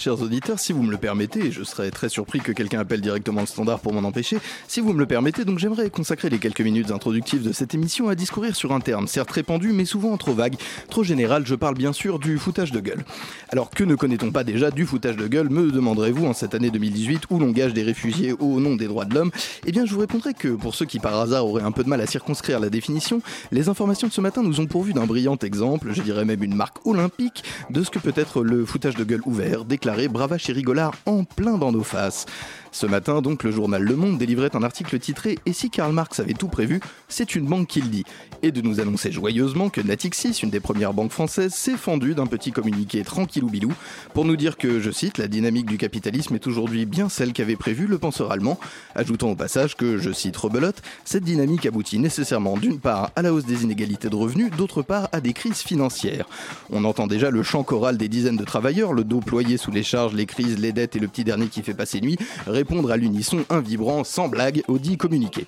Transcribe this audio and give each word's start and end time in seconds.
Chers 0.00 0.22
auditeurs, 0.22 0.58
si 0.58 0.72
vous 0.72 0.82
me 0.82 0.90
le 0.90 0.96
permettez, 0.96 1.48
et 1.48 1.52
je 1.52 1.62
serais 1.62 1.90
très 1.90 2.08
surpris 2.08 2.40
que 2.40 2.52
quelqu'un 2.52 2.80
appelle 2.80 3.02
directement 3.02 3.42
le 3.42 3.46
standard 3.46 3.80
pour 3.80 3.92
m'en 3.92 4.08
empêcher, 4.08 4.38
si 4.66 4.80
vous 4.80 4.94
me 4.94 4.98
le 4.98 5.04
permettez, 5.04 5.44
donc 5.44 5.58
j'aimerais 5.58 5.90
consacrer 5.90 6.30
les 6.30 6.38
quelques 6.38 6.62
minutes 6.62 6.90
introductives 6.90 7.42
de 7.42 7.52
cette 7.52 7.74
émission 7.74 8.08
à 8.08 8.14
discourir 8.14 8.56
sur 8.56 8.72
un 8.72 8.80
terme, 8.80 9.06
certes 9.06 9.30
répandu, 9.30 9.74
mais 9.74 9.84
souvent 9.84 10.16
trop 10.16 10.32
vague, 10.32 10.54
trop 10.88 11.04
général, 11.04 11.46
je 11.46 11.54
parle 11.54 11.74
bien 11.74 11.92
sûr 11.92 12.18
du 12.18 12.38
foutage 12.38 12.72
de 12.72 12.80
gueule. 12.80 13.04
Alors 13.50 13.68
que 13.68 13.84
ne 13.84 13.94
connaît-on 13.94 14.32
pas 14.32 14.42
déjà 14.42 14.70
du 14.70 14.86
foutage 14.86 15.16
de 15.16 15.26
gueule, 15.26 15.50
me 15.50 15.70
demanderez-vous 15.70 16.24
en 16.24 16.32
cette 16.32 16.54
année 16.54 16.70
2018 16.70 17.24
où 17.28 17.38
l'on 17.38 17.50
gage 17.50 17.74
des 17.74 17.82
réfugiés 17.82 18.32
au 18.32 18.58
nom 18.58 18.76
des 18.76 18.86
droits 18.86 19.04
de 19.04 19.14
l'homme? 19.14 19.30
Eh 19.66 19.70
bien 19.70 19.84
je 19.84 19.92
vous 19.92 20.00
répondrai 20.00 20.32
que 20.32 20.48
pour 20.48 20.74
ceux 20.74 20.86
qui 20.86 20.98
par 20.98 21.20
hasard 21.20 21.46
auraient 21.46 21.62
un 21.62 21.72
peu 21.72 21.84
de 21.84 21.90
mal 21.90 22.00
à 22.00 22.06
circonscrire 22.06 22.58
la 22.58 22.70
définition, 22.70 23.20
les 23.52 23.68
informations 23.68 24.08
de 24.08 24.14
ce 24.14 24.22
matin 24.22 24.42
nous 24.42 24.60
ont 24.60 24.66
pourvu 24.66 24.94
d'un 24.94 25.04
brillant 25.04 25.36
exemple, 25.42 25.92
je 25.92 26.00
dirais 26.00 26.24
même 26.24 26.42
une 26.42 26.54
marque 26.54 26.86
olympique, 26.86 27.44
de 27.68 27.82
ce 27.82 27.90
que 27.90 27.98
peut 27.98 28.14
être 28.16 28.42
le 28.42 28.64
foutage 28.64 28.96
de 28.96 29.04
gueule 29.04 29.20
ouvert, 29.26 29.66
déclaré 29.66 29.89
bravache 30.08 30.48
et 30.50 30.52
rigolard 30.52 30.94
en 31.06 31.24
plein 31.24 31.58
dans 31.58 31.72
nos 31.72 31.82
faces. 31.82 32.26
Ce 32.72 32.86
matin, 32.86 33.20
donc, 33.20 33.42
le 33.42 33.50
journal 33.50 33.82
Le 33.82 33.96
Monde 33.96 34.16
délivrait 34.18 34.54
un 34.54 34.62
article 34.62 34.98
titré 35.00 35.38
Et 35.44 35.52
si 35.52 35.70
Karl 35.70 35.92
Marx 35.92 36.20
avait 36.20 36.34
tout 36.34 36.48
prévu, 36.48 36.80
c'est 37.08 37.34
une 37.34 37.46
banque 37.46 37.66
qui 37.66 37.80
le 37.80 37.88
dit. 37.88 38.04
Et 38.42 38.52
de 38.52 38.60
nous 38.60 38.80
annoncer 38.80 39.10
joyeusement 39.10 39.70
que 39.70 39.80
Natixis, 39.80 40.40
une 40.42 40.50
des 40.50 40.60
premières 40.60 40.94
banques 40.94 41.10
françaises, 41.10 41.52
s'est 41.52 41.76
fendue 41.76 42.14
d'un 42.14 42.26
petit 42.26 42.52
communiqué 42.52 43.02
tranquillou 43.02 43.50
bilou 43.50 43.72
pour 44.14 44.24
nous 44.24 44.36
dire 44.36 44.56
que, 44.56 44.80
je 44.80 44.90
cite, 44.90 45.18
la 45.18 45.26
dynamique 45.26 45.66
du 45.66 45.78
capitalisme 45.78 46.36
est 46.36 46.46
aujourd'hui 46.46 46.86
bien 46.86 47.08
celle 47.08 47.32
qu'avait 47.32 47.56
prévue 47.56 47.86
le 47.86 47.98
penseur 47.98 48.30
allemand, 48.30 48.58
ajoutant 48.94 49.30
au 49.30 49.36
passage 49.36 49.76
que, 49.76 49.98
je 49.98 50.12
cite 50.12 50.36
Rebelote, 50.36 50.80
cette 51.04 51.24
dynamique 51.24 51.66
aboutit 51.66 51.98
nécessairement 51.98 52.56
d'une 52.56 52.78
part 52.78 53.10
à 53.16 53.22
la 53.22 53.34
hausse 53.34 53.46
des 53.46 53.64
inégalités 53.64 54.08
de 54.08 54.16
revenus, 54.16 54.50
d'autre 54.56 54.82
part 54.82 55.08
à 55.10 55.20
des 55.20 55.32
crises 55.32 55.60
financières. 55.60 56.26
On 56.70 56.84
entend 56.84 57.08
déjà 57.08 57.30
le 57.30 57.42
chant 57.42 57.64
choral 57.64 57.98
des 57.98 58.08
dizaines 58.08 58.36
de 58.36 58.44
travailleurs, 58.44 58.92
le 58.92 59.02
dos 59.02 59.20
ployé 59.20 59.56
sous 59.56 59.72
les 59.72 59.82
charges, 59.82 60.14
les 60.14 60.26
crises, 60.26 60.58
les 60.58 60.72
dettes 60.72 60.94
et 60.94 61.00
le 61.00 61.08
petit 61.08 61.24
dernier 61.24 61.48
qui 61.48 61.62
fait 61.62 61.74
passer 61.74 62.00
nuit, 62.00 62.16
répondre 62.60 62.90
à 62.90 62.98
l'unisson 62.98 63.46
un 63.48 63.60
vibrant 63.60 64.04
sans 64.04 64.28
blague 64.28 64.62
au 64.68 64.78
dit 64.78 64.98
communiqué. 64.98 65.46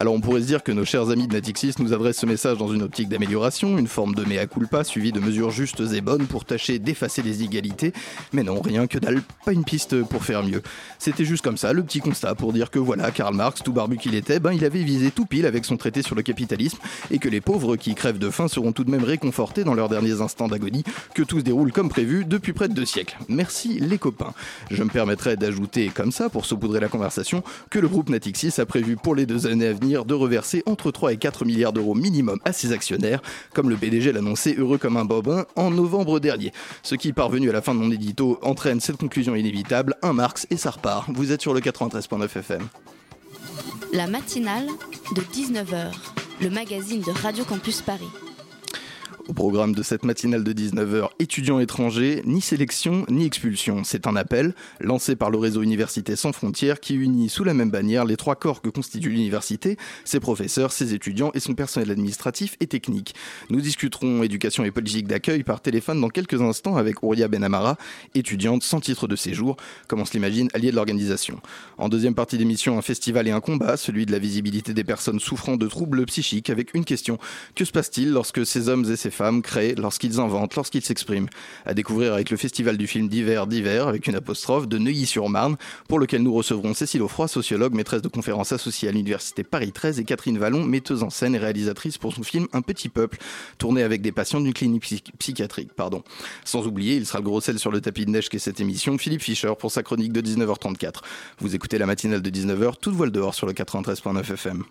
Alors 0.00 0.14
on 0.14 0.20
pourrait 0.20 0.40
se 0.40 0.46
dire 0.46 0.64
que 0.64 0.72
nos 0.72 0.84
chers 0.84 1.10
amis 1.10 1.28
de 1.28 1.32
Natixis 1.32 1.74
nous 1.78 1.92
adressent 1.92 2.18
ce 2.18 2.26
message 2.26 2.58
dans 2.58 2.72
une 2.72 2.82
optique 2.82 3.08
d'amélioration, 3.08 3.78
une 3.78 3.86
forme 3.86 4.16
de 4.16 4.24
mea 4.24 4.46
culpa 4.46 4.82
suivie 4.82 5.12
de 5.12 5.20
mesures 5.20 5.50
justes 5.50 5.82
et 5.92 6.00
bonnes 6.00 6.26
pour 6.26 6.44
tâcher 6.44 6.80
d'effacer 6.80 7.22
les 7.22 7.42
inégalités, 7.44 7.92
mais 8.32 8.42
non, 8.42 8.60
rien 8.60 8.88
que 8.88 8.98
dalle, 8.98 9.22
pas 9.44 9.52
une 9.52 9.62
piste 9.62 10.02
pour 10.02 10.24
faire 10.24 10.42
mieux. 10.42 10.62
C'était 10.98 11.24
juste 11.24 11.44
comme 11.44 11.56
ça, 11.56 11.72
le 11.72 11.84
petit 11.84 12.00
constat 12.00 12.34
pour 12.34 12.52
dire 12.52 12.72
que 12.72 12.80
voilà, 12.80 13.12
Karl 13.12 13.36
Marx, 13.36 13.62
tout 13.62 13.72
barbu 13.72 13.98
qu'il 13.98 14.16
était, 14.16 14.40
ben 14.40 14.52
il 14.52 14.64
avait 14.64 14.82
visé 14.82 15.12
tout 15.12 15.26
pile 15.26 15.46
avec 15.46 15.64
son 15.64 15.76
traité 15.76 16.02
sur 16.02 16.16
le 16.16 16.22
capitalisme 16.22 16.78
et 17.12 17.20
que 17.20 17.28
les 17.28 17.40
pauvres 17.40 17.76
qui 17.76 17.94
crèvent 17.94 18.18
de 18.18 18.30
faim 18.30 18.48
seront 18.48 18.72
tout 18.72 18.82
de 18.82 18.90
même 18.90 19.04
réconfortés 19.04 19.62
dans 19.62 19.74
leurs 19.74 19.88
derniers 19.88 20.20
instants 20.22 20.48
d'agonie, 20.48 20.82
que 21.14 21.22
tout 21.22 21.38
se 21.38 21.44
déroule 21.44 21.70
comme 21.70 21.88
prévu 21.88 22.24
depuis 22.24 22.52
près 22.52 22.66
de 22.66 22.74
deux 22.74 22.84
siècles. 22.84 23.16
Merci 23.28 23.78
les 23.78 23.98
copains. 23.98 24.34
Je 24.72 24.82
me 24.82 24.90
permettrai 24.90 25.36
d'ajouter 25.36 25.90
comme 25.94 26.10
ça, 26.12 26.28
pour 26.28 26.46
saupoudrer 26.48 26.80
la 26.80 26.88
conversation, 26.88 27.42
que 27.70 27.78
le 27.78 27.88
groupe 27.88 28.08
Natixis 28.08 28.60
a 28.60 28.66
prévu 28.66 28.96
pour 28.96 29.14
les 29.14 29.26
deux 29.26 29.46
années 29.46 29.68
à 29.68 29.72
venir 29.72 30.04
de 30.04 30.14
reverser 30.14 30.62
entre 30.66 30.90
3 30.90 31.12
et 31.12 31.16
4 31.16 31.44
milliards 31.44 31.72
d'euros 31.72 31.94
minimum 31.94 32.38
à 32.44 32.52
ses 32.52 32.72
actionnaires, 32.72 33.20
comme 33.54 33.70
le 33.70 33.76
PDG 33.76 34.12
l'annonçait 34.12 34.54
heureux 34.58 34.78
comme 34.78 34.96
un 34.96 35.04
bobin 35.04 35.44
en 35.56 35.70
novembre 35.70 36.20
dernier. 36.20 36.52
Ce 36.82 36.94
qui, 36.94 37.12
parvenu 37.12 37.50
à 37.50 37.52
la 37.52 37.62
fin 37.62 37.74
de 37.74 37.80
mon 37.80 37.90
édito, 37.90 38.38
entraîne 38.42 38.80
cette 38.80 38.96
conclusion 38.96 39.34
inévitable, 39.34 39.94
un 40.02 40.12
Marx 40.12 40.46
et 40.50 40.56
ça 40.56 40.70
repart. 40.70 41.08
Vous 41.08 41.32
êtes 41.32 41.42
sur 41.42 41.54
le 41.54 41.60
93.9 41.60 42.24
FM. 42.24 42.68
La 43.92 44.06
matinale 44.06 44.66
de 45.14 45.22
19h, 45.22 45.92
le 46.40 46.50
magazine 46.50 47.00
de 47.00 47.10
Radio 47.10 47.44
Campus 47.44 47.80
Paris. 47.80 48.27
Au 49.28 49.34
programme 49.34 49.74
de 49.74 49.82
cette 49.82 50.06
matinale 50.06 50.42
de 50.42 50.54
19h, 50.54 51.10
étudiants 51.18 51.60
étrangers, 51.60 52.22
ni 52.24 52.40
sélection 52.40 53.04
ni 53.10 53.26
expulsion. 53.26 53.84
C'est 53.84 54.06
un 54.06 54.16
appel 54.16 54.54
lancé 54.80 55.16
par 55.16 55.28
le 55.28 55.36
réseau 55.36 55.60
Université 55.60 56.16
sans 56.16 56.32
frontières 56.32 56.80
qui 56.80 56.94
unit 56.94 57.28
sous 57.28 57.44
la 57.44 57.52
même 57.52 57.70
bannière 57.70 58.06
les 58.06 58.16
trois 58.16 58.36
corps 58.36 58.62
que 58.62 58.70
constitue 58.70 59.10
l'université, 59.10 59.76
ses 60.06 60.18
professeurs, 60.18 60.72
ses 60.72 60.94
étudiants 60.94 61.30
et 61.34 61.40
son 61.40 61.54
personnel 61.54 61.90
administratif 61.90 62.56
et 62.60 62.66
technique. 62.66 63.14
Nous 63.50 63.60
discuterons 63.60 64.22
éducation 64.22 64.64
et 64.64 64.70
politique 64.70 65.06
d'accueil 65.06 65.42
par 65.42 65.60
téléphone 65.60 66.00
dans 66.00 66.08
quelques 66.08 66.40
instants 66.40 66.78
avec 66.78 67.02
Ouria 67.02 67.28
Benamara, 67.28 67.76
étudiante 68.14 68.62
sans 68.62 68.80
titre 68.80 69.08
de 69.08 69.14
séjour, 69.14 69.58
comme 69.88 70.00
on 70.00 70.06
se 70.06 70.14
l'imagine, 70.14 70.48
alliée 70.54 70.70
de 70.70 70.76
l'organisation. 70.76 71.38
En 71.76 71.90
deuxième 71.90 72.14
partie 72.14 72.38
d'émission, 72.38 72.78
un 72.78 72.82
festival 72.82 73.28
et 73.28 73.32
un 73.32 73.40
combat, 73.40 73.76
celui 73.76 74.06
de 74.06 74.12
la 74.12 74.18
visibilité 74.18 74.72
des 74.72 74.84
personnes 74.84 75.20
souffrant 75.20 75.58
de 75.58 75.66
troubles 75.66 76.06
psychiques 76.06 76.48
avec 76.48 76.72
une 76.72 76.86
question. 76.86 77.18
Que 77.54 77.66
se 77.66 77.72
passe-t-il 77.72 78.10
lorsque 78.10 78.46
ces 78.46 78.70
hommes 78.70 78.90
et 78.90 78.96
ces 78.96 79.10
femmes 79.10 79.17
créent, 79.42 79.74
lorsqu'ils 79.76 80.20
inventent, 80.20 80.54
lorsqu'ils 80.56 80.82
s'expriment 80.84 81.28
À 81.66 81.74
découvrir 81.74 82.14
avec 82.14 82.30
le 82.30 82.36
festival 82.36 82.76
du 82.76 82.86
film 82.86 83.08
d'hiver 83.08 83.46
d'hiver, 83.46 83.88
avec 83.88 84.06
une 84.06 84.14
apostrophe, 84.14 84.68
de 84.68 84.78
Neuilly-sur-Marne, 84.78 85.56
pour 85.88 85.98
lequel 85.98 86.22
nous 86.22 86.32
recevrons 86.32 86.74
Cécile 86.74 87.02
Offroy, 87.02 87.28
sociologue, 87.28 87.74
maîtresse 87.74 88.02
de 88.02 88.08
conférences 88.08 88.52
associée 88.52 88.88
à 88.88 88.92
l'Université 88.92 89.44
Paris 89.44 89.72
13, 89.72 90.00
et 90.00 90.04
Catherine 90.04 90.38
Vallon, 90.38 90.64
metteuse 90.64 91.02
en 91.02 91.10
scène 91.10 91.34
et 91.34 91.38
réalisatrice 91.38 91.98
pour 91.98 92.14
son 92.14 92.22
film 92.22 92.46
Un 92.52 92.62
petit 92.62 92.88
peuple, 92.88 93.18
tourné 93.58 93.82
avec 93.82 94.02
des 94.02 94.12
patients 94.12 94.40
d'une 94.40 94.52
clinique 94.54 94.82
psy- 94.82 95.02
psychiatrique. 95.18 95.72
Pardon. 95.74 96.02
Sans 96.44 96.66
oublier, 96.66 96.96
il 96.96 97.06
sera 97.06 97.18
le 97.18 97.24
gros 97.24 97.40
sel 97.40 97.58
sur 97.58 97.70
le 97.70 97.80
tapis 97.80 98.06
de 98.06 98.10
neige 98.10 98.28
qu'est 98.28 98.38
cette 98.38 98.60
émission, 98.60 98.96
Philippe 98.98 99.22
Fischer 99.22 99.52
pour 99.58 99.70
sa 99.72 99.82
chronique 99.82 100.12
de 100.12 100.20
19h34. 100.20 101.00
Vous 101.40 101.54
écoutez 101.54 101.78
la 101.78 101.86
matinale 101.86 102.22
de 102.22 102.30
19h, 102.30 102.74
toute 102.80 102.94
voile 102.94 103.10
dehors 103.10 103.34
sur 103.34 103.46
le 103.46 103.52
93.9 103.52 104.32
FM. 104.32 104.64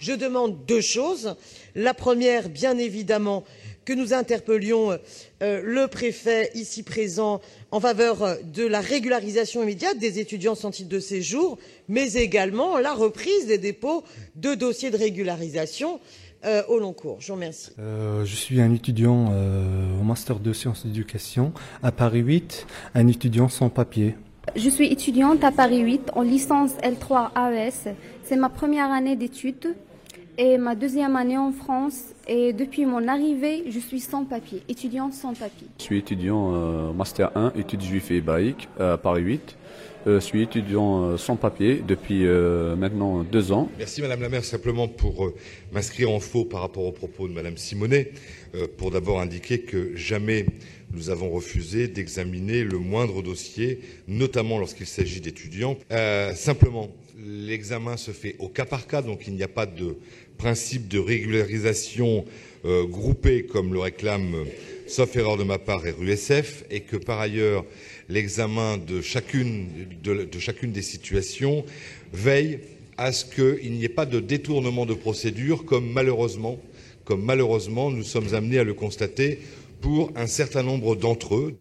Je 0.00 0.12
demande 0.12 0.66
deux 0.66 0.80
choses. 0.80 1.36
La 1.74 1.94
première, 1.94 2.48
bien 2.48 2.76
évidemment, 2.76 3.44
que 3.84 3.92
nous 3.92 4.12
interpellions 4.12 4.98
euh, 5.42 5.60
le 5.62 5.88
préfet 5.88 6.50
ici 6.54 6.82
présent 6.82 7.40
en 7.70 7.80
faveur 7.80 8.22
euh, 8.22 8.34
de 8.52 8.66
la 8.66 8.80
régularisation 8.80 9.62
immédiate 9.62 9.98
des 9.98 10.18
étudiants 10.18 10.54
sans 10.54 10.70
titre 10.70 10.88
de 10.88 11.00
séjour, 11.00 11.58
mais 11.88 12.12
également 12.14 12.78
la 12.78 12.92
reprise 12.92 13.46
des 13.46 13.58
dépôts 13.58 14.04
de 14.36 14.54
dossiers 14.54 14.90
de 14.90 14.96
régularisation 14.96 16.00
euh, 16.46 16.62
au 16.68 16.78
long 16.78 16.92
cours. 16.92 17.16
Je 17.20 17.28
vous 17.28 17.34
remercie. 17.34 17.70
Euh, 17.78 18.24
je 18.26 18.34
suis 18.34 18.60
un 18.60 18.70
étudiant 18.74 19.30
euh, 19.32 19.98
au 19.98 20.02
master 20.02 20.38
de 20.40 20.52
sciences 20.52 20.84
d'éducation 20.84 21.54
à 21.82 21.90
Paris 21.90 22.18
8, 22.18 22.66
un 22.94 23.08
étudiant 23.08 23.48
sans 23.48 23.70
papier. 23.70 24.14
Je 24.54 24.68
suis 24.68 24.92
étudiante 24.92 25.42
à 25.42 25.50
Paris 25.50 25.80
8 25.80 26.10
en 26.14 26.20
licence 26.20 26.72
L3 26.82 27.30
AES. 27.34 27.94
C'est 28.24 28.36
ma 28.36 28.50
première 28.50 28.90
année 28.90 29.16
d'études 29.16 29.74
et 30.38 30.58
ma 30.58 30.74
deuxième 30.74 31.16
année 31.16 31.38
en 31.38 31.52
France. 31.52 32.00
Et 32.26 32.52
depuis 32.52 32.86
mon 32.86 33.06
arrivée, 33.08 33.64
je 33.70 33.78
suis 33.78 34.00
sans 34.00 34.24
papier, 34.24 34.62
étudiante 34.68 35.12
sans 35.12 35.34
papier. 35.34 35.66
Je 35.78 35.82
suis 35.84 35.98
étudiant 35.98 36.54
euh, 36.54 36.92
Master 36.92 37.30
1, 37.36 37.52
études 37.56 37.82
juifs 37.82 38.10
et 38.10 38.16
hébraïques 38.16 38.68
à 38.78 38.96
Paris 38.96 39.22
8. 39.22 39.56
Euh, 40.06 40.20
je 40.20 40.24
suis 40.24 40.42
étudiant 40.42 41.02
euh, 41.02 41.16
sans 41.16 41.36
papier 41.36 41.82
depuis 41.86 42.26
euh, 42.26 42.76
maintenant 42.76 43.22
deux 43.22 43.52
ans. 43.52 43.70
Merci 43.78 44.02
Madame 44.02 44.20
la 44.20 44.28
maire, 44.28 44.44
simplement 44.44 44.86
pour 44.86 45.24
euh, 45.24 45.34
m'inscrire 45.72 46.10
en 46.10 46.20
faux 46.20 46.44
par 46.44 46.60
rapport 46.60 46.84
aux 46.84 46.92
propos 46.92 47.26
de 47.26 47.32
Madame 47.32 47.56
Simonet, 47.56 48.12
euh, 48.54 48.66
pour 48.76 48.90
d'abord 48.90 49.20
indiquer 49.20 49.60
que 49.60 49.96
jamais 49.96 50.44
nous 50.92 51.08
avons 51.10 51.30
refusé 51.30 51.88
d'examiner 51.88 52.64
le 52.64 52.78
moindre 52.78 53.22
dossier, 53.22 53.80
notamment 54.06 54.58
lorsqu'il 54.58 54.86
s'agit 54.86 55.20
d'étudiants. 55.20 55.76
Euh, 55.90 56.34
simplement, 56.34 56.90
l'examen 57.18 57.96
se 57.96 58.10
fait 58.10 58.36
au 58.38 58.48
cas 58.48 58.64
par 58.64 58.86
cas, 58.86 59.02
donc 59.02 59.26
il 59.26 59.34
n'y 59.34 59.42
a 59.42 59.48
pas 59.48 59.66
de 59.66 59.96
principe 60.36 60.88
de 60.88 60.98
régularisation 60.98 62.24
euh, 62.64 62.84
groupée 62.84 63.44
comme 63.44 63.72
le 63.72 63.80
réclame, 63.80 64.34
euh, 64.34 64.44
sauf 64.86 65.14
erreur 65.16 65.36
de 65.36 65.44
ma 65.44 65.58
part, 65.58 65.82
RUSF, 65.82 66.64
et 66.70 66.80
que 66.80 66.96
par 66.96 67.20
ailleurs, 67.20 67.64
l'examen 68.08 68.78
de 68.78 69.00
chacune, 69.00 69.66
de, 70.02 70.24
de 70.24 70.38
chacune 70.38 70.72
des 70.72 70.82
situations 70.82 71.64
veille 72.12 72.60
à 72.96 73.12
ce 73.12 73.24
qu'il 73.24 73.72
n'y 73.72 73.84
ait 73.84 73.88
pas 73.88 74.06
de 74.06 74.20
détournement 74.20 74.86
de 74.86 74.94
procédure, 74.94 75.64
comme 75.64 75.90
malheureusement, 75.90 76.58
comme 77.04 77.22
malheureusement 77.22 77.90
nous 77.90 78.02
sommes 78.02 78.34
amenés 78.34 78.58
à 78.58 78.64
le 78.64 78.74
constater 78.74 79.40
pour 79.80 80.12
un 80.16 80.26
certain 80.26 80.62
nombre 80.62 80.96
d'entre 80.96 81.36
eux. 81.36 81.58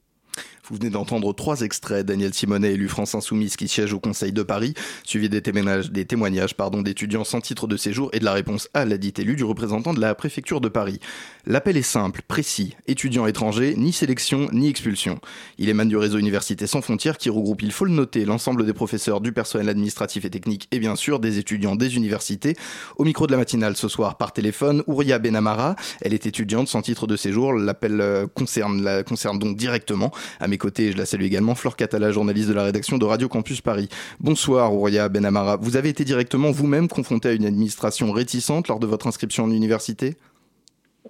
Vous 0.70 0.78
venez 0.78 0.90
d'entendre 0.90 1.34
trois 1.34 1.60
extraits. 1.60 2.06
Daniel 2.06 2.34
Simonet, 2.34 2.72
élu 2.72 2.88
France 2.88 3.16
Insoumise 3.16 3.58
qui 3.58 3.68
siège 3.68 3.92
au 3.92 4.00
Conseil 4.00 4.32
de 4.32 4.44
Paris, 4.44 4.74
suivi 5.04 5.28
des 5.28 5.42
témoignages, 5.42 5.92
d'étudiants 5.92 7.26
sans 7.26 7.42
titre 7.42 7.68
de 7.68 7.76
séjour 7.76 8.10
et 8.14 8.20
de 8.20 8.24
la 8.24 8.32
réponse 8.32 8.70
à 8.74 8.86
la 8.86 8.98
dite 8.98 9.20
élu 9.20 9.36
du 9.36 9.44
représentant 9.44 9.94
de 9.94 10.00
la 10.00 10.16
préfecture 10.16 10.62
de 10.62 10.70
Paris. 10.70 11.02
L'appel 11.46 11.76
est 11.76 11.82
simple, 11.82 12.22
précis. 12.26 12.78
Étudiants 12.88 13.28
étrangers, 13.28 13.76
ni 13.76 13.92
sélection, 13.92 14.48
ni 14.54 14.70
expulsion. 14.70 15.20
Il 15.58 15.68
émane 15.68 15.90
du 15.90 15.98
réseau 15.98 16.18
Université 16.18 16.68
sans 16.68 16.82
frontières 16.82 17.18
qui 17.18 17.30
regroupe, 17.30 17.64
il 17.64 17.74
faut 17.74 17.84
le 17.84 17.92
noter, 17.92 18.24
l'ensemble 18.24 18.66
des 18.66 18.72
professeurs, 18.72 19.20
du 19.20 19.34
personnel 19.34 19.68
administratif 19.68 20.24
et 20.24 20.30
technique 20.30 20.70
et 20.72 20.80
bien 20.80 20.96
sûr 20.96 21.20
des 21.20 21.40
étudiants 21.40 21.76
des 21.76 21.98
universités. 21.98 22.56
Au 22.96 23.04
micro 23.04 23.28
de 23.28 23.34
la 23.34 23.38
matinale 23.38 23.76
ce 23.76 23.90
soir 23.90 24.16
par 24.16 24.32
téléphone, 24.32 24.84
Ouria 24.88 25.20
Benamara. 25.20 25.76
Elle 26.00 26.14
est 26.14 26.26
étudiante 26.26 26.70
sans 26.70 26.82
titre 26.82 27.08
de 27.08 27.18
séjour. 27.18 27.52
L'appel 27.52 28.00
euh, 28.00 28.26
concerne, 28.26 28.82
la, 28.82 29.04
concerne 29.04 29.38
donc 29.38 29.58
directement 29.58 30.12
à 30.40 30.48
mes 30.48 30.58
côtés, 30.58 30.94
je 30.94 30.98
la 30.98 31.06
salue 31.06 31.24
également, 31.24 31.56
Flore 31.56 31.76
Catala, 31.76 32.14
journaliste 32.14 32.48
de 32.48 32.54
la 32.54 32.64
rédaction 32.64 32.98
de 32.98 33.04
Radio 33.04 33.28
Campus 33.28 33.60
Paris. 33.60 33.90
Bonsoir, 34.22 34.74
Ouria 34.74 35.10
Benamara. 35.10 35.58
Vous 35.58 35.76
avez 35.76 35.90
été 35.90 36.06
directement 36.06 36.52
vous-même 36.52 36.88
confronté 36.88 37.28
à 37.28 37.34
une 37.34 37.46
administration 37.46 38.14
réticente 38.14 38.70
lors 38.70 38.80
de 38.80 38.88
votre 38.88 39.08
inscription 39.08 39.44
en 39.44 39.52
université? 39.52 40.16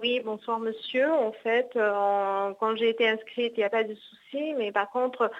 Oui, 0.03 0.19
bonsoir 0.19 0.59
monsieur. 0.59 1.09
En 1.09 1.31
fait, 1.31 1.69
euh, 1.77 2.53
quand 2.59 2.75
j'ai 2.75 2.89
été 2.89 3.07
inscrite, 3.07 3.53
il 3.55 3.59
n'y 3.59 3.63
a 3.63 3.69
pas 3.69 3.85
de 3.85 3.95
souci, 3.95 4.53
mais 4.57 4.73
par 4.73 4.91
contre, 4.91 5.31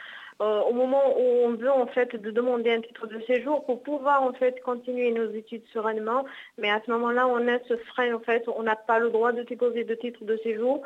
euh, 0.41 0.61
au 0.61 0.71
moment 0.71 1.03
où 1.17 1.21
on 1.45 1.53
veut 1.53 1.69
en 1.69 1.85
fait 1.87 2.15
de 2.15 2.31
demander 2.31 2.71
un 2.71 2.79
titre 2.79 3.05
de 3.07 3.19
séjour 3.27 3.65
pour 3.65 3.83
pouvoir 3.83 4.23
en 4.23 4.31
fait 4.31 4.61
continuer 4.61 5.11
nos 5.11 5.29
études 5.31 5.63
sereinement, 5.73 6.23
mais 6.57 6.71
à 6.71 6.81
ce 6.85 6.91
moment-là, 6.91 7.27
on 7.27 7.45
a 7.49 7.59
ce 7.67 7.75
frein 7.75 8.13
en 8.13 8.21
fait, 8.21 8.45
on 8.47 8.63
n'a 8.63 8.77
pas 8.77 8.99
le 8.99 9.09
droit 9.09 9.33
de 9.33 9.43
déposer 9.43 9.83
de 9.83 9.95
titre 9.95 10.23
de 10.23 10.37
séjour, 10.37 10.81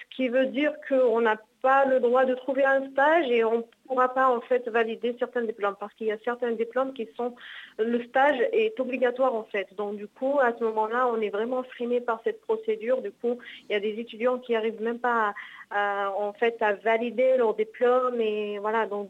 ce 0.00 0.16
qui 0.16 0.28
veut 0.28 0.46
dire 0.46 0.74
qu'on 0.86 1.22
n'a 1.22 1.36
pas 1.64 1.86
le 1.86 1.98
droit 1.98 2.26
de 2.26 2.34
trouver 2.34 2.62
un 2.62 2.90
stage 2.90 3.30
et 3.30 3.42
on 3.42 3.58
ne 3.58 3.62
pourra 3.86 4.12
pas 4.12 4.28
en 4.28 4.42
fait 4.42 4.68
valider 4.68 5.16
certains 5.18 5.44
diplômes 5.44 5.76
parce 5.80 5.94
qu'il 5.94 6.08
y 6.08 6.12
a 6.12 6.18
certains 6.22 6.52
diplômes 6.52 6.92
qui 6.92 7.08
sont 7.16 7.34
le 7.78 8.04
stage 8.04 8.38
est 8.52 8.78
obligatoire 8.78 9.34
en 9.34 9.44
fait. 9.44 9.68
Donc 9.74 9.96
du 9.96 10.06
coup 10.06 10.38
à 10.40 10.52
ce 10.58 10.62
moment-là 10.62 11.08
on 11.08 11.18
est 11.22 11.30
vraiment 11.30 11.62
freiné 11.62 12.02
par 12.02 12.20
cette 12.22 12.42
procédure. 12.42 13.00
Du 13.00 13.12
coup 13.12 13.38
il 13.66 13.72
y 13.72 13.76
a 13.76 13.80
des 13.80 13.98
étudiants 13.98 14.38
qui 14.38 14.52
n'arrivent 14.52 14.82
même 14.82 14.98
pas 14.98 15.32
à, 15.70 16.12
en 16.18 16.34
fait 16.34 16.60
à 16.60 16.74
valider 16.74 17.38
leur 17.38 17.54
diplôme 17.54 18.20
et 18.20 18.58
voilà 18.58 18.86
donc 18.86 19.08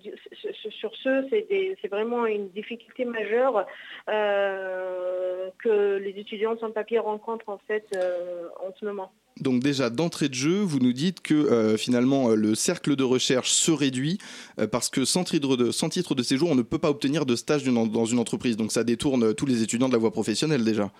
sur 0.81 0.95
ce 0.95 1.27
c'est 1.31 1.89
vraiment 1.91 2.25
une 2.27 2.51
difficulté 2.51 3.05
majeure 3.05 3.67
euh, 4.09 5.51
que 5.59 5.97
les 5.97 6.15
étudiants 6.21 6.57
sans 6.61 6.71
papier 6.71 7.01
rencontrent 7.01 7.49
en 7.49 7.59
fait 7.67 7.85
euh, 7.97 8.47
en 8.65 8.73
ce 8.79 8.85
moment. 8.85 9.11
Donc 9.41 9.63
déjà 9.63 9.91
d'entrée 9.91 10.29
de 10.29 10.35
jeu, 10.35 10.61
vous 10.61 10.79
nous 10.79 10.93
dites 10.93 11.21
que 11.21 11.35
euh, 11.35 11.77
finalement 11.77 12.31
euh, 12.31 12.37
le 12.45 12.55
cercle 12.55 12.97
de 12.97 13.05
recherche 13.05 13.51
se 13.51 13.71
réduit 13.71 14.19
euh, 14.59 14.67
parce 14.67 14.89
que 14.89 15.05
sans 15.05 15.25
titre, 15.25 15.57
de, 15.57 15.71
sans 15.71 15.89
titre 15.89 16.15
de 16.15 16.23
séjour, 16.23 16.51
on 16.51 16.55
ne 16.55 16.63
peut 16.63 16.79
pas 16.79 16.91
obtenir 16.91 17.27
de 17.27 17.37
stage 17.37 17.65
dans 17.65 18.05
une 18.05 18.19
entreprise. 18.19 18.57
Donc 18.57 18.73
ça 18.73 18.85
détourne 18.85 19.35
tous 19.35 19.47
les 19.47 19.63
étudiants 19.63 19.89
de 19.89 19.93
la 19.93 19.99
voie 19.99 20.11
professionnelle 20.11 20.65
déjà. 20.65 20.91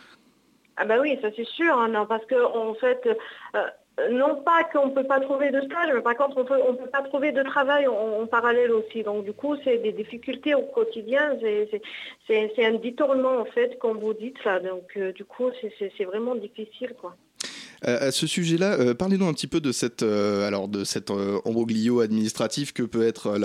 Ah 0.77 0.85
bah 0.85 0.97
oui, 1.01 1.17
ça 1.23 1.29
c'est 1.37 1.47
sûr, 1.47 1.79
hein, 1.79 1.89
non, 1.89 2.05
parce 2.05 2.27
que 2.27 2.35
en 2.35 2.75
fait, 2.75 3.07
non 4.11 4.43
pas 4.43 4.65
qu'on 4.73 4.89
ne 4.89 4.91
peut 4.91 5.05
pas 5.05 5.21
trouver 5.21 5.53
de 5.53 5.61
stage, 5.61 5.91
mais 5.95 6.01
par 6.01 6.17
contre 6.17 6.39
on 6.39 6.73
ne 6.73 6.77
peut 6.77 6.91
pas 6.91 7.03
trouver 7.03 7.31
de 7.31 7.45
travail 7.45 7.87
en, 7.87 8.27
parallèle 8.27 8.73
aussi. 8.73 9.05
Donc 9.05 9.25
du 9.25 9.33
coup, 9.33 9.57
c'est 9.63 9.79
des 9.79 9.93
difficultés 9.93 10.55
au 10.55 10.63
quotidien, 10.63 11.39
c'est 12.27 12.65
un 12.65 12.75
détournement 12.75 13.37
en 13.37 13.45
fait, 13.45 13.79
comme 13.79 13.99
vous 13.99 14.15
dites 14.15 14.37
ça. 14.43 14.59
Donc 14.59 14.99
du 14.99 15.25
coup, 15.25 15.51
c'est 15.79 16.05
vraiment 16.05 16.35
difficile 16.35 16.95
quoi. 17.01 17.15
À 17.87 18.11
ce 18.13 18.27
sujet-là, 18.27 18.79
euh, 18.81 18.95
parlez-nous 18.95 19.27
un 19.27 19.35
petit 19.35 19.47
peu 19.47 19.61
de 19.61 19.71
cette, 19.71 20.03
euh, 20.03 20.49
alors 20.49 20.69
de 20.69 20.85
cet 20.85 21.11
euh, 21.11 21.39
embroglio 21.45 22.01
administratif 22.01 22.73
que 22.73 22.83
peut 22.83 23.07
être 23.07 23.37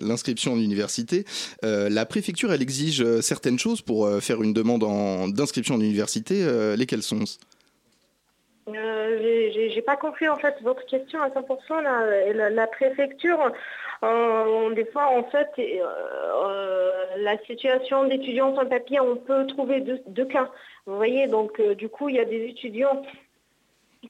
l'inscription 0.00 0.54
en 0.54 0.56
université. 0.56 1.24
la 1.62 2.06
préfecture, 2.06 2.52
elle 2.52 2.62
exige 2.62 3.20
certaines 3.20 3.58
choses 3.58 3.82
pour 3.82 4.08
faire 4.20 4.42
une 4.42 4.54
demande 4.54 4.84
d'inscription 5.34 5.74
en 5.74 5.80
université. 5.80 6.34
lesquelles 6.76 7.02
sont 7.02 7.24
J'ai 8.66 9.82
pas 9.82 9.96
compris 9.96 10.28
en 10.28 10.36
fait 10.36 10.54
votre 10.62 10.84
question 10.86 11.20
à 11.20 11.28
100%. 11.28 11.82
La, 12.32 12.66
préfecture, 12.66 13.52
des 14.02 14.84
fois 14.86 15.08
en 15.16 15.24
fait, 15.24 15.48
la 17.18 17.38
situation 17.46 18.06
d'étudiants 18.06 18.54
sans 18.56 18.66
papier, 18.66 19.00
on 19.00 19.16
peut 19.16 19.46
trouver 19.46 19.80
deux 20.06 20.24
cas. 20.24 20.50
Vous 20.86 20.96
voyez, 20.96 21.26
donc 21.26 21.60
du 21.60 21.88
coup, 21.88 22.08
il 22.08 22.16
y 22.16 22.20
a 22.20 22.24
des 22.24 22.46
étudiants 22.46 23.02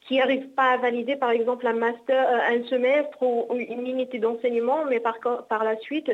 qui 0.07 0.19
n'arrivent 0.19 0.51
pas 0.51 0.71
à 0.73 0.77
valider 0.77 1.17
par 1.17 1.31
exemple 1.31 1.67
un 1.67 1.73
master, 1.73 2.29
euh, 2.29 2.57
un 2.57 2.69
semestre 2.69 3.23
ou 3.23 3.47
une 3.57 3.87
unité 3.87 4.19
d'enseignement, 4.19 4.85
mais 4.89 5.01
par, 5.01 5.19
par 5.49 5.65
la 5.65 5.77
suite, 5.79 6.11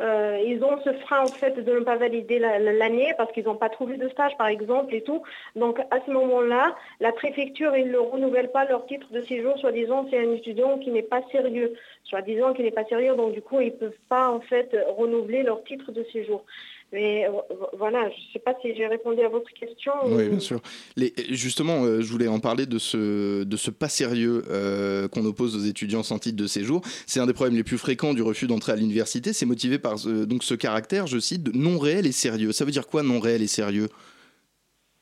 euh, 0.00 0.38
ils 0.44 0.62
ont 0.64 0.78
ce 0.84 0.92
frein 0.92 1.22
en 1.22 1.28
fait 1.28 1.52
de 1.52 1.72
ne 1.72 1.80
pas 1.80 1.96
valider 1.96 2.38
l'année 2.38 3.12
parce 3.16 3.30
qu'ils 3.32 3.44
n'ont 3.44 3.56
pas 3.56 3.68
trouvé 3.68 3.96
de 3.96 4.08
stage 4.08 4.36
par 4.36 4.48
exemple 4.48 4.94
et 4.94 5.02
tout. 5.02 5.22
Donc 5.54 5.78
à 5.90 6.00
ce 6.04 6.10
moment-là, 6.10 6.74
la 7.00 7.12
préfecture, 7.12 7.76
ils 7.76 7.90
ne 7.90 7.98
renouvellent 7.98 8.50
pas 8.50 8.64
leur 8.64 8.86
titre 8.86 9.06
de 9.12 9.22
séjour, 9.22 9.56
soi-disant 9.58 10.06
c'est 10.10 10.18
un 10.18 10.32
étudiant 10.32 10.78
qui 10.78 10.90
n'est 10.90 11.02
pas 11.02 11.22
sérieux, 11.30 11.74
soi-disant 12.04 12.52
qu'il 12.54 12.64
n'est 12.64 12.72
pas 12.72 12.84
sérieux, 12.84 13.14
donc 13.14 13.32
du 13.32 13.42
coup 13.42 13.60
ils 13.60 13.72
ne 13.72 13.78
peuvent 13.78 14.00
pas 14.08 14.28
en 14.30 14.40
fait 14.40 14.76
renouveler 14.96 15.44
leur 15.44 15.62
titre 15.64 15.92
de 15.92 16.04
séjour. 16.12 16.44
Mais 16.94 17.26
euh, 17.26 17.32
voilà, 17.76 18.08
je 18.08 18.14
ne 18.14 18.32
sais 18.32 18.38
pas 18.38 18.54
si 18.62 18.72
j'ai 18.76 18.86
répondu 18.86 19.20
à 19.20 19.28
votre 19.28 19.52
question. 19.52 19.92
Oui, 20.06 20.28
bien 20.28 20.38
sûr. 20.38 20.60
justement, 21.30 21.82
euh, 21.82 22.00
je 22.00 22.06
voulais 22.12 22.28
en 22.28 22.38
parler 22.38 22.66
de 22.66 22.78
ce, 22.78 23.42
de 23.42 23.56
ce 23.56 23.72
pas 23.72 23.88
sérieux 23.88 24.44
euh, 24.48 25.08
qu'on 25.08 25.24
oppose 25.24 25.56
aux 25.56 25.66
étudiants 25.68 26.04
sans 26.04 26.20
titre 26.20 26.36
de 26.36 26.46
séjour. 26.46 26.82
C'est 27.06 27.18
un 27.18 27.26
des 27.26 27.32
problèmes 27.32 27.56
les 27.56 27.64
plus 27.64 27.78
fréquents 27.78 28.14
du 28.14 28.22
refus 28.22 28.46
d'entrée 28.46 28.70
à 28.70 28.76
l'université. 28.76 29.32
C'est 29.32 29.44
motivé 29.44 29.80
par 29.80 29.96
donc 29.96 30.44
ce 30.44 30.54
caractère, 30.54 31.08
je 31.08 31.18
cite, 31.18 31.52
non 31.52 31.80
réel 31.80 32.06
et 32.06 32.12
sérieux. 32.12 32.52
Ça 32.52 32.64
veut 32.64 32.70
dire 32.70 32.86
quoi 32.86 33.02
non 33.02 33.18
réel 33.18 33.42
et 33.42 33.48
sérieux? 33.48 33.88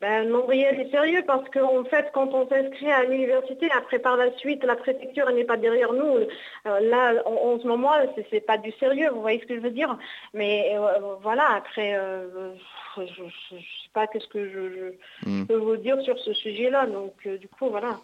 Ben, 0.03 0.29
non 0.29 0.45
réel 0.47 0.81
et 0.81 0.91
sérieux 0.91 1.23
parce 1.25 1.49
qu'en 1.51 1.85
fait, 1.85 2.11
quand 2.13 2.35
on 2.35 2.49
s'inscrit 2.49 2.91
à 2.91 3.05
l'université, 3.05 3.69
après 3.71 4.01
par 4.01 4.17
la 4.17 4.37
suite, 4.37 4.65
la 4.65 4.75
préfecture 4.75 5.31
n'est 5.31 5.45
pas 5.45 5.57
derrière 5.57 5.93
nous. 5.93 6.27
Euh, 6.67 6.81
là, 6.81 7.23
en, 7.25 7.61
ce 7.61 7.69
moment, 7.69 7.93
c'est 8.29 8.45
pas 8.45 8.59
du 8.59 8.73
sérieux, 8.81 9.11
vous 9.15 9.21
voyez 9.21 9.41
ce 9.41 9.47
que 9.47 9.55
je 9.55 9.61
veux 9.61 9.71
dire. 9.71 9.97
Mais 10.35 10.75
euh, 10.75 11.15
voilà, 11.23 11.45
après, 11.55 11.95
euh, 11.95 12.53
je 12.97 13.23
ne 13.23 13.29
sais 13.29 13.65
pas 13.95 14.09
qu'est-ce 14.09 14.27
que 14.27 14.51
je, 14.51 15.29
hmm. 15.31 15.47
peux 15.47 15.57
vous 15.57 15.77
dire 15.77 16.03
sur 16.03 16.19
ce 16.19 16.33
sujet-là. 16.33 16.87
Donc, 16.87 17.15
du 17.39 17.47
coup, 17.47 17.71
voilà. 17.71 18.01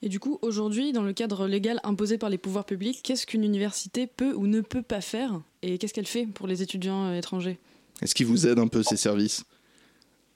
Et 0.00 0.08
du 0.08 0.20
coup, 0.20 0.38
aujourd'hui, 0.40 0.92
dans 0.92 1.02
le 1.02 1.12
cadre 1.12 1.46
légal 1.46 1.78
imposé 1.84 2.16
par 2.16 2.30
les 2.30 2.38
pouvoirs 2.38 2.64
publics, 2.64 3.02
qu'est-ce 3.02 3.26
qu'une 3.26 3.44
université 3.44 4.06
peut 4.06 4.32
ou 4.32 4.46
ne 4.46 4.62
peut 4.62 4.80
pas 4.80 5.02
faire 5.02 5.42
Et 5.60 5.76
qu'est-ce 5.76 5.92
qu'elle 5.92 6.06
fait 6.06 6.24
pour 6.24 6.46
les 6.46 6.62
étudiants 6.62 7.12
étrangers? 7.12 7.58
Est-ce 8.00 8.14
qu'ils 8.14 8.26
vous 8.26 8.46
aident 8.46 8.60
un 8.60 8.68
peu 8.68 8.82
ces 8.82 8.96
services? 8.96 9.44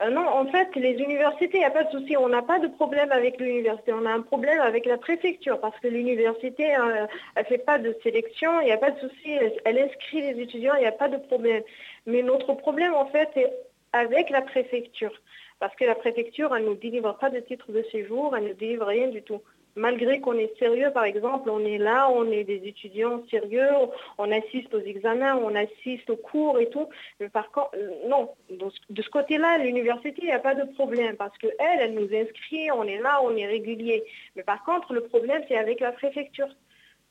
Euh, 0.01 0.09
non, 0.09 0.25
en 0.25 0.45
fait, 0.45 0.73
les 0.75 0.93
universités, 0.93 1.57
il 1.57 1.59
n'y 1.59 1.65
a 1.65 1.71
pas 1.71 1.83
de 1.83 1.91
souci. 1.91 2.15
On 2.15 2.29
n'a 2.29 2.41
pas 2.41 2.59
de 2.59 2.67
problème 2.67 3.11
avec 3.11 3.39
l'université. 3.39 3.91
On 3.91 4.05
a 4.05 4.13
un 4.13 4.21
problème 4.21 4.59
avec 4.61 4.85
la 4.85 4.97
préfecture 4.97 5.59
parce 5.59 5.77
que 5.79 5.89
l'université, 5.89 6.73
euh, 6.75 7.05
elle 7.35 7.43
ne 7.43 7.47
fait 7.47 7.57
pas 7.57 7.79
de 7.79 7.95
sélection. 8.01 8.61
Il 8.61 8.65
n'y 8.65 8.71
a 8.71 8.77
pas 8.77 8.91
de 8.91 8.99
souci. 8.99 9.31
Elle, 9.65 9.77
inscrit 9.77 10.21
les 10.21 10.41
étudiants. 10.41 10.75
Il 10.75 10.81
n'y 10.81 10.85
a 10.85 10.93
pas 10.93 11.09
de 11.09 11.17
problème. 11.17 11.63
Mais 12.05 12.21
notre 12.23 12.53
problème, 12.53 12.93
en 12.93 13.07
fait, 13.07 13.29
est 13.35 13.51
avec 13.91 14.29
la 14.29 14.41
préfecture. 14.41 15.11
Parce 15.59 15.75
que 15.75 15.83
la 15.83 15.95
préfecture, 15.95 16.55
elle 16.55 16.63
ne 16.63 16.69
nous 16.69 16.75
délivre 16.75 17.17
pas 17.17 17.29
de 17.29 17.39
titre 17.41 17.73
de 17.73 17.83
séjour. 17.91 18.37
Elle 18.37 18.45
ne 18.45 18.53
délivre 18.53 18.85
rien 18.85 19.09
du 19.09 19.21
tout 19.21 19.41
malgré 19.75 20.19
qu'on 20.19 20.33
est 20.33 20.57
sérieux, 20.57 20.91
par 20.93 21.03
exemple, 21.03 21.49
on 21.49 21.59
est 21.59 21.77
là, 21.77 22.09
on 22.11 22.29
est 22.31 22.43
des 22.43 22.61
étudiants 22.67 23.23
sérieux, 23.29 23.69
on 24.17 24.31
assiste 24.31 24.73
aux 24.73 24.81
examens, 24.81 25.35
on 25.37 25.55
assiste 25.55 26.09
aux 26.09 26.17
cours 26.17 26.59
et 26.59 26.69
tout. 26.69 26.89
Mais 27.19 27.29
par 27.29 27.51
contre, 27.51 27.71
euh, 27.75 28.07
non, 28.07 28.29
de 28.49 29.01
ce 29.01 29.09
côté-là, 29.09 29.57
l'université, 29.59 30.15
il 30.17 30.25
n'y 30.25 30.31
a 30.31 30.39
pas 30.39 30.55
de 30.55 30.71
problème 30.73 31.15
parce 31.15 31.37
qu'elle, 31.37 31.53
elle 31.59 31.93
nous 31.93 32.13
inscrit, 32.13 32.71
on 32.71 32.83
est 32.83 32.99
là, 32.99 33.19
on 33.23 33.35
est 33.35 33.45
régulier. 33.45 34.03
Mais 34.35 34.43
par 34.43 34.63
contre, 34.63 34.93
le 34.93 35.01
problème, 35.01 35.43
c'est 35.47 35.57
avec 35.57 35.79
la 35.79 35.91
préfecture. 35.91 36.49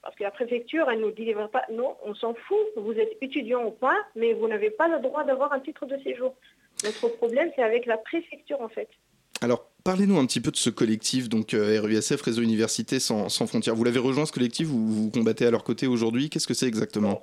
Parce 0.02 0.14
que 0.14 0.22
la 0.22 0.30
préfecture, 0.30 0.88
elle 0.90 1.00
ne 1.00 1.06
nous 1.06 1.10
délivre 1.10 1.48
pas. 1.48 1.64
Non, 1.70 1.96
on 2.04 2.14
s'en 2.14 2.32
fout. 2.34 2.58
Vous 2.76 2.92
êtes 2.92 3.16
étudiant 3.20 3.64
ou 3.66 3.72
pas, 3.72 3.96
mais 4.14 4.32
vous 4.32 4.46
n'avez 4.46 4.70
pas 4.70 4.88
le 4.88 5.00
droit 5.00 5.24
d'avoir 5.24 5.52
un 5.52 5.60
titre 5.60 5.86
de 5.86 5.98
séjour. 5.98 6.36
Notre 6.84 7.08
problème, 7.16 7.50
c'est 7.56 7.62
avec 7.62 7.86
la 7.86 7.98
préfecture, 7.98 8.60
en 8.60 8.68
fait. 8.68 8.88
Alors, 9.40 9.66
parlez-nous 9.84 10.18
un 10.18 10.26
petit 10.26 10.40
peu 10.40 10.50
de 10.50 10.56
ce 10.56 10.70
collectif, 10.70 11.28
donc 11.28 11.54
euh, 11.54 11.80
RUSF, 11.80 12.20
Réseau 12.22 12.42
Université 12.42 12.98
sans, 12.98 13.28
Frontières. 13.46 13.74
Vous 13.74 13.84
l'avez 13.84 14.00
rejoint 14.00 14.26
ce 14.26 14.32
collectif, 14.32 14.66
vous 14.66 14.86
vous 14.86 15.10
combattez 15.10 15.46
à 15.46 15.50
leur 15.50 15.64
côté 15.64 15.86
aujourd'hui. 15.86 16.28
Qu'est-ce 16.28 16.46
que 16.46 16.54
c'est 16.54 16.66
exactement? 16.66 17.22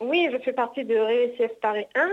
Oui, 0.00 0.28
je 0.32 0.38
fais 0.38 0.52
partie 0.52 0.84
de 0.84 0.96
RUSF 0.96 1.52
Paris 1.60 1.86
1. 1.94 2.10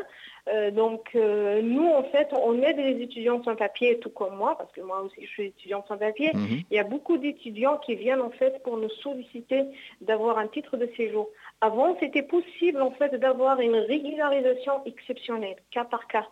Euh, 0.50 0.72
donc 0.72 1.10
euh, 1.15 1.62
nous, 1.62 1.88
en 1.88 2.03
fait, 2.03 2.29
on 2.31 2.62
aide 2.62 2.77
les 2.77 3.03
étudiants 3.03 3.43
sans 3.43 3.55
papier, 3.55 4.00
tout 4.00 4.10
comme 4.10 4.36
moi, 4.36 4.57
parce 4.57 4.72
que 4.72 4.79
moi 4.79 5.01
aussi 5.01 5.25
je 5.25 5.29
suis 5.29 5.46
étudiant 5.48 5.84
sans 5.88 5.98
papier. 5.98 6.31
Mhm. 6.34 6.62
Il 6.72 6.75
y 6.75 6.79
a 6.79 6.86
beaucoup 6.86 7.17
d'étudiants 7.17 7.77
qui 7.77 7.96
viennent 7.96 8.22
en 8.22 8.29
fait 8.29 8.63
pour 8.63 8.77
nous 8.77 8.89
solliciter 9.03 9.65
d'avoir 10.00 10.38
un 10.38 10.48
titre 10.48 10.77
de 10.77 10.89
séjour. 10.96 11.29
Avant, 11.60 11.98
c'était 12.00 12.24
possible 12.24 12.81
en 12.81 12.91
fait 12.91 13.13
d'avoir 13.15 13.60
une 13.60 13.75
régularisation 13.75 14.86
exceptionnelle, 14.86 15.57
cas 15.72 15.84
par 15.84 16.07
cas. 16.07 16.27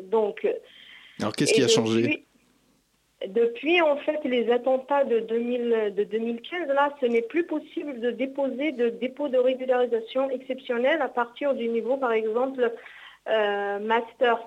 Donc, 0.00 0.46
alors 1.20 1.34
qu'est-ce 1.34 1.52
qui 1.52 1.62
a 1.62 1.68
changé? 1.68 2.24
Depuis, 3.26 3.82
en 3.82 3.96
fait, 3.96 4.20
les 4.24 4.50
attentats 4.50 5.02
de, 5.02 5.18
2000, 5.18 5.94
de 5.96 6.04
2015, 6.04 6.68
là, 6.68 6.94
ce 7.00 7.06
n'est 7.06 7.22
plus 7.22 7.44
possible 7.44 7.98
de 7.98 8.12
déposer 8.12 8.70
de 8.70 8.90
dépôt 8.90 9.28
de 9.28 9.38
régularisation 9.38 10.30
exceptionnel 10.30 11.02
à 11.02 11.08
partir 11.08 11.54
du 11.54 11.68
niveau, 11.68 11.96
par 11.96 12.12
exemple, 12.12 12.72
euh, 13.28 13.78
master. 13.80 14.38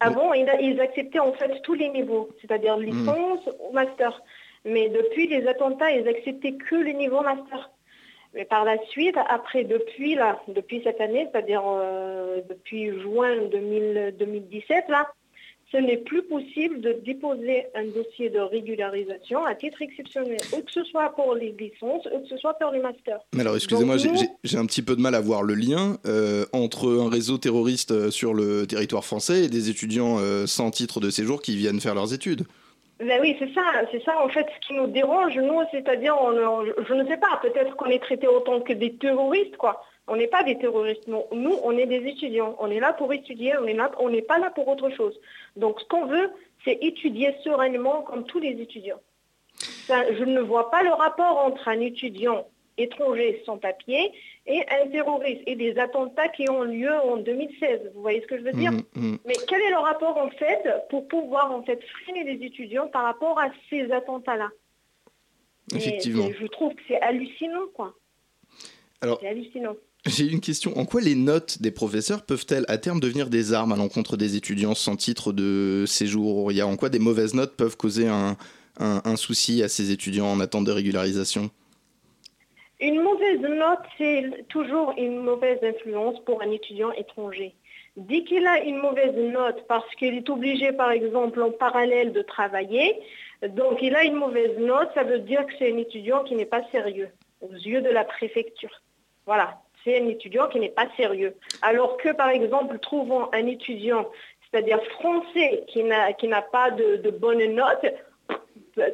Avant, 0.00 0.34
ils, 0.34 0.50
ils 0.60 0.80
acceptaient 0.80 1.18
en 1.18 1.32
fait 1.32 1.62
tous 1.62 1.74
les 1.74 1.88
niveaux, 1.88 2.28
c'est-à-dire 2.40 2.76
Hmm. 2.76 2.82
licence 2.82 3.48
ou 3.58 3.72
master. 3.72 4.22
Mais 4.66 4.90
depuis 4.90 5.26
les 5.26 5.46
attentats, 5.46 5.90
ils 5.90 6.06
acceptaient 6.08 6.54
que 6.54 6.74
le 6.74 6.92
niveau 6.92 7.22
master. 7.22 7.70
Mais 8.34 8.44
par 8.44 8.64
la 8.64 8.78
suite, 8.88 9.16
après, 9.28 9.64
depuis 9.64 10.14
là, 10.14 10.40
depuis 10.46 10.82
cette 10.84 11.00
année, 11.00 11.26
c'est-à-dire 11.30 11.62
euh, 11.66 12.42
depuis 12.48 13.00
juin 13.00 13.36
2000 13.50 14.14
2017, 14.18 14.88
là, 14.88 15.10
ce 15.72 15.76
n'est 15.76 15.98
plus 15.98 16.22
possible 16.22 16.80
de 16.80 16.92
déposer 17.04 17.66
un 17.74 17.84
dossier 17.84 18.28
de 18.30 18.40
régularisation 18.40 19.44
à 19.44 19.54
titre 19.54 19.82
exceptionnel, 19.82 20.36
que 20.38 20.72
ce 20.72 20.82
soit 20.84 21.10
pour 21.10 21.34
les 21.34 21.54
licences, 21.58 22.04
que 22.04 22.26
ce 22.28 22.36
soit 22.38 22.54
pour 22.54 22.70
les 22.72 22.80
masters. 22.80 23.20
Mais 23.34 23.42
alors, 23.42 23.54
excusez-moi, 23.54 23.96
j'ai- 23.96 24.58
un 24.58 24.66
petit 24.66 24.82
peu 24.82 24.96
de 24.96 25.00
mal 25.00 25.14
à 25.14 25.20
voir 25.20 25.42
le 25.42 25.54
lien 25.54 25.96
euh, 26.06 26.44
entre 26.52 26.88
un 27.00 27.08
réseau 27.08 27.38
terroriste 27.38 27.92
euh, 27.92 28.10
sur 28.10 28.34
le 28.34 28.66
territoire 28.66 29.04
français 29.04 29.44
et 29.44 29.48
des 29.48 29.70
étudiants 29.70 30.18
euh, 30.18 30.46
sans 30.46 30.70
titre 30.70 31.00
de 31.00 31.08
séjour 31.10 31.40
qui 31.40 31.56
viennent 31.56 31.80
faire 31.80 31.94
leurs 31.94 32.12
études. 32.12 32.42
Ben 32.98 33.18
oui, 33.22 33.34
c'est 33.38 33.50
ça, 33.54 33.62
c'est 33.90 34.04
ça 34.04 34.12
en 34.22 34.28
fait 34.28 34.46
ce 34.60 34.66
qui 34.66 34.74
nous 34.74 34.86
dérange, 34.88 35.34
nous, 35.36 35.60
c'est-à-dire, 35.70 36.14
je 36.86 36.92
ne 36.92 37.06
sais 37.06 37.16
pas, 37.16 37.40
peut-être 37.40 37.74
qu'on 37.76 37.86
est 37.86 37.98
traité 38.02 38.26
autant 38.26 38.60
que 38.60 38.74
des 38.74 38.92
terroristes, 38.94 39.56
quoi. 39.56 39.82
On 40.08 40.16
n'est 40.16 40.26
pas 40.26 40.42
des 40.42 40.58
terroristes, 40.58 41.06
non. 41.06 41.26
Nous, 41.32 41.56
on 41.62 41.76
est 41.78 41.86
des 41.86 42.08
étudiants. 42.08 42.56
On 42.58 42.70
est 42.70 42.80
là 42.80 42.92
pour 42.92 43.12
étudier, 43.12 43.54
on 43.56 44.10
n'est 44.10 44.22
pas 44.22 44.38
là 44.38 44.50
pour 44.50 44.66
autre 44.68 44.90
chose. 44.90 45.18
Donc, 45.56 45.80
ce 45.80 45.84
qu'on 45.86 46.06
veut, 46.06 46.30
c'est 46.64 46.78
étudier 46.82 47.34
sereinement 47.44 48.02
comme 48.02 48.24
tous 48.24 48.40
les 48.40 48.60
étudiants. 48.60 49.00
Je 49.88 50.24
ne 50.24 50.40
vois 50.40 50.70
pas 50.70 50.82
le 50.82 50.90
rapport 50.90 51.38
entre 51.38 51.68
un 51.68 51.80
étudiant 51.80 52.46
étranger 52.78 53.42
sans 53.44 53.58
papier 53.58 54.12
et 54.46 54.62
un 54.70 54.88
terroriste 54.88 55.42
et 55.46 55.56
des 55.56 55.78
attentats 55.78 56.28
qui 56.28 56.48
ont 56.48 56.62
lieu 56.62 56.92
en 56.92 57.18
2016. 57.18 57.92
Vous 57.94 58.00
voyez 58.00 58.22
ce 58.22 58.26
que 58.26 58.38
je 58.38 58.42
veux 58.42 58.52
dire? 58.52 58.72
Mhm, 58.72 58.82
mhm. 58.94 59.18
mais 59.24 59.34
quel 59.48 59.60
est 59.60 59.70
le 59.70 59.78
rapport 59.78 60.16
en 60.16 60.30
fait 60.30 60.62
pour 60.88 61.06
pouvoir 61.08 61.52
en 61.52 61.62
fait 61.62 61.80
freiner 62.02 62.24
les 62.24 62.44
étudiants 62.44 62.88
par 62.88 63.04
rapport 63.04 63.38
à 63.38 63.50
ces 63.68 63.90
attentats-là? 63.92 64.50
Et 65.72 65.76
Effectivement. 65.76 66.28
Je 66.38 66.46
trouve 66.46 66.74
que 66.74 66.82
c'est 66.88 67.00
hallucinant, 67.00 67.66
quoi. 67.74 67.94
Alors, 69.02 69.18
C'est 69.20 69.28
hallucinant. 69.28 69.76
J'ai 70.06 70.24
une 70.26 70.40
question. 70.40 70.76
En 70.78 70.84
quoi 70.84 71.00
les 71.00 71.14
notes 71.14 71.60
des 71.60 71.70
professeurs 71.70 72.22
peuvent-elles 72.24 72.64
à 72.68 72.78
terme 72.78 73.00
devenir 73.00 73.28
des 73.28 73.52
armes 73.52 73.72
à 73.72 73.76
l'encontre 73.76 74.16
des 74.16 74.36
étudiants 74.36 74.74
sans 74.74 74.96
titre 74.96 75.32
de 75.32 75.84
séjour 75.86 76.50
Il 76.52 76.56
y 76.58 76.60
a 76.60 76.66
en 76.66 76.76
quoi 76.76 76.88
des 76.88 76.98
mauvaises 76.98 77.34
notes 77.34 77.54
peuvent 77.56 77.76
causer 77.76 78.08
un, 78.08 78.36
un- 78.78 79.02
un 79.04 79.16
souci 79.16 79.62
à 79.62 79.68
ces 79.68 79.90
étudiants 79.90 80.26
en 80.26 80.40
attente 80.40 80.64
de 80.64 80.72
régularisation? 80.72 81.50
Une 82.80 83.02
mauvaise 83.02 83.40
note, 83.40 83.80
c'est 83.98 84.48
toujours 84.48 84.94
une 84.96 85.20
mauvaise 85.22 85.58
influence 85.62 86.18
pour 86.24 86.40
un 86.40 86.50
étudiant 86.50 86.90
étranger. 86.92 87.54
Dès 87.96 88.24
qu'il 88.24 88.46
a 88.46 88.62
une 88.64 88.78
mauvaise 88.78 89.14
note 89.14 89.66
parce 89.68 89.94
qu'il 89.96 90.14
est 90.14 90.30
obligé, 90.30 90.72
par 90.72 90.90
exemple, 90.90 91.42
en 91.42 91.50
parallèle 91.50 92.12
de 92.12 92.22
travailler, 92.22 92.94
donc 93.56 93.80
il 93.82 93.94
a 93.96 94.04
une 94.04 94.14
mauvaise 94.14 94.56
note, 94.58 94.88
ça 94.94 95.02
veut 95.02 95.18
dire 95.18 95.44
que 95.46 95.52
c'est 95.58 95.70
un 95.72 95.76
étudiant 95.76 96.24
qui 96.24 96.34
n'est 96.36 96.46
pas 96.46 96.62
sérieux 96.72 97.08
aux 97.42 97.52
yeux 97.52 97.82
de 97.82 97.90
la 97.90 98.04
préfecture. 98.04 98.80
Voilà, 99.26 99.60
c'est 99.84 100.00
un 100.00 100.08
étudiant 100.08 100.48
qui 100.48 100.60
n'est 100.60 100.70
pas 100.70 100.88
sérieux. 100.96 101.34
Alors 101.62 101.96
que, 101.96 102.12
par 102.12 102.30
exemple, 102.30 102.78
trouvons 102.78 103.28
un 103.32 103.46
étudiant, 103.46 104.08
c'est-à-dire 104.50 104.82
français, 104.98 105.64
qui 105.68 105.82
n'a 105.84 106.42
pas 106.42 106.70
de, 106.70 106.96
de 106.96 107.10
bonnes 107.10 107.54
notes, 107.54 107.86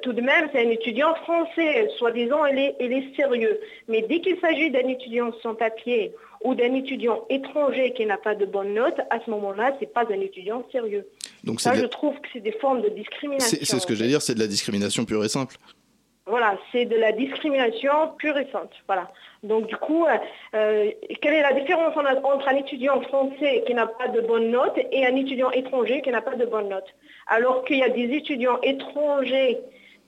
tout 0.02 0.12
de 0.12 0.20
même, 0.20 0.48
c'est 0.52 0.66
un 0.66 0.70
étudiant 0.70 1.14
français, 1.16 1.88
soi-disant, 1.98 2.44
il 2.46 2.58
est, 2.58 2.76
il 2.80 2.92
est 2.92 3.14
sérieux. 3.14 3.60
Mais 3.88 4.02
dès 4.02 4.20
qu'il 4.20 4.38
s'agit 4.40 4.70
d'un 4.70 4.88
étudiant 4.88 5.32
sans 5.42 5.54
papier 5.54 6.12
ou 6.42 6.54
d'un 6.54 6.74
étudiant 6.74 7.24
étranger 7.28 7.92
qui 7.92 8.06
n'a 8.06 8.16
pas 8.16 8.34
de 8.34 8.46
bonnes 8.46 8.74
notes, 8.74 9.00
à 9.10 9.20
ce 9.24 9.30
moment-là, 9.30 9.76
c'est 9.78 9.92
pas 9.92 10.04
un 10.10 10.20
étudiant 10.20 10.66
sérieux. 10.72 11.06
Donc 11.44 11.60
Ça, 11.60 11.74
je 11.74 11.84
trouve 11.86 12.14
que 12.20 12.28
c'est 12.32 12.40
des 12.40 12.52
formes 12.52 12.82
de 12.82 12.88
discrimination. 12.88 13.48
c'est 13.58 13.64
c'est 13.64 13.78
ce 13.78 13.86
que 13.86 13.94
j'allais 13.94 14.10
dire, 14.10 14.22
c'est 14.22 14.34
de 14.34 14.40
la 14.40 14.46
discrimination 14.46 15.04
pure 15.04 15.24
et 15.24 15.28
simple. 15.28 15.56
Voilà, 16.28 16.58
c'est 16.72 16.86
de 16.86 16.96
la 16.96 17.12
discrimination 17.12 17.92
pure 18.18 18.36
et 18.36 18.48
simple. 18.50 18.74
Voilà. 18.88 19.06
Donc 19.44 19.66
du 19.68 19.76
coup, 19.76 20.04
euh, 20.06 20.16
euh, 20.54 20.90
quelle 21.22 21.34
est 21.34 21.42
la 21.42 21.52
différence 21.52 21.96
en- 21.96 22.04
entre 22.04 22.48
un 22.48 22.56
étudiant 22.56 23.00
français 23.02 23.62
qui 23.64 23.74
n'a 23.74 23.86
pas 23.86 24.08
de 24.08 24.20
bonnes 24.22 24.50
notes 24.50 24.76
et 24.90 25.06
un 25.06 25.14
étudiant 25.14 25.50
étranger 25.52 26.02
qui 26.02 26.10
n'a 26.10 26.22
pas 26.22 26.34
de 26.34 26.44
bonnes 26.44 26.68
notes? 26.68 26.92
Alors 27.28 27.64
qu'il 27.64 27.78
y 27.78 27.84
a 27.84 27.88
des 27.90 28.12
étudiants 28.12 28.58
étrangers 28.62 29.58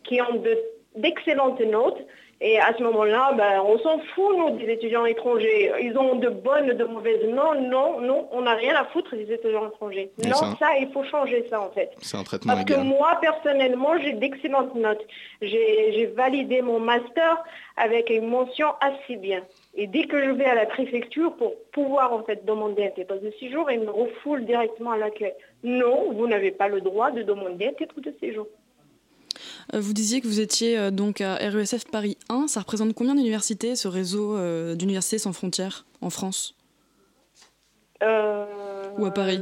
qui 0.03 0.21
ont 0.21 0.35
de- 0.35 0.59
d'excellentes 0.97 1.61
notes 1.61 2.05
et 2.41 2.59
à 2.61 2.73
ce 2.77 2.83
moment-là, 2.85 3.33
ben, 3.37 3.61
on 3.65 3.79
s'en 3.81 3.99
fout, 4.15 4.37
nous, 4.37 4.51
des 4.59 4.71
étudiants 4.73 5.05
étrangers. 5.07 5.73
Ils 5.81 5.97
ont 5.99 6.15
de 6.17 6.29
bonnes, 6.29 6.69
de 6.73 6.85
mauvaises. 6.85 7.25
Non, 7.27 7.61
non, 7.61 8.01
non, 8.01 8.29
on 8.31 8.43
n'a 8.43 8.55
rien 8.55 8.77
à 8.77 8.85
foutre 8.85 9.17
des 9.17 9.33
étudiants 9.33 9.69
étrangers. 9.69 10.11
Mais 10.19 10.29
non, 10.29 10.37
ça- 10.37 10.55
ça, 10.59 10.67
il 10.79 10.89
faut 10.93 11.03
changer 11.05 11.47
ça, 11.51 11.61
en 11.61 11.71
fait. 11.71 11.91
C'est 12.01 12.17
un 12.17 12.23
traitement 12.23 12.53
Parce 12.53 12.65
que 12.65 12.75
moi, 12.81 13.19
personnellement, 13.21 13.99
j'ai 13.99 14.13
d'excellentes 14.13 14.75
notes. 14.77 15.05
J'ai 15.43 15.93
j'ai 15.95 16.07
validé 16.07 16.63
mon 16.63 16.79
master 16.79 17.43
avec 17.77 18.11
une 18.11 18.27
mention 18.29 18.69
assez 18.81 19.17
bien. 19.17 19.43
Et 19.75 19.87
dès 19.87 20.05
que 20.05 20.23
je 20.25 20.31
vais 20.31 20.45
à 20.45 20.55
la 20.55 20.67
préfecture 20.67 21.33
pour 21.37 21.55
pouvoir 21.73 22.13
en 22.13 22.23
fait 22.23 22.45
demander 22.45 22.85
un 22.87 22.91
titre 22.91 23.17
de 23.17 23.33
séjour, 23.41 23.71
ils 23.71 23.81
me 23.81 23.91
refoulent 23.91 24.45
directement 24.45 24.93
à 24.93 24.97
l'accueil. 24.99 25.35
Non, 25.65 26.13
vous 26.13 26.27
n'avez 26.29 26.51
pas 26.53 26.69
le 26.69 26.81
droit 26.81 27.11
de 27.11 27.23
demander 27.23 27.67
un 27.69 27.73
titre 27.73 28.01
de 28.01 28.15
séjour. 28.21 28.47
Euh, 29.75 29.81
Vous 29.81 29.93
disiez 29.93 30.21
que 30.21 30.27
vous 30.27 30.41
étiez 30.41 30.79
euh, 30.79 30.91
donc 30.91 31.21
à 31.21 31.37
RESF 31.37 31.85
Paris 31.91 32.17
1. 32.29 32.49
Ça 32.49 32.61
représente 32.61 32.95
combien 32.95 33.15
d'universités, 33.15 33.77
ce 33.77 33.89
réseau 33.89 34.37
euh, 34.37 34.75
d'universités 34.75 35.19
sans 35.19 35.33
frontières 35.33 35.87
en 36.01 36.11
France? 36.11 36.55
Ou 38.01 39.05
à 39.05 39.11
Paris? 39.13 39.41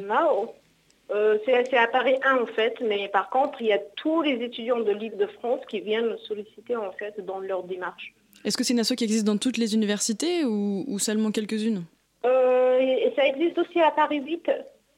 euh, 1.10 1.38
C'est 1.44 1.76
à 1.76 1.86
Paris 1.86 2.16
1 2.24 2.42
en 2.42 2.46
fait, 2.46 2.74
mais 2.80 3.08
par 3.08 3.30
contre, 3.30 3.60
il 3.60 3.68
y 3.68 3.72
a 3.72 3.78
tous 3.96 4.22
les 4.22 4.42
étudiants 4.44 4.80
de 4.80 4.90
l'Île-de-France 4.92 5.60
qui 5.68 5.80
viennent 5.80 6.06
me 6.10 6.16
solliciter 6.18 6.76
en 6.76 6.92
fait 6.92 7.24
dans 7.24 7.38
leur 7.38 7.62
démarche. 7.62 8.12
Est-ce 8.44 8.56
que 8.56 8.64
c'est 8.64 8.72
une 8.74 8.80
asso 8.80 8.94
qui 8.96 9.04
existe 9.04 9.24
dans 9.24 9.38
toutes 9.38 9.56
les 9.56 9.74
universités 9.74 10.44
ou, 10.44 10.84
ou 10.86 10.98
seulement 10.98 11.30
quelques-unes? 11.30 11.84
Euh, 12.24 13.10
ça 13.16 13.26
existe 13.26 13.58
aussi 13.58 13.80
à 13.80 13.90
Paris 13.92 14.20
8. 14.20 14.50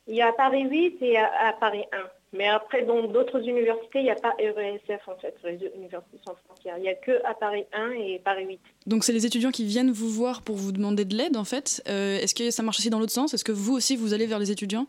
Il 0.08 0.16
y 0.16 0.22
a 0.22 0.28
à 0.28 0.32
Paris 0.32 0.64
8 0.68 0.98
et 1.02 1.16
à, 1.18 1.30
à 1.48 1.52
Paris 1.52 1.84
1. 1.92 1.96
Mais 2.32 2.46
après, 2.46 2.82
dans 2.82 3.02
d'autres 3.04 3.40
universités, 3.48 4.00
il 4.00 4.04
n'y 4.04 4.10
a 4.10 4.14
pas 4.14 4.34
RESF 4.38 5.08
en 5.08 5.16
fait, 5.16 5.34
Réseau 5.42 5.66
Université 5.74 6.18
sans 6.26 6.34
frontières. 6.46 6.76
Il 6.76 6.82
n'y 6.82 6.88
a 6.88 6.94
que 6.94 7.24
à 7.24 7.32
Paris 7.32 7.64
1 7.72 7.92
et 7.92 8.20
Paris 8.22 8.44
8. 8.46 8.60
Donc 8.86 9.04
c'est 9.04 9.14
les 9.14 9.24
étudiants 9.24 9.50
qui 9.50 9.64
viennent 9.64 9.90
vous 9.90 10.08
voir 10.08 10.42
pour 10.42 10.56
vous 10.56 10.72
demander 10.72 11.06
de 11.06 11.14
l'aide 11.16 11.36
en 11.36 11.44
fait. 11.44 11.82
Euh, 11.88 12.18
Est-ce 12.18 12.34
que 12.34 12.50
ça 12.50 12.62
marche 12.62 12.78
aussi 12.78 12.90
dans 12.90 12.98
l'autre 12.98 13.12
sens? 13.12 13.32
Est-ce 13.32 13.44
que 13.44 13.52
vous 13.52 13.74
aussi 13.74 13.96
vous 13.96 14.12
allez 14.12 14.26
vers 14.26 14.38
les 14.38 14.50
étudiants? 14.50 14.86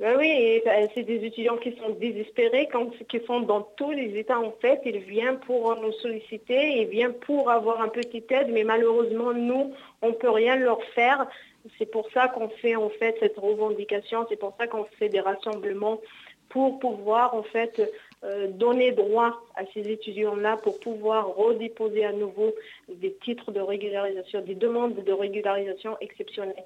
Ben 0.00 0.16
oui, 0.18 0.60
euh, 0.66 0.86
c'est 0.92 1.04
des 1.04 1.24
étudiants 1.24 1.56
qui 1.56 1.74
sont 1.76 1.90
désespérés, 1.90 2.68
qui 3.08 3.20
sont 3.26 3.40
dans 3.40 3.62
tous 3.76 3.92
les 3.92 4.18
états 4.18 4.40
en 4.40 4.52
fait. 4.60 4.80
Ils 4.84 4.98
viennent 4.98 5.38
pour 5.38 5.74
nous 5.80 5.92
solliciter, 5.92 6.82
ils 6.82 6.88
viennent 6.88 7.14
pour 7.14 7.48
avoir 7.48 7.80
un 7.80 7.88
petit 7.88 8.24
aide, 8.28 8.48
mais 8.50 8.64
malheureusement, 8.64 9.32
nous, 9.32 9.72
on 10.02 10.08
ne 10.08 10.14
peut 10.14 10.30
rien 10.30 10.56
leur 10.56 10.82
faire. 10.94 11.28
C'est 11.78 11.90
pour 11.90 12.10
ça 12.12 12.28
qu'on 12.28 12.48
fait 12.48 12.76
en 12.76 12.90
fait 12.90 13.16
cette 13.20 13.38
revendication, 13.38 14.26
c'est 14.28 14.36
pour 14.36 14.54
ça 14.58 14.66
qu'on 14.66 14.84
fait 14.98 15.08
des 15.08 15.20
rassemblements 15.20 16.00
pour 16.48 16.78
pouvoir 16.78 17.34
en 17.34 17.42
fait 17.42 17.80
euh, 18.24 18.48
donner 18.48 18.92
droit 18.92 19.42
à 19.54 19.64
ces 19.74 19.80
étudiants-là 19.80 20.56
pour 20.56 20.80
pouvoir 20.80 21.34
redéposer 21.36 22.04
à 22.06 22.12
nouveau 22.12 22.54
des 22.88 23.12
titres 23.22 23.52
de 23.52 23.60
régularisation, 23.60 24.40
des 24.40 24.54
demandes 24.54 24.94
de 24.94 25.12
régularisation 25.12 25.96
exceptionnelles. 26.00 26.64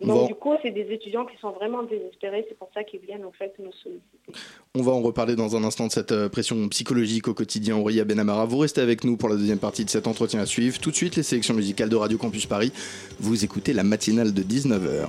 Donc 0.00 0.20
Bon. 0.20 0.26
du 0.26 0.34
coup, 0.36 0.54
c'est 0.62 0.70
des 0.70 0.92
étudiants 0.92 1.26
qui 1.26 1.36
sont 1.38 1.50
vraiment 1.50 1.82
désespérés, 1.82 2.46
c'est 2.48 2.56
pour 2.56 2.70
ça 2.72 2.84
qu'ils 2.84 3.00
viennent 3.00 3.24
en 3.24 3.32
fait 3.32 3.52
nous 3.58 3.72
solliciter. 3.72 4.40
On 4.76 4.82
va 4.82 4.92
en 4.92 5.00
reparler 5.02 5.34
dans 5.34 5.56
un 5.56 5.64
instant 5.64 5.88
de 5.88 5.92
cette 5.92 6.12
euh, 6.12 6.28
pression 6.28 6.68
psychologique 6.68 7.26
au 7.26 7.34
quotidien. 7.34 7.76
Aurélia 7.76 8.04
Benamara, 8.04 8.44
vous 8.44 8.58
restez 8.58 8.80
avec 8.80 9.02
nous 9.02 9.16
pour 9.16 9.28
la 9.28 9.36
deuxième 9.36 9.58
partie 9.58 9.84
de 9.84 9.90
cet 9.90 10.06
entretien 10.06 10.38
à 10.38 10.46
suivre. 10.46 10.78
Tout 10.78 10.92
de 10.92 10.96
suite, 10.96 11.16
les 11.16 11.24
sélections 11.24 11.54
musicales 11.54 11.88
de 11.88 11.96
Radio 11.96 12.18
Campus 12.18 12.46
Paris. 12.46 12.72
Vous 13.18 13.44
écoutez 13.44 13.72
la 13.72 13.82
matinale 13.82 14.32
de 14.32 14.42
19h. 14.42 15.08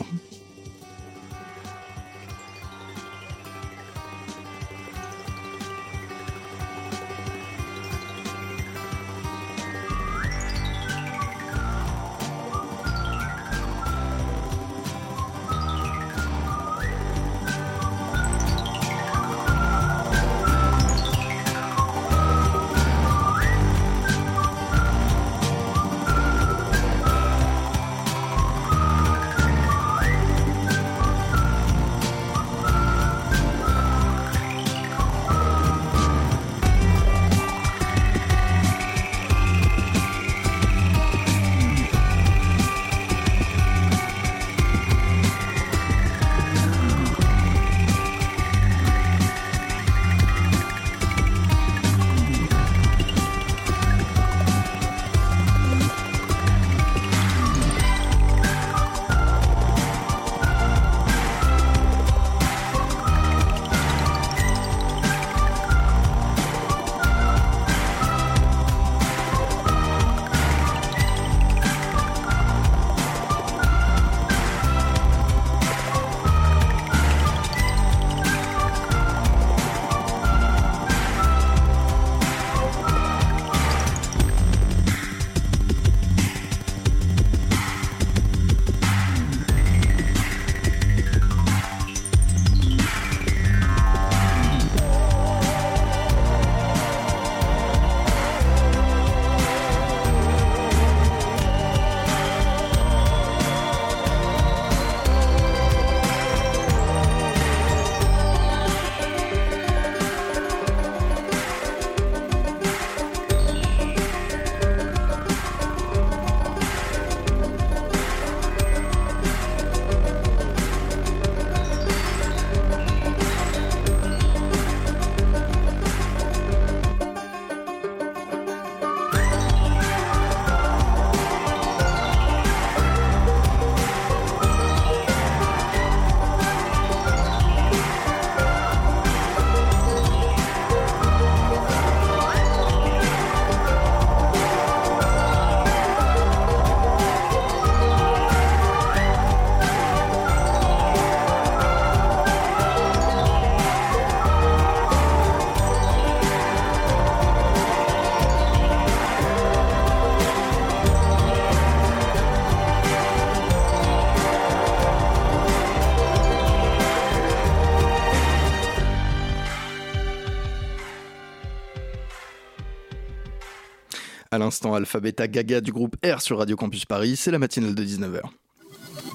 L'instant, 174.42 174.74
Alphabeta 174.74 175.28
Gaga 175.28 175.62
du 175.62 175.72
groupe 175.72 175.96
R 176.04 176.20
sur 176.20 176.40
Radio 176.40 176.56
Campus 176.56 176.86
Paris, 176.86 177.16
c'est 177.16 177.30
la 177.30 177.38
matinale 177.38 177.76
de 177.76 177.84
19h. 177.84 178.22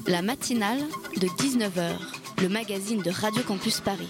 La 0.07 0.23
matinale 0.23 0.79
de 1.17 1.27
19h, 1.27 1.97
le 2.43 2.49
magazine 2.49 3.03
de 3.03 3.11
Radio 3.11 3.43
Campus 3.43 3.81
Paris. 3.81 4.07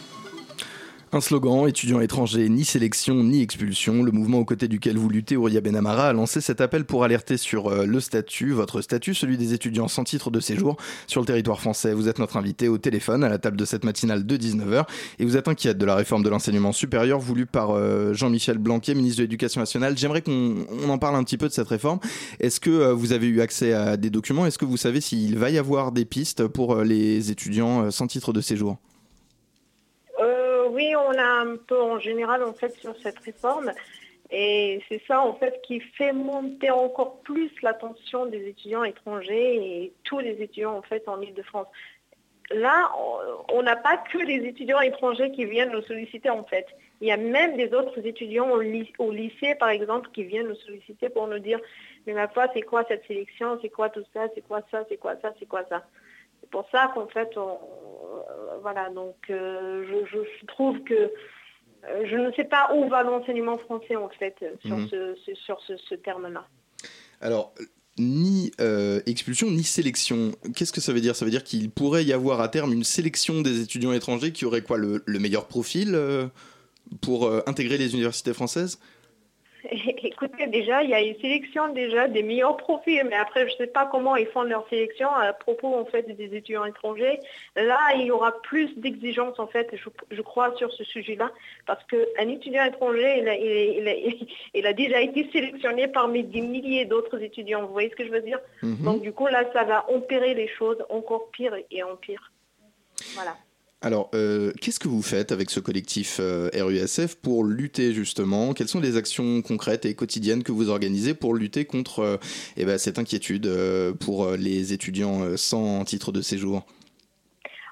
Un 1.13 1.21
slogan, 1.21 1.69
étudiants 1.69 2.01
étrangers, 2.01 2.49
ni 2.49 2.65
sélection, 2.65 3.15
ni 3.23 3.41
expulsion. 3.41 4.03
Le 4.03 4.11
mouvement 4.11 4.41
aux 4.41 4.45
côtés 4.45 4.67
duquel 4.67 4.99
vous 4.99 5.09
luttez, 5.09 5.37
Ouria 5.37 5.61
Benamara, 5.61 6.09
a 6.09 6.13
lancé 6.13 6.41
cet 6.41 6.61
appel 6.61 6.85
pour 6.85 7.05
alerter 7.05 7.37
sur 7.37 7.69
euh, 7.69 7.87
le 7.87 8.01
statut, 8.01 8.51
votre 8.51 8.81
statut, 8.81 9.15
celui 9.15 9.37
des 9.37 9.55
étudiants 9.55 9.87
sans 9.87 10.03
titre 10.03 10.33
de 10.33 10.41
séjour 10.41 10.77
sur 11.07 11.21
le 11.21 11.27
territoire 11.27 11.61
français. 11.61 11.95
Vous 11.95 12.09
êtes 12.09 12.19
notre 12.19 12.37
invité 12.37 12.67
au 12.67 12.77
téléphone 12.79 13.23
à 13.23 13.29
la 13.29 13.39
table 13.39 13.57
de 13.57 13.65
cette 13.65 13.85
matinale 13.85 14.27
de 14.27 14.37
19h 14.37 14.85
et 15.21 15.25
vous 15.25 15.37
êtes 15.37 15.47
inquiète 15.47 15.79
de 15.79 15.87
la 15.87 15.95
réforme 15.95 16.25
de 16.25 16.29
l'enseignement 16.29 16.73
supérieur 16.73 17.21
voulue 17.21 17.47
par 17.47 17.71
euh, 17.71 18.13
Jean-Michel 18.13 18.59
Blanquet, 18.59 18.95
ministre 18.97 19.19
de 19.19 19.23
l'Éducation 19.23 19.61
nationale. 19.61 19.97
J'aimerais 19.97 20.23
qu'on 20.23 20.67
en 20.89 20.99
parle 20.99 21.15
un 21.15 21.23
petit 21.23 21.39
peu 21.39 21.47
de 21.47 21.53
cette 21.53 21.69
réforme. 21.69 22.01
Est-ce 22.41 22.59
que 22.59 22.71
euh, 22.71 22.93
vous 22.93 23.13
avez 23.13 23.29
eu 23.29 23.43
accès 23.43 23.73
à 23.73 23.97
des 23.97 24.11
documents? 24.11 24.45
Est-ce 24.45 24.59
que 24.59 24.65
vous 24.65 24.77
savez 24.77 25.01
s'il 25.01 25.39
va 25.39 25.51
y 25.51 25.59
avoir 25.59 25.93
des 25.93 26.05
pistes 26.05 26.49
pour 26.49 26.83
les 26.83 27.31
étudiants 27.31 27.93
sans 27.93 28.09
titre 28.09 28.33
de 28.33 28.41
séjour? 28.41 28.77
Oui, 30.77 30.95
on 30.95 31.19
a 31.19 31.31
un 31.47 31.57
peu 31.57 31.81
en 31.81 31.99
général 31.99 32.45
en 32.45 32.53
fait 32.53 32.73
sur 32.75 32.95
cette 33.03 33.19
réforme. 33.21 33.73
Et 34.31 34.83
c'est 34.89 35.01
ça 35.07 35.21
en 35.21 35.35
fait 35.35 35.63
qui 35.63 35.81
fait 35.81 36.13
monter 36.13 36.71
encore 36.71 37.21
plus 37.21 37.51
l'attention 37.63 38.27
des 38.27 38.49
étudiants 38.49 38.85
étrangers 38.85 39.55
et 39.57 39.93
tous 40.05 40.19
les 40.19 40.43
étudiants 40.43 40.77
en 40.77 40.83
fait 40.83 41.09
en 41.09 41.21
Ile-de-France. 41.21 41.69
Là, 42.51 42.91
on 43.53 43.63
n'a 43.63 43.77
pas 43.77 43.97
que 43.97 44.19
les 44.19 44.47
étudiants 44.47 44.81
étrangers 44.81 45.33
qui 45.33 45.45
viennent 45.47 45.73
nous 45.73 45.83
solliciter 45.83 46.31
en 46.31 46.45
fait. 46.45 46.67
Il 47.01 47.09
y 47.09 47.13
a 47.13 47.17
même 47.17 47.57
des 47.57 47.73
autres 47.73 48.05
étudiants 48.05 48.51
au, 48.51 48.61
lycée 49.11 49.55
par 49.59 49.71
exemple 49.71 50.11
qui 50.13 50.25
viennent 50.25 50.49
nous 50.49 50.63
solliciter 50.67 51.09
pour 51.09 51.27
nous 51.27 51.39
dire 51.39 51.61
mais 52.07 52.13
ma 52.13 52.29
foi 52.29 52.47
c'est 52.53 52.63
quoi 52.63 52.85
cette 52.87 53.07
sélection, 53.07 53.59
c'est 53.63 53.71
quoi 53.71 53.89
tout 53.89 54.05
ça, 54.13 54.27
c'est 54.35 54.47
quoi 54.47 54.61
ça, 54.71 54.85
c'est 54.89 54.99
quoi 54.99 55.15
ça, 55.23 55.33
c'est 55.39 55.47
quoi 55.47 55.65
ça? 55.69 55.83
C'est 56.41 56.51
pour 56.51 56.69
ça 56.71 56.93
qu'en 56.95 57.07
fait, 57.09 57.37
voilà, 58.63 58.91
donc 58.91 59.17
euh, 59.31 59.85
je, 60.11 60.47
trouve 60.47 60.83
que 60.85 60.95
euh, 60.95 61.09
je 62.05 62.17
ne 62.17 62.33
sais 62.33 62.45
pas 62.45 62.71
où 62.75 62.89
va 62.89 63.03
l'enseignement 63.03 63.59
français 63.59 63.97
en 63.97 64.09
fait 64.09 64.37
sur 64.65 64.77
mhm. 64.77 64.89
ce, 64.89 65.35
sur 65.35 65.61
ce, 65.61 65.95
terme-là. 65.95 66.47
Alors, 67.21 67.55
ni 67.99 68.53
euh, 68.61 69.01
expulsion 69.07 69.51
ni 69.51 69.63
sélection. 69.63 70.33
Qu'est-ce 70.55 70.73
que 70.73 70.81
ça 70.81 70.93
veut 70.93 71.01
dire? 71.01 71.17
Ça 71.17 71.25
veut 71.25 71.31
dire 71.31 71.45
qu'il 71.45 71.71
pourrait 71.71 72.05
y 72.05 72.13
avoir 72.13 72.41
à 72.41 72.49
terme 72.49 72.73
une 72.73 72.85
sélection 72.85 73.41
des 73.43 73.61
étudiants 73.61 73.93
étrangers 73.93 74.33
qui 74.33 74.45
auraient 74.45 74.63
quoi 74.63 74.77
le, 74.77 75.03
meilleur 75.07 75.47
profil 75.47 75.99
pour 77.01 77.31
intégrer 77.47 77.79
les 77.79 77.95
universités 77.95 78.35
françaises? 78.35 78.79
Écoutez, 80.03 80.47
déjà, 80.47 80.83
il 80.83 80.91
y 80.91 80.95
a 80.95 81.01
une 81.01 81.19
sélection 81.21 81.69
déjà 81.73 82.09
des 82.09 82.23
meilleurs 82.23 82.57
profils, 82.57 83.03
mais 83.09 83.17
après, 83.17 83.49
je 83.49 83.53
ne 83.55 83.59
sais 83.59 83.67
pas 83.67 83.87
comment 83.87 84.17
ils 84.17 84.27
font 84.27 84.43
leur 84.43 84.69
sélection 84.69 85.09
à 85.09 85.33
propos 85.33 85.75
en 85.75 85.85
fait 85.85 86.03
des 86.03 86.37
étudiants 86.37 86.65
étrangers. 86.65 87.21
Là, 87.55 87.79
il 87.97 88.07
y 88.07 88.11
aura 88.11 88.41
plus 88.43 88.77
d'exigences 88.79 89.39
en 89.39 89.47
fait, 89.47 89.75
je, 90.11 90.23
crois, 90.23 90.55
sur 90.57 90.73
ce 90.73 90.85
sujet-là, 90.85 91.31
parce 91.67 91.83
qu'un 91.85 92.29
étudiant 92.29 92.65
étranger, 92.65 93.21
il 94.55 94.67
a, 94.67 94.73
déjà 94.73 95.01
été 95.01 95.29
sélectionné 95.31 95.89
parmi 95.89 96.23
des 96.23 96.41
milliers 96.41 96.85
d'autres 96.85 97.21
étudiants. 97.23 97.67
Vous 97.67 97.73
voyez 97.73 97.91
ce 97.91 97.97
que 97.97 98.05
je 98.05 98.11
veux 98.11 98.23
dire? 98.23 98.41
Mhm. 98.63 98.85
Donc 98.85 99.03
du 99.03 99.13
coup, 99.13 99.27
là, 99.27 99.45
ça 99.53 99.65
va 99.65 99.87
empirer 99.91 100.35
les 100.35 100.49
choses 100.49 100.85
encore 100.91 101.31
pire 101.31 101.57
et 101.71 101.83
en 101.83 101.97
pire. 101.97 102.33
Voilà. 103.15 103.37
Alors, 103.87 104.11
euh, 104.15 104.51
qu'est-ce 104.61 104.81
que 104.81 104.89
vous 104.89 105.01
faites 105.01 105.31
avec 105.31 105.49
ce 105.49 105.61
collectif 105.61 106.19
euh, 106.19 106.51
RUSF 106.53 107.15
pour 107.23 107.45
lutter 107.45 107.93
justement? 107.93 108.53
Quelles 108.53 108.67
sont 108.67 108.81
les 108.81 108.97
actions 108.97 109.43
concrètes 109.43 109.87
et 109.87 109.95
quotidiennes 109.95 110.43
que 110.43 110.51
vous 110.51 110.71
organisez 110.71 111.15
pour 111.15 111.35
lutter 111.35 111.67
contre 111.67 112.01
euh, 112.01 112.17
eh 112.57 112.65
ben, 112.65 112.79
cette 112.79 112.99
inquiétude 112.99 113.49
pour 114.01 114.33
les 114.33 114.73
étudiants 114.73 115.37
sans 115.37 115.85
titre 115.85 116.11
de 116.11 116.21
séjour? 116.21 116.67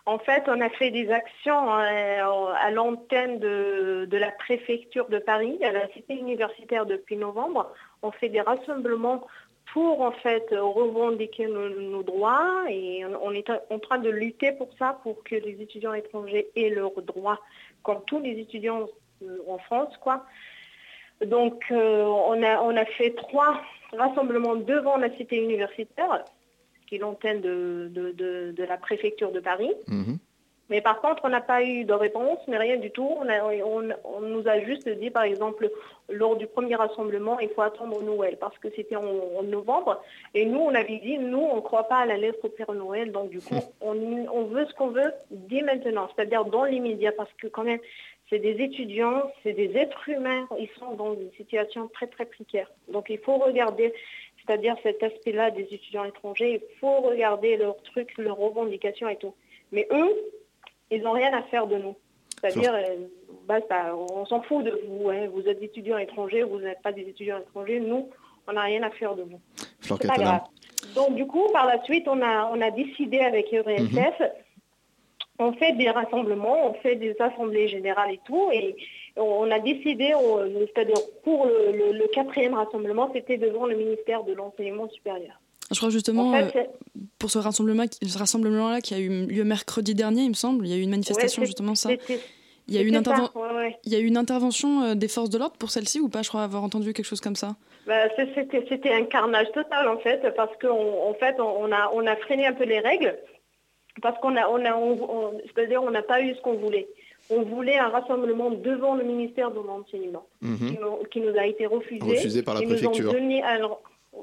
En 0.07 0.21
fait, 0.21 0.45
on 0.47 0.61
a 0.61 0.69
fait 0.69 0.93
des 0.93 1.11
actions 1.11 1.69
à 1.69 2.71
l'antenne 2.71 3.41
de, 3.41 4.07
de, 4.09 4.17
la 4.17 4.31
préfecture 4.31 5.09
de 5.09 5.19
Paris, 5.19 5.59
à 5.65 5.73
la 5.73 5.89
cité 5.95 6.15
universitaire 6.15 6.87
depuis 6.87 7.17
novembre. 7.17 7.73
On 8.03 8.13
fait 8.13 8.29
des 8.29 8.43
rassemblements 8.43 9.27
pour 9.73 10.03
en 10.03 10.13
fait 10.13 10.47
revendiquer 10.51 11.47
nos, 11.47 12.03
droits 12.03 12.65
et 12.69 13.05
on, 13.05 13.33
est 13.33 13.51
en 13.71 13.79
train 13.79 13.99
de 13.99 14.11
lutter 14.11 14.53
pour 14.53 14.69
ça, 14.79 14.99
pour 15.03 15.23
que 15.25 15.35
les 15.35 15.61
étudiants 15.61 15.95
étrangers 15.95 16.49
aient 16.55 16.71
leurs 16.71 17.01
droits 17.03 17.41
comme 17.83 18.03
tous 18.07 18.21
les 18.21 18.39
étudiants 18.39 18.87
euh, 19.23 19.39
en 19.49 19.59
France. 19.59 19.97
quoi. 19.99 20.25
Donc 21.25 21.65
euh, 21.71 22.03
on, 22.05 22.43
a, 22.43 22.61
on 22.63 22.77
a 22.77 22.85
fait 22.85 23.11
trois 23.11 23.61
rassemblements 23.93 24.57
devant 24.57 24.97
la 24.97 25.15
cité 25.17 25.37
universitaire, 25.37 26.25
qui 26.87 26.97
est 26.97 26.99
l'antenne 26.99 27.41
de, 27.41 27.91
de, 27.93 28.65
la 28.65 28.77
préfecture 28.77 29.33
de 29.33 29.41
Paris. 29.41 29.73
Mhm. 29.89 30.19
Mais 30.71 30.81
par 30.81 31.01
contre, 31.01 31.23
on 31.25 31.29
n'a 31.29 31.43
pas 31.43 31.63
eu 31.63 31.85
de 31.85 31.93
réponse, 31.93 32.39
mais 32.49 32.57
rien 32.57 32.79
du 32.79 32.91
tout. 32.91 33.19
On, 33.19 34.21
nous 34.21 34.49
a 34.49 34.61
juste 34.61 34.89
dit, 34.89 35.11
par 35.11 35.25
exemple, 35.25 35.71
lors 36.09 36.37
du 36.37 36.47
premier 36.47 36.75
rassemblement, 36.75 37.39
il 37.39 37.51
faut 37.51 37.61
attendre 37.61 38.03
Noël, 38.03 38.39
parce 38.41 38.57
que 38.59 38.69
c'était 38.75 38.97
en, 38.97 39.43
novembre. 39.43 40.03
Et 40.33 40.47
nous, 40.47 40.61
on 40.61 40.75
avait 40.75 40.99
dit, 40.99 41.19
nous, 41.19 41.39
on 41.39 41.57
ne 41.57 41.61
croit 41.61 41.85
pas 41.85 41.99
à 41.99 42.07
la 42.07 42.17
lettre 42.17 42.39
au 42.45 42.49
Père 42.49 42.73
Noël. 42.73 43.13
Donc, 43.13 43.29
du 43.29 43.41
coup, 43.41 43.55
on, 43.83 44.45
veut 44.45 44.67
ce 44.67 44.75
qu'on 44.75 44.89
veut 44.89 45.13
dès 45.31 45.61
maintenant, 45.61 46.09
c'est-à-dire 46.15 46.47
dans 46.47 46.65
l'immédiat, 46.65 47.13
parce 47.13 47.33
que 47.35 47.47
quand 47.47 47.65
même, 47.65 47.81
c'est 48.31 48.39
des 48.39 48.63
étudiants, 48.63 49.31
c'est 49.43 49.53
des 49.53 49.77
êtres 49.77 50.09
humains, 50.09 50.49
ils 50.59 50.71
sont 50.79 50.95
dans 50.95 51.13
une 51.13 51.31
situation 51.33 51.89
très, 51.89 52.07
très 52.07 52.25
précaire. 52.25 52.71
Donc, 52.89 53.11
il 53.11 53.19
faut 53.19 53.37
regarder, 53.37 53.93
c'est-à-dire 54.39 54.77
cet 54.83 55.03
aspect-là 55.03 55.51
des 55.51 55.69
étudiants 55.71 56.05
étrangers, 56.05 56.55
il 56.55 56.79
faut 56.81 57.01
regarder 57.01 57.59
leurs 57.59 57.81
trucs, 57.83 58.17
leurs 58.17 58.39
revendications 58.39 59.11
et 59.11 59.17
tout. 59.17 59.35
Mais 59.71 59.87
eux, 59.93 60.15
ils 60.91 61.03
n'ont 61.03 61.13
rien 61.13 61.33
à 61.33 61.43
faire 61.45 61.67
de 61.67 61.77
nous. 61.77 61.97
C'est-à-dire, 62.41 62.75
euh, 62.75 63.93
on 63.93 64.27
s'en 64.27 64.43
fout 64.43 64.65
de 64.65 64.81
vous. 64.87 65.09
Hein. 65.11 65.29
Vous 65.33 65.49
êtes 65.49 65.63
étudiants 65.63 65.99
étrangers, 65.99 66.43
vous 66.43 66.59
n'êtes 66.59 66.83
pas 66.83 66.93
des 66.93 67.03
étudiants 67.03 67.39
étrangers. 67.39 67.81
Nous, 67.81 68.09
on 68.47 68.53
n'a 68.53 68.63
rien 68.63 68.83
à 68.83 68.91
faire 68.91 69.15
de 69.15 69.23
vous. 69.23 69.41
C'est 69.81 70.07
pas 70.07 70.17
grave. 70.17 70.43
Donc 70.95 71.15
du 71.15 71.27
coup, 71.27 71.49
par 71.53 71.67
la 71.67 71.83
suite, 71.85 72.07
on 72.09 72.21
a, 72.21 72.51
on 72.53 72.61
a 72.61 72.71
décidé 72.71 73.21
avec 73.21 73.53
ERSF, 73.53 74.21
mhm. 74.21 74.29
on 75.39 75.53
fait 75.55 75.73
des 75.73 75.89
rassemblements, 75.89 76.69
on 76.69 76.75
fait 76.75 76.97
des 76.97 77.17
assemblées 77.21 77.69
générales 77.69 78.13
et 78.13 78.21
tout, 78.27 78.51
et 78.53 78.77
on 79.17 79.51
a 79.51 79.59
décidé, 79.61 80.13
c'est-à-dire 80.75 80.99
pour 81.23 81.47
le 81.47 82.07
quatrième 82.09 82.55
rassemblement, 82.55 83.11
c'était 83.15 83.39
devant 83.39 83.67
le 83.67 83.77
ministère 83.77 84.25
de 84.25 84.35
l'enseignement 84.35 84.89
supérieur. 84.91 85.41
Je 85.71 85.77
crois 85.79 85.91
justement, 85.91 86.35
euh, 86.35 86.49
pour 87.19 87.31
ce 87.31 87.39
rassemblement-là 87.39 87.89
ce 88.03 88.19
rassemblement 88.19 88.79
qui 88.81 88.95
a 88.95 88.99
eu 88.99 89.27
lieu 89.27 89.45
mercredi 89.45 89.95
dernier, 89.95 90.23
il 90.23 90.31
me 90.31 90.35
semble, 90.35 90.67
il 90.67 90.71
y 90.71 90.75
a 90.75 90.77
eu 90.77 90.83
une 90.83 90.91
manifestation 90.91 91.45
justement 91.45 91.75
ça. 91.75 91.91
Il 92.67 92.75
y, 92.75 92.79
a 92.79 92.81
eu 92.81 92.89
une 92.89 93.03
il 93.85 93.93
y 93.93 93.95
a 93.95 93.99
eu 93.99 94.07
une 94.07 94.17
intervention 94.17 94.83
euh, 94.83 94.95
des 94.95 95.09
forces 95.09 95.29
de 95.29 95.37
l'ordre 95.37 95.57
pour 95.59 95.71
celle-ci 95.71 96.01
ou 96.01 96.09
pas? 96.09 96.23
Je 96.23 96.31
crois 96.31 96.45
avoir 96.45 96.65
entendu 96.65 96.95
quelque 96.95 97.05
chose 97.05 97.21
comme 97.21 97.37
ça. 97.37 97.57
Bah, 97.87 98.09
c'était 98.17 98.93
un 98.93 99.05
carnage 99.05 99.53
total 99.53 99.87
en 99.89 99.99
fait, 99.99 100.23
parce 100.35 100.57
qu'en 100.59 101.09
en 101.09 101.13
fait 101.15 101.39
on 101.41 101.71
a, 101.71 101.91
on 101.93 102.07
a 102.07 102.17
freiné 102.17 102.47
un 102.47 102.55
peu 102.55 102.65
les 102.65 102.81
règles, 102.81 103.19
parce 104.01 104.19
qu'on 104.21 104.35
a, 104.37 104.49
on 104.49 104.65
a, 104.65 105.43
c'est-à-dire 105.45 105.83
on 105.83 105.91
n'a 105.91 106.03
pas 106.03 106.23
eu 106.23 106.35
ce 106.35 106.41
qu'on 106.41 106.55
voulait. 106.55 106.89
On 107.29 107.43
voulait 107.43 107.79
un 107.79 107.89
rassemblement 107.89 108.51
devant 108.51 108.95
le 108.95 109.05
ministère 109.05 109.51
de 109.51 109.61
l'enseignement, 109.61 110.27
mhm. 110.41 110.77
qui, 111.11 111.21
nous 111.21 111.37
a 111.39 111.47
été 111.47 111.67
refusé. 111.67 112.03
Refusé 112.03 112.43
par 112.43 112.55
la 112.55 112.63
préfecture. 112.63 113.15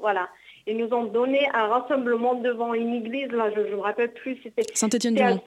voilà. 0.00 0.28
Ils 0.66 0.76
nous 0.76 0.92
ont 0.94 1.04
donné 1.04 1.48
un 1.54 1.66
rassemblement 1.66 2.34
devant 2.34 2.74
une 2.74 2.94
église, 2.94 3.28
là, 3.32 3.50
je 3.54 3.60
ne 3.60 3.76
me 3.76 3.80
rappelle 3.80 4.12
plus, 4.12 4.38
c'était 4.42 4.62
Saint-Étienne-du-Mont. 4.74 5.40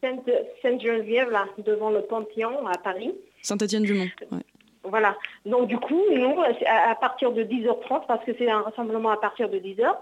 Sainte-Geneviève, 0.62 1.30
là, 1.32 1.45
devant 1.60 1.89
le 1.89 2.01
Panthéon 2.01 2.67
à 2.67 2.78
Paris. 2.78 3.13
Saint-Étienne-du-Mont, 3.41 4.08
Voilà. 4.84 5.15
Donc 5.45 5.67
du 5.67 5.78
coup, 5.78 6.01
nous, 6.12 6.36
à 6.67 6.95
partir 6.95 7.32
de 7.32 7.43
10h30, 7.43 8.08
parce 8.08 8.25
que 8.25 8.32
c'est 8.38 8.49
un 8.49 8.62
rassemblement 8.62 9.10
à 9.10 9.17
partir 9.17 9.49
de 9.49 9.58
10h, 9.58 9.95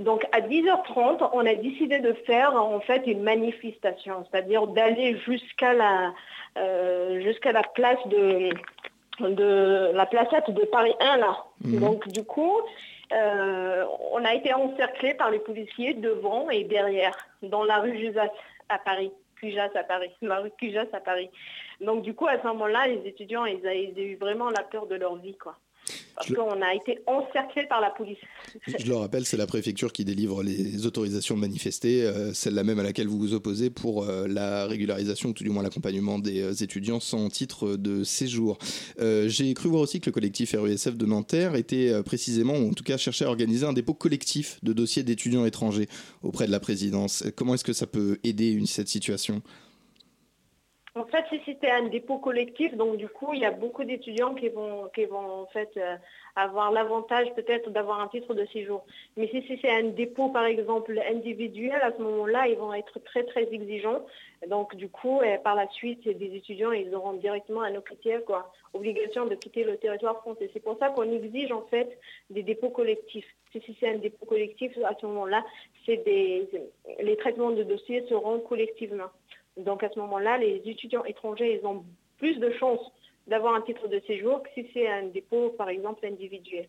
donc 0.00 0.24
à 0.32 0.40
10h30, 0.40 1.30
on 1.32 1.46
a 1.46 1.54
décidé 1.54 1.98
de 1.98 2.12
faire 2.26 2.54
en 2.54 2.80
fait 2.80 3.06
une 3.06 3.22
manifestation, 3.22 4.24
c'est-à-dire 4.30 4.66
d'aller 4.68 5.18
jusqu'à 5.26 5.72
la, 5.74 6.12
euh, 6.56 7.20
jusqu'à 7.20 7.52
la 7.52 7.62
place 7.62 7.98
de, 8.06 8.50
de 9.20 9.90
la 9.94 10.06
placette 10.06 10.50
de 10.50 10.64
Paris 10.66 10.94
1 11.00 11.16
là. 11.18 11.44
Mhm. 11.64 11.80
Donc 11.80 12.08
du 12.08 12.22
coup, 12.22 12.52
euh, 13.12 13.84
on 14.12 14.24
a 14.24 14.34
été 14.34 14.52
encerclé 14.52 15.14
par 15.14 15.30
les 15.30 15.38
policiers 15.38 15.94
devant 15.94 16.50
et 16.50 16.64
derrière, 16.64 17.16
dans 17.42 17.64
la 17.64 17.78
rue 17.78 17.98
Jusas 17.98 18.30
à 18.68 18.78
Paris. 18.78 19.12
Cujas 19.36 19.70
à 19.74 19.84
Paris, 19.84 20.10
la 20.22 20.40
rue 20.40 20.50
Cujas 20.58 20.86
à 20.92 21.00
Paris. 21.00 21.30
Donc 21.80 22.02
du 22.02 22.14
coup, 22.14 22.26
à 22.26 22.38
ce 22.38 22.46
moment-là, 22.48 22.86
les 22.88 23.06
étudiants, 23.06 23.44
ils, 23.44 23.64
avaient 23.66 23.92
eu 23.96 24.16
vraiment 24.16 24.50
la 24.50 24.62
peur 24.62 24.86
de 24.86 24.96
leur 24.96 25.16
vie. 25.16 25.36
Parce 26.14 26.32
qu'on 26.32 26.62
a 26.62 26.74
été 26.74 26.98
encerclé 27.06 27.66
par 27.68 27.80
la 27.80 27.90
police. 27.90 28.18
Je 28.66 28.86
le 28.86 28.96
rappelle, 28.96 29.24
c'est 29.24 29.36
la 29.36 29.46
préfecture 29.46 29.92
qui 29.92 30.04
délivre 30.04 30.42
les 30.42 30.86
autorisations 30.86 31.36
de 31.36 31.40
manifester, 31.40 32.02
euh, 32.02 32.32
celle-là 32.34 32.64
même 32.64 32.78
à 32.78 32.82
laquelle 32.82 33.06
vous 33.06 33.18
vous 33.18 33.34
opposez 33.34 33.70
pour 33.70 34.04
euh, 34.04 34.26
la 34.26 34.66
régularisation, 34.66 35.30
ou 35.30 35.32
tout 35.32 35.44
du 35.44 35.50
moins 35.50 35.62
l'accompagnement 35.62 36.18
des 36.18 36.40
euh, 36.40 36.52
étudiants 36.52 37.00
sans 37.00 37.28
titre 37.28 37.76
de 37.76 38.04
séjour. 38.04 38.58
J'ai 38.98 39.54
cru 39.54 39.68
voir 39.68 39.82
aussi 39.82 40.00
que 40.00 40.06
le 40.06 40.12
collectif 40.12 40.54
RUSF 40.58 40.96
de 40.96 41.06
Nanterre 41.06 41.54
était 41.54 42.02
précisément, 42.02 42.54
ou 42.54 42.70
en 42.70 42.72
tout 42.72 42.84
cas 42.84 42.96
cherchait 42.96 43.24
à 43.24 43.28
organiser 43.28 43.66
un 43.66 43.72
dépôt 43.72 43.94
collectif 43.94 44.58
de 44.62 44.72
dossiers 44.72 45.02
d'étudiants 45.02 45.44
étrangers 45.44 45.88
auprès 46.22 46.46
de 46.46 46.52
la 46.52 46.60
présidence. 46.60 47.24
Comment 47.36 47.54
est-ce 47.54 47.64
que 47.64 47.72
ça 47.72 47.86
peut 47.86 48.18
aider 48.24 48.50
une, 48.50 48.66
cette 48.66 48.88
situation? 48.88 49.42
En 50.98 51.06
fait, 51.06 51.24
si 51.30 51.40
c'était 51.44 51.70
un 51.70 51.88
dépôt 51.88 52.18
collectif, 52.18 52.74
donc 52.74 52.96
du 52.96 53.08
coup, 53.08 53.32
il 53.32 53.40
y 53.40 53.44
a 53.44 53.50
beaucoup 53.50 53.84
d'étudiants 53.84 54.34
qui 54.34 54.48
vont, 54.48 54.88
qui 54.94 55.04
vont 55.04 55.42
en 55.42 55.46
fait 55.46 55.70
euh, 55.76 55.96
avoir 56.36 56.72
l'avantage 56.72 57.32
peut-être 57.34 57.70
d'avoir 57.70 58.00
un 58.00 58.08
titre 58.08 58.34
de 58.34 58.44
séjour. 58.46 58.84
Mais 59.16 59.28
si, 59.28 59.58
c'est 59.62 59.70
un 59.70 59.84
dépôt, 59.84 60.28
par 60.28 60.44
exemple, 60.44 61.00
individuel, 61.10 61.80
à 61.82 61.92
ce 61.92 62.02
moment-là, 62.02 62.48
ils 62.48 62.56
vont 62.56 62.74
être 62.74 62.98
très 63.00 63.24
très 63.24 63.44
exigeants. 63.52 64.04
Donc 64.46 64.76
du 64.76 64.88
coup, 64.88 65.20
euh, 65.20 65.38
par 65.38 65.54
la 65.54 65.68
suite, 65.68 66.08
des 66.08 66.36
étudiants, 66.36 66.72
ils 66.72 66.94
auront 66.94 67.14
directement 67.14 67.62
un 67.62 67.80
critères, 67.80 68.24
quoi, 68.24 68.52
obligation 68.72 69.26
de 69.26 69.34
quitter 69.34 69.64
le 69.64 69.76
territoire 69.76 70.20
français. 70.20 70.50
C'est 70.52 70.62
pour 70.62 70.78
ça 70.78 70.90
qu'on 70.90 71.10
exige 71.10 71.52
en 71.52 71.62
fait 71.62 71.98
des 72.30 72.42
dépôts 72.42 72.70
collectifs. 72.70 73.26
Si, 73.52 73.76
c'est 73.80 73.88
un 73.88 73.98
dépôt 73.98 74.26
collectif, 74.26 74.76
à 74.84 74.94
ce 75.00 75.06
moment-là, 75.06 75.44
c'est 75.86 75.96
des, 76.04 76.48
les 77.00 77.16
traitements 77.16 77.50
de 77.50 77.62
dossiers 77.62 78.04
seront 78.08 78.40
collectivement. 78.40 79.10
Donc 79.58 79.82
à 79.82 79.90
ce 79.90 79.98
moment-là, 79.98 80.38
les 80.38 80.62
étudiants 80.66 81.04
étrangers, 81.04 81.60
ils 81.60 81.66
ont 81.66 81.84
plus 82.18 82.36
de 82.38 82.50
chances 82.58 82.92
d'avoir 83.26 83.54
un 83.54 83.60
titre 83.62 83.88
de 83.88 84.00
séjour 84.06 84.42
que 84.42 84.48
si 84.54 84.66
c'est 84.72 84.88
un 84.88 85.04
dépôt, 85.06 85.50
par 85.50 85.68
exemple, 85.68 86.06
individuel. 86.06 86.66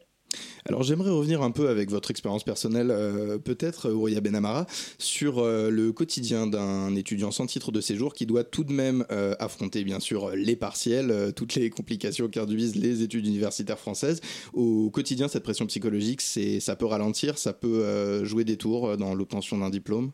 Alors 0.68 0.84
j'aimerais 0.84 1.10
revenir 1.10 1.42
un 1.42 1.52
peu 1.52 1.70
avec 1.70 1.90
votre 1.90 2.12
expérience 2.12 2.44
personnelle, 2.44 2.92
euh, 2.92 3.38
peut-être, 3.38 3.90
Ouria 3.92 4.20
Benamara, 4.20 4.66
sur 4.98 5.40
euh, 5.40 5.70
le 5.70 5.92
quotidien 5.92 6.48
d'un 6.48 6.96
étudiant 6.96 7.32
sans 7.32 7.46
titre 7.46 7.72
de 7.72 7.82
séjour 7.82 8.14
qui 8.14 8.26
doit 8.26 8.44
tout 8.44 8.64
de 8.64 8.74
même 8.74 9.06
euh, 9.12 9.34
affronter, 9.40 9.84
bien 9.84 10.00
sûr, 10.00 10.32
les 10.36 10.56
partiels, 10.56 11.34
toutes 11.36 11.56
les 11.56 11.70
complications 11.70 12.28
qu'induisent 12.28 12.76
les 12.76 13.04
études 13.04 13.26
universitaires 13.26 13.80
françaises. 13.80 14.22
Au 14.54 14.90
quotidien, 14.90 15.28
cette 15.28 15.44
pression 15.44 15.66
psychologique, 15.66 16.22
ça 16.22 16.76
peut 16.76 16.86
ralentir, 16.86 17.38
ça 17.38 17.54
peut 17.54 18.24
jouer 18.24 18.44
des 18.44 18.58
tours 18.58 18.98
dans 18.98 19.14
l'obtention 19.14 19.58
d'un 19.58 19.70
diplôme? 19.70 20.12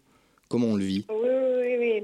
Comment 0.47 0.67
on 0.67 0.75
le 0.75 0.85
vit? 0.85 1.05
Oui, 1.09 1.34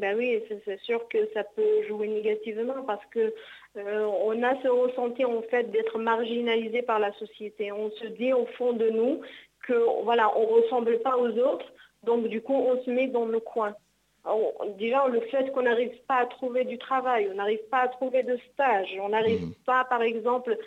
bah 0.02 0.14
oui, 0.18 0.42
c'est 0.66 0.80
sûr 0.80 1.08
que 1.10 1.30
ça 1.32 1.44
peut 1.44 1.84
jouer 1.88 2.08
négativement 2.08 2.82
parce 2.88 3.06
que 3.12 3.34
euh, 3.78 4.06
on 4.26 4.42
a 4.42 4.60
ce 4.64 4.68
ressenti 4.68 5.24
en 5.24 5.44
fait 5.44 5.70
d'être 5.70 6.00
marginalisé 6.00 6.82
par 6.82 6.98
la 6.98 7.14
société. 7.14 7.72
On 7.72 7.92
se 7.92 8.08
dit 8.08 8.34
au 8.34 8.48
fond 8.58 8.74
de 8.74 8.90
nous 8.90 9.22
que 9.68 10.04
voilà, 10.04 10.36
on 10.36 10.48
ressemble 10.48 11.00
pas 11.02 11.18
aux 11.18 11.30
autres, 11.38 11.72
donc 12.04 12.28
du 12.30 12.42
coup 12.42 12.56
on 12.56 12.84
se 12.84 12.90
met 12.90 13.10
dans 13.10 13.26
le 13.26 13.40
coin 13.40 13.76
déjà 14.78 15.08
le 15.08 15.20
fait 15.22 15.52
qu'on 15.52 15.64
n'arrive 15.64 15.98
pas 16.08 16.18
à 16.18 16.26
trouver 16.26 16.64
du 16.64 16.78
travail, 16.78 17.28
on 17.32 17.36
n'arrive 17.36 17.64
pas 17.72 17.82
à 17.82 17.88
trouver 17.88 18.22
de 18.24 18.38
stage, 18.54 18.90
on 19.02 19.10
n'arrive 19.10 19.42
mhm. 19.42 19.54
pas, 19.66 19.84
par 19.86 20.04
exemple, 20.04 20.58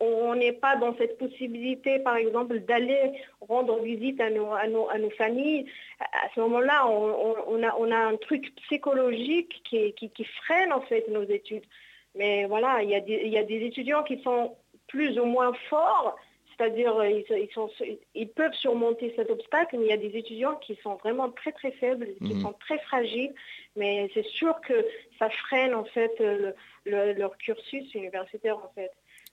on 0.00 0.34
n'est 0.34 0.52
pas 0.52 0.76
dans 0.76 0.94
cette 0.96 1.16
possibilité, 1.16 2.00
par 2.00 2.16
exemple, 2.16 2.60
d'aller 2.60 3.12
rendre 3.40 3.80
visite 3.82 4.20
à 4.20 4.30
nos, 4.30 4.52
à 4.52 4.66
nos, 4.66 5.10
familles. 5.16 5.66
À 6.00 6.28
ce 6.34 6.40
moment-là, 6.40 6.86
on, 6.88 7.62
a, 7.62 7.74
on, 7.78 7.90
a, 7.90 7.98
un 7.98 8.16
truc 8.16 8.54
psychologique 8.64 9.62
qui, 9.64 9.92
qui, 9.94 10.24
freine 10.44 10.72
en 10.72 10.82
fait 10.82 11.08
nos 11.08 11.22
études. 11.22 11.64
Mais 12.14 12.44
voilà, 12.46 12.82
il 12.82 12.90
y, 12.90 13.12
il 13.12 13.28
y 13.28 13.38
a 13.38 13.44
des 13.44 13.64
étudiants 13.64 14.02
qui 14.02 14.20
sont 14.22 14.56
plus 14.88 15.18
ou 15.18 15.24
moins 15.24 15.52
forts 15.70 16.16
c'est-à-dire, 16.60 16.94
euh, 16.96 17.08
ils, 17.08 17.48
ils, 18.14 18.28
peuvent 18.28 18.52
surmonter 18.52 19.14
cet 19.16 19.30
obstacle, 19.30 19.78
mais 19.78 19.86
il 19.86 19.88
y 19.88 19.92
a 19.92 19.96
des 19.96 20.16
étudiants 20.16 20.56
qui 20.56 20.78
sont 20.82 20.96
vraiment 20.96 21.30
très 21.30 21.52
très 21.52 21.70
faibles, 21.72 22.08
qui 22.18 22.34
mhm. 22.34 22.42
sont 22.42 22.52
très 22.60 22.78
fragiles, 22.80 23.32
mais 23.76 24.10
c'est 24.12 24.26
sûr 24.26 24.60
que 24.60 24.74
ça 25.18 25.30
freine 25.30 25.74
en 25.74 25.84
fait 25.84 26.12
leur 26.84 27.36
cursus 27.38 27.94
universitaire 27.94 28.58
en 28.58 28.70
fait. 28.74 28.90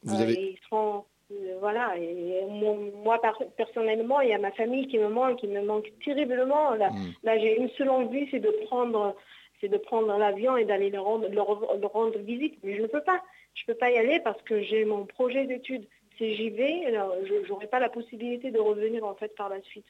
Euh, 0.07 0.29
ils 0.29 0.57
seront, 0.63 1.03
euh, 1.31 1.57
voilà, 1.59 1.97
et 1.97 2.45
moi, 2.47 3.19
personnellement, 3.57 4.21
il 4.21 4.29
y 4.29 4.33
a 4.33 4.37
ma 4.37 4.51
famille 4.51 4.87
qui 4.87 4.99
me 4.99 5.09
manque, 5.09 5.39
qui 5.39 5.47
me 5.47 5.61
manque 5.61 5.91
terriblement. 6.05 6.75
Là, 6.75 6.91
mhm. 6.91 7.13
là 7.23 7.37
j'ai 7.39 7.57
une 7.57 7.69
seule 7.71 7.89
envie, 7.89 8.27
c'est 8.31 8.39
de 8.39 8.51
prendre 8.67 9.15
c'est 9.59 9.69
de 9.69 9.77
prendre 9.77 10.15
l'avion 10.19 10.55
et 10.55 10.65
d'aller 10.65 10.91
leur 10.91 11.03
rendre, 11.03 11.27
leur 11.29 11.91
rendre 11.91 12.19
visite. 12.19 12.59
Mais 12.63 12.75
je 12.77 12.83
ne 12.83 12.87
peux 12.87 13.01
pas. 13.01 13.21
Je 13.55 13.63
ne 13.63 13.73
peux 13.73 13.79
pas 13.79 13.89
y 13.89 13.97
aller 13.97 14.19
parce 14.19 14.39
que 14.43 14.61
j'ai 14.61 14.85
mon 14.85 15.07
projet 15.07 15.45
d'études 15.45 15.87
si 16.17 16.35
j'y 16.35 16.49
vais, 16.49 16.93
je 17.25 17.47
n'aurai 17.49 17.67
pas 17.67 17.79
la 17.79 17.89
possibilité 17.89 18.51
de 18.51 18.59
revenir 18.59 19.05
en 19.05 19.15
fait 19.15 19.35
par 19.35 19.49
la 19.49 19.61
suite. 19.61 19.85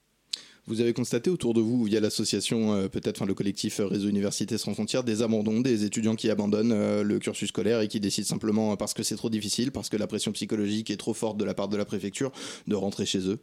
Vous 0.68 0.82
avez 0.82 0.92
constaté 0.92 1.30
autour 1.30 1.54
de 1.54 1.62
vous, 1.62 1.86
via 1.86 2.02
l'association, 2.02 2.74
euh, 2.74 2.88
peut-être, 2.90 3.20
enfin, 3.20 3.26
le 3.26 3.34
collectif 3.34 3.80
Réseau 3.80 4.10
Université 4.10 4.58
sans 4.58 4.74
frontières, 4.74 5.06
des 5.06 5.22
abandons, 5.22 5.62
des 5.62 5.86
étudiants 5.86 6.16
qui 6.16 6.30
abandonnent 6.30 6.74
euh, 6.74 7.04
le 7.04 7.20
cursus 7.20 7.48
scolaire 7.48 7.80
et 7.80 7.88
qui 7.88 8.02
décident 8.02 8.28
simplement, 8.28 8.76
parce 8.76 8.94
que 8.94 9.02
c'est 9.02 9.16
trop 9.16 9.30
difficile, 9.30 9.72
parce 9.72 9.88
que 9.88 9.96
la 9.96 10.08
pression 10.08 10.34
psychologique 10.34 10.92
est 10.92 10.98
trop 10.98 11.14
forte 11.14 11.38
de 11.38 11.46
la 11.46 11.54
part 11.54 11.70
de 11.70 11.78
la 11.78 11.86
préfecture, 11.86 12.34
de 12.68 12.76
rentrer 12.76 13.06
chez 13.06 13.30
eux? 13.30 13.40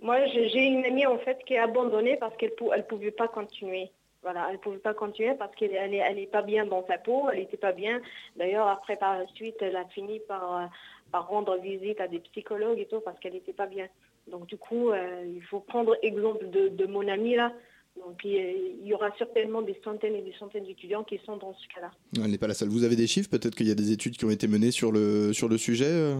Moi, 0.00 0.26
j'ai 0.26 0.66
une 0.66 0.84
amie 0.84 1.06
en 1.06 1.18
fait 1.18 1.38
qui 1.46 1.56
a 1.56 1.64
abandonné 1.64 2.16
parce 2.16 2.36
qu'elle 2.36 2.52
ne 2.60 2.82
pouvait 2.82 3.12
pas 3.12 3.28
continuer. 3.28 3.90
Voilà, 4.22 4.46
elle 4.48 4.56
ne 4.56 4.60
pouvait 4.60 4.78
pas 4.78 4.94
continuer 4.94 5.34
parce 5.38 5.54
qu'elle 5.54 5.70
n'est 5.70 5.98
elle 5.98 6.18
est 6.18 6.26
pas 6.26 6.42
bien 6.42 6.66
dans 6.66 6.84
sa 6.88 6.98
peau, 6.98 7.28
elle 7.32 7.38
n'était 7.38 7.56
pas 7.56 7.72
bien. 7.72 8.00
D'ailleurs, 8.36 8.66
après, 8.66 8.96
par 8.96 9.18
la 9.18 9.26
suite, 9.34 9.56
elle 9.60 9.76
a 9.76 9.84
fini 9.86 10.20
par 10.26 10.56
euh, 10.56 10.66
par 11.10 11.28
rendre 11.28 11.56
visite 11.58 12.00
à 12.00 12.08
des 12.08 12.18
psychologues 12.20 12.78
et 12.78 12.86
tout 12.86 13.00
parce 13.00 13.18
qu'elle 13.18 13.32
n'était 13.32 13.52
pas 13.52 13.66
bien. 13.66 13.86
Donc 14.30 14.46
du 14.46 14.56
coup, 14.56 14.90
euh, 14.90 15.24
il 15.26 15.42
faut 15.42 15.60
prendre 15.60 15.96
exemple 16.02 16.48
de, 16.50 16.86
mon 16.86 17.06
ami 17.08 17.34
là. 17.34 17.52
Donc 17.96 18.20
il 18.24 18.86
y 18.86 18.94
aura 18.94 19.10
certainement 19.18 19.62
des 19.62 19.78
centaines 19.82 20.14
et 20.14 20.22
des 20.22 20.34
centaines 20.38 20.64
d'étudiants 20.64 21.02
qui 21.02 21.18
sont 21.24 21.36
dans 21.36 21.54
ce 21.54 21.66
cas-là. 21.74 21.90
Elle 22.16 22.30
n'est 22.30 22.38
pas 22.38 22.46
la 22.46 22.54
seule. 22.54 22.68
Vous 22.68 22.84
avez 22.84 22.96
des 22.96 23.06
chiffres? 23.06 23.28
Peut-être 23.28 23.56
qu'il 23.56 23.66
y 23.66 23.72
a 23.72 23.74
des 23.74 23.90
études 23.90 24.16
qui 24.16 24.24
ont 24.24 24.30
été 24.30 24.46
menées 24.46 24.70
sur 24.70 24.92
le, 24.92 25.32
sur 25.32 25.48
le 25.48 25.58
sujet 25.58 25.86
euh, 25.86 26.14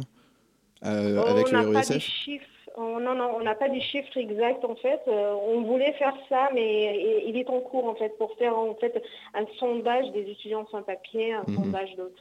euh 0.85 1.23
avec 1.23 1.47
on 1.53 1.53
le 1.53 1.79
RUSF 1.79 1.99
chiffres. 2.01 2.47
non, 2.77 3.15
non, 3.15 3.31
on 3.37 3.43
n'a 3.43 3.55
pas 3.55 3.69
des 3.69 3.81
chiffres 3.81 4.17
exacts 4.17 4.65
en 4.65 4.75
fait. 4.75 5.01
Euh, 5.07 5.35
on 5.35 5.63
voulait 5.63 5.93
faire 5.93 6.15
ça, 6.29 6.49
mais 6.53 7.23
il 7.27 7.37
est 7.37 7.49
en 7.49 7.61
cours 7.61 7.87
en 7.87 7.95
fait 7.95 8.17
pour 8.19 8.35
faire 8.39 8.59
en 8.59 8.75
fait 8.75 9.01
un 9.35 9.45
sondage 9.61 10.11
des 10.13 10.29
étudiants 10.31 10.67
sans 10.71 10.83
papier, 10.83 11.33
un 11.33 11.45
mhm. 11.47 11.55
sondage 11.55 11.95
de 11.95 12.13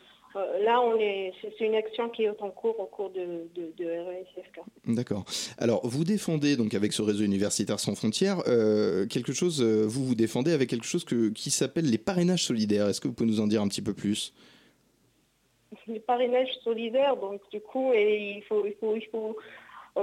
là, 0.63 0.81
on 0.81 0.99
est, 0.99 1.33
c'est 1.41 1.65
une 1.65 1.75
action 1.75 2.09
qui 2.09 2.23
est 2.23 2.41
en 2.41 2.49
cours 2.49 2.79
au 2.79 2.85
cours 2.85 3.09
de, 3.09 3.47
de, 3.55 3.85
RESFK. 3.85 4.59
D'accord. 4.85 5.25
Alors, 5.57 5.85
vous 5.87 6.03
défendez 6.03 6.55
donc 6.55 6.73
avec 6.73 6.93
ce 6.93 7.01
réseau 7.01 7.23
universitaire 7.23 7.79
sans 7.79 7.95
frontières 7.95 8.41
euh, 8.47 9.05
quelque 9.07 9.33
chose. 9.33 9.61
Euh, 9.61 9.85
vous 9.87 10.05
vous 10.05 10.15
défendez 10.15 10.51
avec 10.51 10.69
quelque 10.69 10.85
chose 10.85 11.05
que, 11.05 11.29
qui 11.29 11.49
s'appelle 11.49 11.89
les 11.89 11.97
parrainages 11.97 12.45
solidaires. 12.45 12.87
Est-ce 12.87 13.01
que 13.01 13.07
vous 13.07 13.13
pouvez 13.13 13.29
nous 13.29 13.39
en 13.39 13.47
dire 13.47 13.61
un 13.61 13.67
petit 13.67 13.81
peu 13.81 13.93
plus? 13.93 14.33
Les 15.87 15.99
parrainages 15.99 16.53
solidaires, 16.63 17.17
donc 17.17 17.41
du 17.51 17.59
coup, 17.59 17.91
il 17.93 18.41
faut, 18.47 18.65
il 18.65 18.73
faut, 18.79 18.95
il 18.95 19.05
faut 19.11 19.37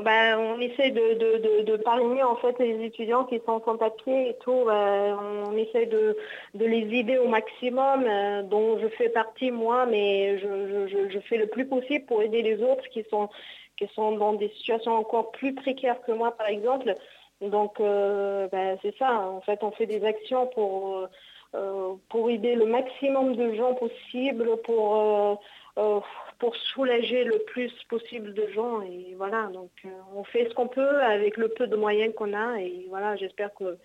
ben, 0.02 0.38
on 0.38 0.60
essaie 0.60 0.90
de, 0.90 1.14
de, 1.62 2.22
en 2.24 2.36
fait 2.36 2.58
les 2.58 2.84
étudiants 2.84 3.24
qui 3.24 3.40
sont 3.46 3.62
sans 3.64 3.76
papier 3.76 4.30
et 4.30 4.36
tout. 4.40 4.64
Ben, 4.66 5.16
on 5.46 5.56
essaie 5.56 5.86
de, 5.86 6.16
les 6.54 6.98
aider 6.98 7.18
au 7.18 7.28
maximum, 7.28 8.04
euh, 8.04 8.42
dont 8.42 8.78
je 8.78 8.88
fais 8.88 9.08
partie 9.08 9.50
moi, 9.50 9.86
mais 9.86 10.38
je, 10.38 11.18
fais 11.28 11.36
le 11.36 11.46
plus 11.46 11.66
possible 11.66 12.06
pour 12.06 12.22
aider 12.22 12.42
les 12.42 12.62
autres 12.62 12.88
qui 12.88 13.04
sont, 13.08 13.28
qui 13.76 13.86
sont 13.94 14.12
dans 14.12 14.32
des 14.32 14.48
situations 14.48 14.92
encore 14.92 15.30
plus 15.30 15.54
précaires 15.54 16.00
que 16.02 16.12
moi, 16.12 16.32
par 16.32 16.48
exemple. 16.48 16.94
Donc 17.40 17.78
euh, 17.78 18.48
ben, 18.48 18.76
c'est 18.82 18.96
ça, 18.96 19.20
en 19.20 19.40
fait, 19.42 19.62
on 19.62 19.70
fait 19.70 19.86
des 19.86 20.04
actions 20.04 20.48
pour, 20.48 21.06
euh, 21.54 22.28
aider 22.30 22.56
le 22.56 22.66
maximum 22.66 23.36
de 23.36 23.54
gens 23.54 23.74
possible, 23.74 24.56
pour 24.64 25.40
pour 25.74 26.56
soulager 26.56 27.24
le 27.24 27.38
plus 27.46 27.72
possible 27.88 28.34
de 28.34 28.46
gens. 28.54 28.82
Et 28.82 29.14
voilà, 29.16 29.48
donc 29.52 29.70
euh, 29.84 29.88
on 30.14 30.24
fait 30.24 30.48
ce 30.48 30.54
qu'on 30.54 30.68
peut 30.68 31.00
avec 31.00 31.36
le 31.36 31.48
peu 31.48 31.66
de 31.66 31.76
moyens 31.76 32.14
qu'on 32.14 32.32
a. 32.32 32.60
Et 32.60 32.86
voilà, 32.88 33.16
j'espère 33.16 33.52
que 33.54 33.76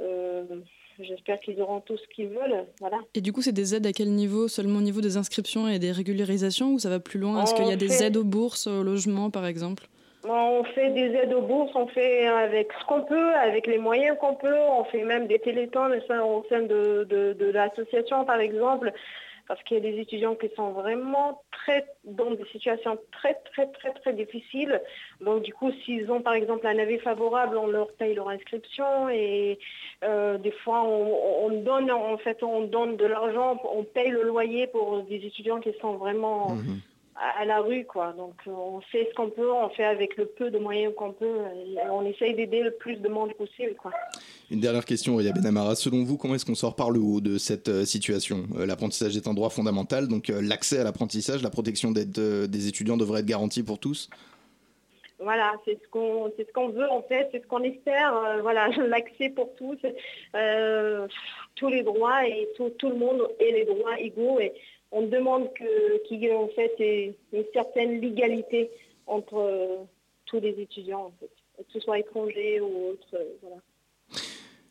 euh, 0.00 0.44
j'espère 0.98 1.40
qu'ils 1.40 1.60
auront 1.60 1.80
tout 1.80 1.96
ce 1.96 2.06
qu'ils 2.08 2.28
veulent. 2.28 2.64
Voilà. 2.80 2.98
Et 3.14 3.20
du 3.20 3.32
coup, 3.32 3.42
c'est 3.42 3.52
des 3.52 3.74
aides 3.74 3.86
à 3.86 3.92
quel 3.92 4.10
niveau? 4.10 4.48
Seulement 4.48 4.78
au 4.78 4.82
niveau 4.82 5.00
des 5.00 5.16
inscriptions 5.16 5.68
et 5.68 5.78
des 5.78 5.92
régularisations 5.92 6.72
ou 6.74 6.78
ça 6.78 6.88
va 6.88 7.00
plus 7.00 7.18
loin? 7.18 7.42
Est-ce 7.42 7.54
qu'il 7.54 7.66
y 7.66 7.72
a 7.72 7.76
des 7.76 8.02
aides 8.02 8.16
aux 8.16 8.24
bourses, 8.24 8.66
au 8.66 8.82
logement 8.82 9.30
par 9.30 9.46
exemple? 9.46 9.84
On 10.22 10.64
fait 10.64 10.90
des 10.90 11.14
aides 11.14 11.32
aux 11.32 11.40
bourses, 11.40 11.72
on 11.74 11.86
fait 11.86 12.26
avec 12.26 12.70
ce 12.78 12.84
qu'on 12.86 13.02
peut, 13.02 13.34
avec 13.36 13.66
les 13.66 13.78
moyens 13.78 14.18
qu'on 14.20 14.34
peut, 14.34 14.58
on 14.70 14.84
fait 14.84 15.02
même 15.02 15.26
des 15.26 15.38
télétons 15.38 15.86
au 15.86 16.44
sein 16.50 16.60
de, 16.62 17.04
de 17.08 17.50
l'association 17.50 18.26
par 18.26 18.38
exemple 18.38 18.92
parce 19.50 19.64
qu'il 19.64 19.78
y 19.78 19.80
a 19.80 19.90
des 19.92 19.98
étudiants 19.98 20.36
qui 20.36 20.48
sont 20.54 20.70
vraiment 20.70 21.42
très 21.50 21.84
dans 22.04 22.30
des 22.30 22.44
situations 22.52 22.96
très 23.10 23.34
très 23.52 23.66
très 23.66 23.92
très 23.94 24.12
difficiles. 24.12 24.80
Donc 25.20 25.42
du 25.42 25.52
coup, 25.52 25.72
s'ils 25.84 26.08
ont 26.12 26.22
par 26.22 26.34
exemple 26.34 26.68
un 26.68 26.78
avis 26.78 26.98
favorable, 26.98 27.56
on 27.56 27.66
leur 27.66 27.90
paye 27.94 28.14
leur 28.14 28.28
inscription 28.28 29.08
et 29.08 29.58
euh, 30.04 30.38
des 30.38 30.52
fois 30.52 30.84
on, 30.84 31.50
donne 31.62 31.90
en 31.90 32.16
fait 32.18 32.44
on 32.44 32.60
donne 32.60 32.96
de 32.96 33.06
l'argent, 33.06 33.60
on 33.74 33.82
paye 33.82 34.10
le 34.10 34.22
loyer 34.22 34.68
pour 34.68 35.02
des 35.02 35.16
étudiants 35.16 35.58
qui 35.58 35.72
sont 35.80 35.94
vraiment 35.94 36.50
mhm. 36.50 36.80
À, 37.20 37.44
la 37.44 37.60
rue, 37.60 37.84
quoi. 37.84 38.12
Donc 38.12 38.34
on 38.46 38.80
fait 38.80 39.08
ce 39.10 39.14
qu'on 39.14 39.30
peut, 39.30 39.52
on 39.52 39.68
fait 39.70 39.84
avec 39.84 40.16
le 40.16 40.26
peu 40.26 40.50
de 40.50 40.58
moyens 40.58 40.94
qu'on 40.96 41.12
peut, 41.12 41.38
on 41.90 42.04
essaye 42.04 42.34
d'aider 42.34 42.62
le 42.62 42.72
plus 42.72 42.96
de 42.96 43.08
monde 43.08 43.32
possible, 43.34 43.74
quoi. 43.76 43.92
Une 44.50 44.60
dernière 44.60 44.84
question, 44.84 45.16
Ria 45.16 45.32
Benamara. 45.32 45.76
Selon 45.76 46.02
vous, 46.02 46.16
comment 46.16 46.34
est-ce 46.34 46.46
qu'on 46.46 46.54
sort 46.54 46.74
par 46.74 46.90
le 46.90 47.00
haut 47.00 47.20
de 47.20 47.38
cette 47.38 47.84
situation? 47.84 48.44
L'apprentissage 48.58 49.16
est 49.16 49.28
un 49.28 49.34
droit 49.34 49.50
fondamental, 49.50 50.08
donc 50.08 50.28
l'accès 50.28 50.78
à 50.78 50.84
l'apprentissage, 50.84 51.42
la 51.42 51.50
protection 51.50 51.92
des 51.92 52.68
étudiants 52.68 52.96
devrait 52.96 53.20
être 53.20 53.26
garantie 53.26 53.62
pour 53.62 53.78
tous? 53.78 54.10
Voilà, 55.22 55.52
c'est 55.66 55.78
ce 55.82 55.88
qu'on 55.88 56.32
c'est 56.36 56.48
ce 56.48 56.52
qu'on 56.52 56.70
veut 56.70 56.90
en 56.90 57.02
fait, 57.02 57.28
c'est 57.30 57.42
ce 57.42 57.46
qu'on 57.46 57.62
espère. 57.62 58.16
Euh, 58.16 58.40
voilà, 58.40 58.68
l'accès 58.88 59.28
pour 59.28 59.54
tous, 59.54 59.76
euh, 60.34 61.06
tous 61.56 61.68
les 61.68 61.82
droits 61.82 62.26
et 62.26 62.48
tout, 62.56 62.70
tout, 62.78 62.88
le 62.88 62.96
monde 62.96 63.28
ait 63.38 63.52
les 63.52 63.66
droits 63.66 64.00
égaux. 64.00 64.40
Et 64.40 64.54
on 64.92 65.02
demande 65.02 65.48
qu'il 66.06 66.20
y 66.20 66.26
ait 66.26 66.34
en 66.34 66.48
fait 66.48 67.14
une 67.32 67.44
certaine 67.52 68.00
légalité 68.00 68.70
entre 69.06 69.36
euh, 69.36 69.76
tous 70.26 70.40
les 70.40 70.60
étudiants 70.60 71.12
que 71.20 71.72
ce 71.72 71.80
soit 71.80 71.98
étrangers 71.98 72.60
ou 72.60 72.90
autres. 72.90 73.16
voilà. 73.42 73.56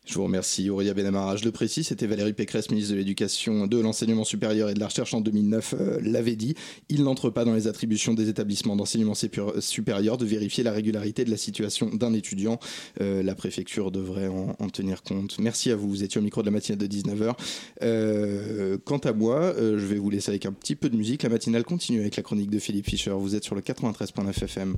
Je 0.09 0.15
vous 0.15 0.23
remercie, 0.23 0.71
Aurélia 0.71 0.95
Benamara. 0.95 1.35
Je 1.35 1.45
le 1.45 1.51
précise, 1.51 1.89
c'était 1.89 2.07
Valérie 2.07 2.33
Pécresse, 2.33 2.71
ministre 2.71 2.93
de 2.93 2.97
l'Éducation, 2.97 3.67
de 3.67 3.79
l'Enseignement 3.79 4.23
supérieur 4.23 4.67
et 4.67 4.73
de 4.73 4.79
la 4.79 4.87
Recherche 4.87 5.13
en 5.13 5.21
2009, 5.21 5.75
euh, 5.79 5.99
l'avait 6.01 6.35
dit. 6.35 6.55
Il 6.89 7.03
n'entre 7.03 7.29
pas 7.29 7.45
dans 7.45 7.53
les 7.53 7.67
attributions 7.67 8.15
des 8.15 8.27
établissements 8.27 8.75
d'enseignement 8.75 9.13
supérieur 9.13 10.17
de 10.17 10.25
vérifier 10.25 10.63
la 10.63 10.71
régularité 10.71 11.25
de 11.25 11.29
la 11.29 11.37
situation 11.37 11.91
d'un 11.93 12.15
étudiant. 12.15 12.59
Euh, 13.01 13.21
la 13.21 13.35
préfecture 13.35 13.91
devrait 13.91 14.29
en, 14.29 14.69
tenir 14.69 15.03
compte. 15.03 15.37
Merci 15.37 15.69
à 15.69 15.75
vous. 15.75 15.87
Vous 15.87 16.03
étiez 16.03 16.19
au 16.19 16.23
micro 16.23 16.41
de 16.41 16.47
la 16.47 16.53
matinale 16.53 16.79
de 16.79 16.87
19h. 16.87 17.35
Euh, 17.83 18.79
quant 18.83 18.97
à 18.97 19.13
moi, 19.13 19.53
je 19.59 19.85
vais 19.85 19.99
vous 19.99 20.09
laisser 20.09 20.31
avec 20.31 20.47
un 20.47 20.53
petit 20.53 20.75
peu 20.75 20.89
de 20.89 20.97
musique. 20.97 21.21
La 21.21 21.29
matinale 21.29 21.63
continue 21.63 21.99
avec 21.99 22.15
la 22.15 22.23
chronique 22.23 22.49
de 22.49 22.57
Philippe 22.57 22.89
Fischer. 22.89 23.11
Vous 23.11 23.35
êtes 23.35 23.43
sur 23.43 23.53
le 23.53 23.61
93.9 23.61 24.43
FM. 24.43 24.75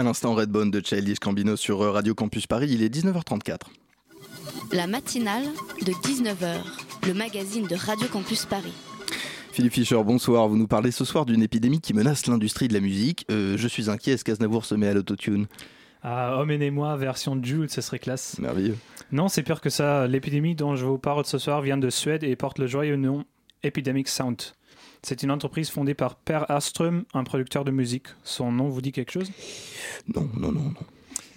À 0.00 0.02
l'instant, 0.02 0.34
Redbone 0.34 0.70
de 0.70 0.80
Childish 0.82 1.18
Cambino 1.18 1.56
sur 1.56 1.80
Radio 1.80 2.14
Campus 2.14 2.46
Paris, 2.46 2.68
il 2.70 2.82
est 2.82 2.88
19h34. 2.88 3.66
La 4.72 4.86
matinale 4.86 5.44
de 5.82 5.92
19h, 5.92 6.56
le 7.06 7.12
magazine 7.12 7.66
de 7.66 7.74
Radio 7.74 8.08
Campus 8.08 8.46
Paris. 8.46 8.72
Philippe 9.52 9.74
Fischer, 9.74 10.02
bonsoir. 10.02 10.48
Vous 10.48 10.56
nous 10.56 10.66
parlez 10.66 10.90
ce 10.90 11.04
soir 11.04 11.26
d'une 11.26 11.42
épidémie 11.42 11.82
qui 11.82 11.92
menace 11.92 12.26
l'industrie 12.28 12.66
de 12.66 12.72
la 12.72 12.80
musique. 12.80 13.26
Euh, 13.30 13.58
je 13.58 13.68
suis 13.68 13.90
inquiet, 13.90 14.12
est-ce 14.12 14.24
qu'Aznavour 14.24 14.64
se 14.64 14.74
met 14.74 14.88
à 14.88 14.94
l'autotune? 14.94 15.48
Ah, 16.02 16.38
Homme 16.38 16.50
et 16.50 16.70
moi, 16.70 16.96
version 16.96 17.38
Jules, 17.42 17.68
ce 17.68 17.82
serait 17.82 17.98
classe. 17.98 18.38
Merveilleux. 18.38 18.78
Non, 19.12 19.28
c'est 19.28 19.42
pire 19.42 19.60
que 19.60 19.68
ça. 19.68 20.06
L'épidémie 20.06 20.54
dont 20.54 20.76
je 20.76 20.86
vous 20.86 20.96
parle 20.96 21.26
ce 21.26 21.36
soir 21.36 21.60
vient 21.60 21.76
de 21.76 21.90
Suède 21.90 22.24
et 22.24 22.34
porte 22.36 22.58
le 22.58 22.66
joyeux 22.66 22.96
nom 22.96 23.26
Epidemic 23.62 24.08
Sound. 24.08 24.40
C'est 25.02 25.22
une 25.22 25.30
entreprise 25.30 25.70
fondée 25.70 25.94
par 25.94 26.16
Per 26.16 26.40
Aström, 26.48 27.04
un 27.14 27.24
producteur 27.24 27.64
de 27.64 27.70
musique. 27.70 28.08
Son 28.22 28.52
nom 28.52 28.68
vous 28.68 28.82
dit 28.82 28.92
quelque 28.92 29.12
chose? 29.12 29.30
Non, 30.14 30.28
non, 30.36 30.52
non, 30.52 30.62
non. 30.62 30.74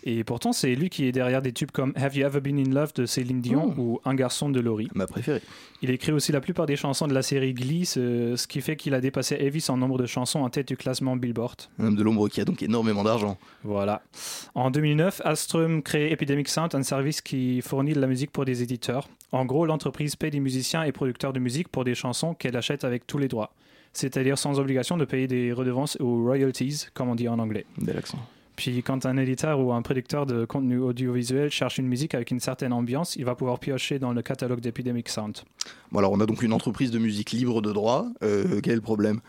Et 0.06 0.24
pourtant, 0.24 0.52
c'est 0.52 0.76
lui 0.76 0.90
qui 0.90 1.06
est 1.06 1.12
derrière 1.12 1.42
des 1.42 1.54
tubes 1.54 1.72
comme 1.72 1.94
Have 1.96 2.16
You 2.16 2.26
Ever 2.26 2.42
Been 2.42 2.60
in 2.60 2.72
Love 2.72 2.94
de 2.94 3.06
Céline 3.06 3.42
Dion 3.42 3.74
oh. 3.78 3.82
ou 3.82 4.02
Un 4.04 4.16
garçon 4.16 4.50
de 4.50 4.60
Laurie. 4.60 4.90
Ma 4.94 5.08
préférée. 5.08 5.42
Il 5.82 5.90
écrit 5.90 6.12
aussi 6.12 6.32
la 6.32 6.42
plupart 6.42 6.66
des 6.66 6.76
chansons 6.76 7.08
de 7.08 7.14
la 7.14 7.22
série 7.22 7.54
Glee, 7.54 7.86
ce, 7.86 8.48
qui 8.48 8.62
fait 8.62 8.76
qu'il 8.76 8.94
a 8.94 9.02
dépassé 9.02 9.36
Elvis 9.36 9.66
en 9.70 9.78
nombre 9.78 9.98
de 9.98 10.06
chansons 10.06 10.40
en 10.40 10.50
tête 10.50 10.68
du 10.68 10.78
classement 10.78 11.16
Billboard. 11.16 11.64
Un 11.80 11.88
homme 11.88 11.96
de 11.96 12.04
l'ombre 12.04 12.28
qui 12.28 12.42
a 12.42 12.46
donc 12.46 12.62
énormément 12.62 13.04
d'argent. 13.04 13.38
Voilà. 13.64 14.02
En 14.56 14.72
2009, 14.72 15.22
Astrum 15.24 15.82
crée 15.82 16.12
Epidemic 16.12 16.50
Sound, 16.50 16.76
un 16.76 16.84
service 16.84 17.22
qui 17.22 17.62
fournit 17.62 17.94
de 17.94 18.02
la 18.02 18.08
musique 18.08 18.32
pour 18.32 18.46
des 18.46 18.62
éditeurs. 18.62 19.08
En 19.32 19.46
gros, 19.46 19.66
l'entreprise 19.66 20.16
paye 20.16 20.32
des 20.32 20.40
musiciens 20.40 20.84
et 20.84 20.92
producteurs 20.92 21.34
de 21.34 21.40
musique 21.40 21.70
pour 21.70 21.84
des 21.84 21.96
chansons 21.96 22.34
qu'elle 22.34 22.58
achète 22.58 22.84
avec 22.84 23.08
tous 23.08 23.18
les 23.18 23.28
droits 23.28 23.54
c'est-à-dire 23.94 24.38
sans 24.38 24.60
obligation 24.60 24.98
de 24.98 25.06
payer 25.06 25.28
des 25.28 25.54
redevances 25.54 25.98
ou 26.00 26.24
royalties, 26.24 26.88
comme 26.94 27.10
on 27.10 27.16
dit 27.16 27.30
en 27.30 27.40
anglais. 27.40 27.66
Bel 27.78 27.96
accent. 27.96 28.18
Puis 28.56 28.84
quand 28.84 29.06
un 29.06 29.18
éditeur 29.18 29.60
ou 29.60 29.74
un 29.74 29.82
producteur 29.82 30.26
de 30.26 30.46
contenu 30.46 30.78
audiovisuel 30.80 31.50
cherche 31.50 31.78
une 31.78 31.88
musique 31.88 32.14
avec 32.14 32.32
une 32.32 32.40
certaine 32.40 32.74
ambiance, 32.74 33.16
il 33.16 33.26
va 33.26 33.36
pouvoir 33.36 33.60
piocher 33.60 34.00
dans 34.00 34.14
le 34.14 34.22
catalogue 34.22 34.60
d'Epidemic 34.60 35.10
Sound. 35.10 35.40
Bon 35.92 36.00
alors 36.00 36.12
on 36.12 36.20
a 36.20 36.26
donc 36.26 36.44
une 36.44 36.54
entreprise 36.54 36.92
de 36.92 37.00
musique 37.00 37.32
libre 37.32 37.62
de 37.62 37.72
droit. 37.72 38.08
Euh, 38.22 38.62
quel 38.62 38.74
est 38.74 38.76
le 38.76 38.82
problème? 38.82 39.20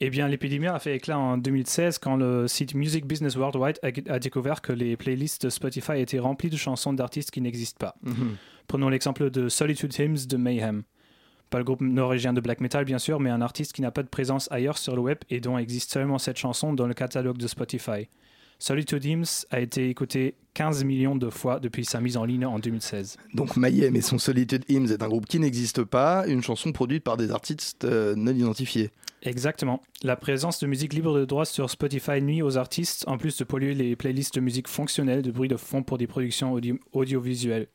Eh 0.00 0.10
bien, 0.10 0.26
l'épidémie 0.26 0.66
a 0.66 0.78
fait 0.80 0.96
éclat 0.96 1.18
en 1.18 1.38
2016 1.38 1.98
quand 1.98 2.16
le 2.16 2.48
site 2.48 2.74
Music 2.74 3.06
Business 3.06 3.36
Worldwide 3.36 3.78
a, 3.82 4.18
découvert 4.18 4.60
que 4.60 4.72
les 4.72 4.96
playlists 4.96 5.46
de 5.46 5.50
Spotify 5.50 6.00
étaient 6.00 6.18
remplies 6.18 6.50
de 6.50 6.56
chansons 6.56 6.92
d'artistes 6.92 7.30
qui 7.30 7.40
n'existent 7.40 7.78
pas. 7.78 7.94
Mhm. 8.02 8.36
Prenons 8.66 8.88
l'exemple 8.88 9.30
de 9.30 9.48
Solitude 9.48 9.94
Hymns 9.98 10.26
de 10.28 10.36
Mayhem. 10.36 10.82
Pas 11.50 11.58
le 11.58 11.64
groupe 11.64 11.80
norvégien 11.80 12.32
de 12.32 12.40
black 12.40 12.60
metal, 12.60 12.84
bien 12.84 12.98
sûr, 12.98 13.20
mais 13.20 13.30
un 13.30 13.40
artiste 13.40 13.72
qui 13.72 13.82
n'a 13.82 13.90
pas 13.90 14.02
de 14.02 14.08
présence 14.08 14.50
ailleurs 14.50 14.78
sur 14.78 14.96
le 14.96 15.02
web 15.02 15.18
et 15.30 15.40
dont 15.40 15.58
existe 15.58 15.92
seulement 15.92 16.18
cette 16.18 16.36
chanson 16.36 16.72
dans 16.72 16.86
le 16.86 16.94
catalogue 16.94 17.38
de 17.38 17.46
Spotify. 17.46 18.08
Solitude 18.58 19.04
Hymns 19.04 19.46
a 19.50 19.60
été 19.60 19.88
écouté 19.90 20.36
15 20.54 20.84
millions 20.84 21.16
de 21.16 21.28
fois 21.28 21.60
depuis 21.60 21.84
sa 21.84 22.00
mise 22.00 22.16
en 22.16 22.24
ligne 22.24 22.46
en 22.46 22.58
2016. 22.58 23.18
Donc 23.34 23.56
Mayhem 23.56 23.94
et 23.96 24.00
son 24.00 24.18
Solitude 24.18 24.64
Hymns 24.68 24.90
est 24.90 25.02
un 25.02 25.08
groupe 25.08 25.26
qui 25.26 25.38
n'existe 25.38 25.82
pas, 25.82 26.26
une 26.26 26.42
chanson 26.42 26.72
produite 26.72 27.04
par 27.04 27.16
des 27.16 27.30
artistes 27.30 27.84
euh, 27.84 28.14
non 28.16 28.32
identifiés. 28.32 28.90
Exactement. 29.22 29.82
La 30.02 30.16
présence 30.16 30.60
de 30.60 30.66
musique 30.66 30.92
libre 30.92 31.18
de 31.18 31.24
droit 31.24 31.46
sur 31.46 31.70
Spotify 31.70 32.20
nuit 32.20 32.42
aux 32.42 32.58
artistes, 32.58 33.04
en 33.06 33.18
plus 33.18 33.36
de 33.38 33.44
polluer 33.44 33.74
les 33.74 33.96
playlists 33.96 34.34
de 34.34 34.40
musique 34.40 34.68
fonctionnelles 34.68 35.22
de 35.22 35.30
bruit 35.30 35.48
de 35.48 35.56
fond 35.56 35.82
pour 35.82 35.98
des 35.98 36.06
productions 36.06 36.58
audiovisuelles. 36.92 37.68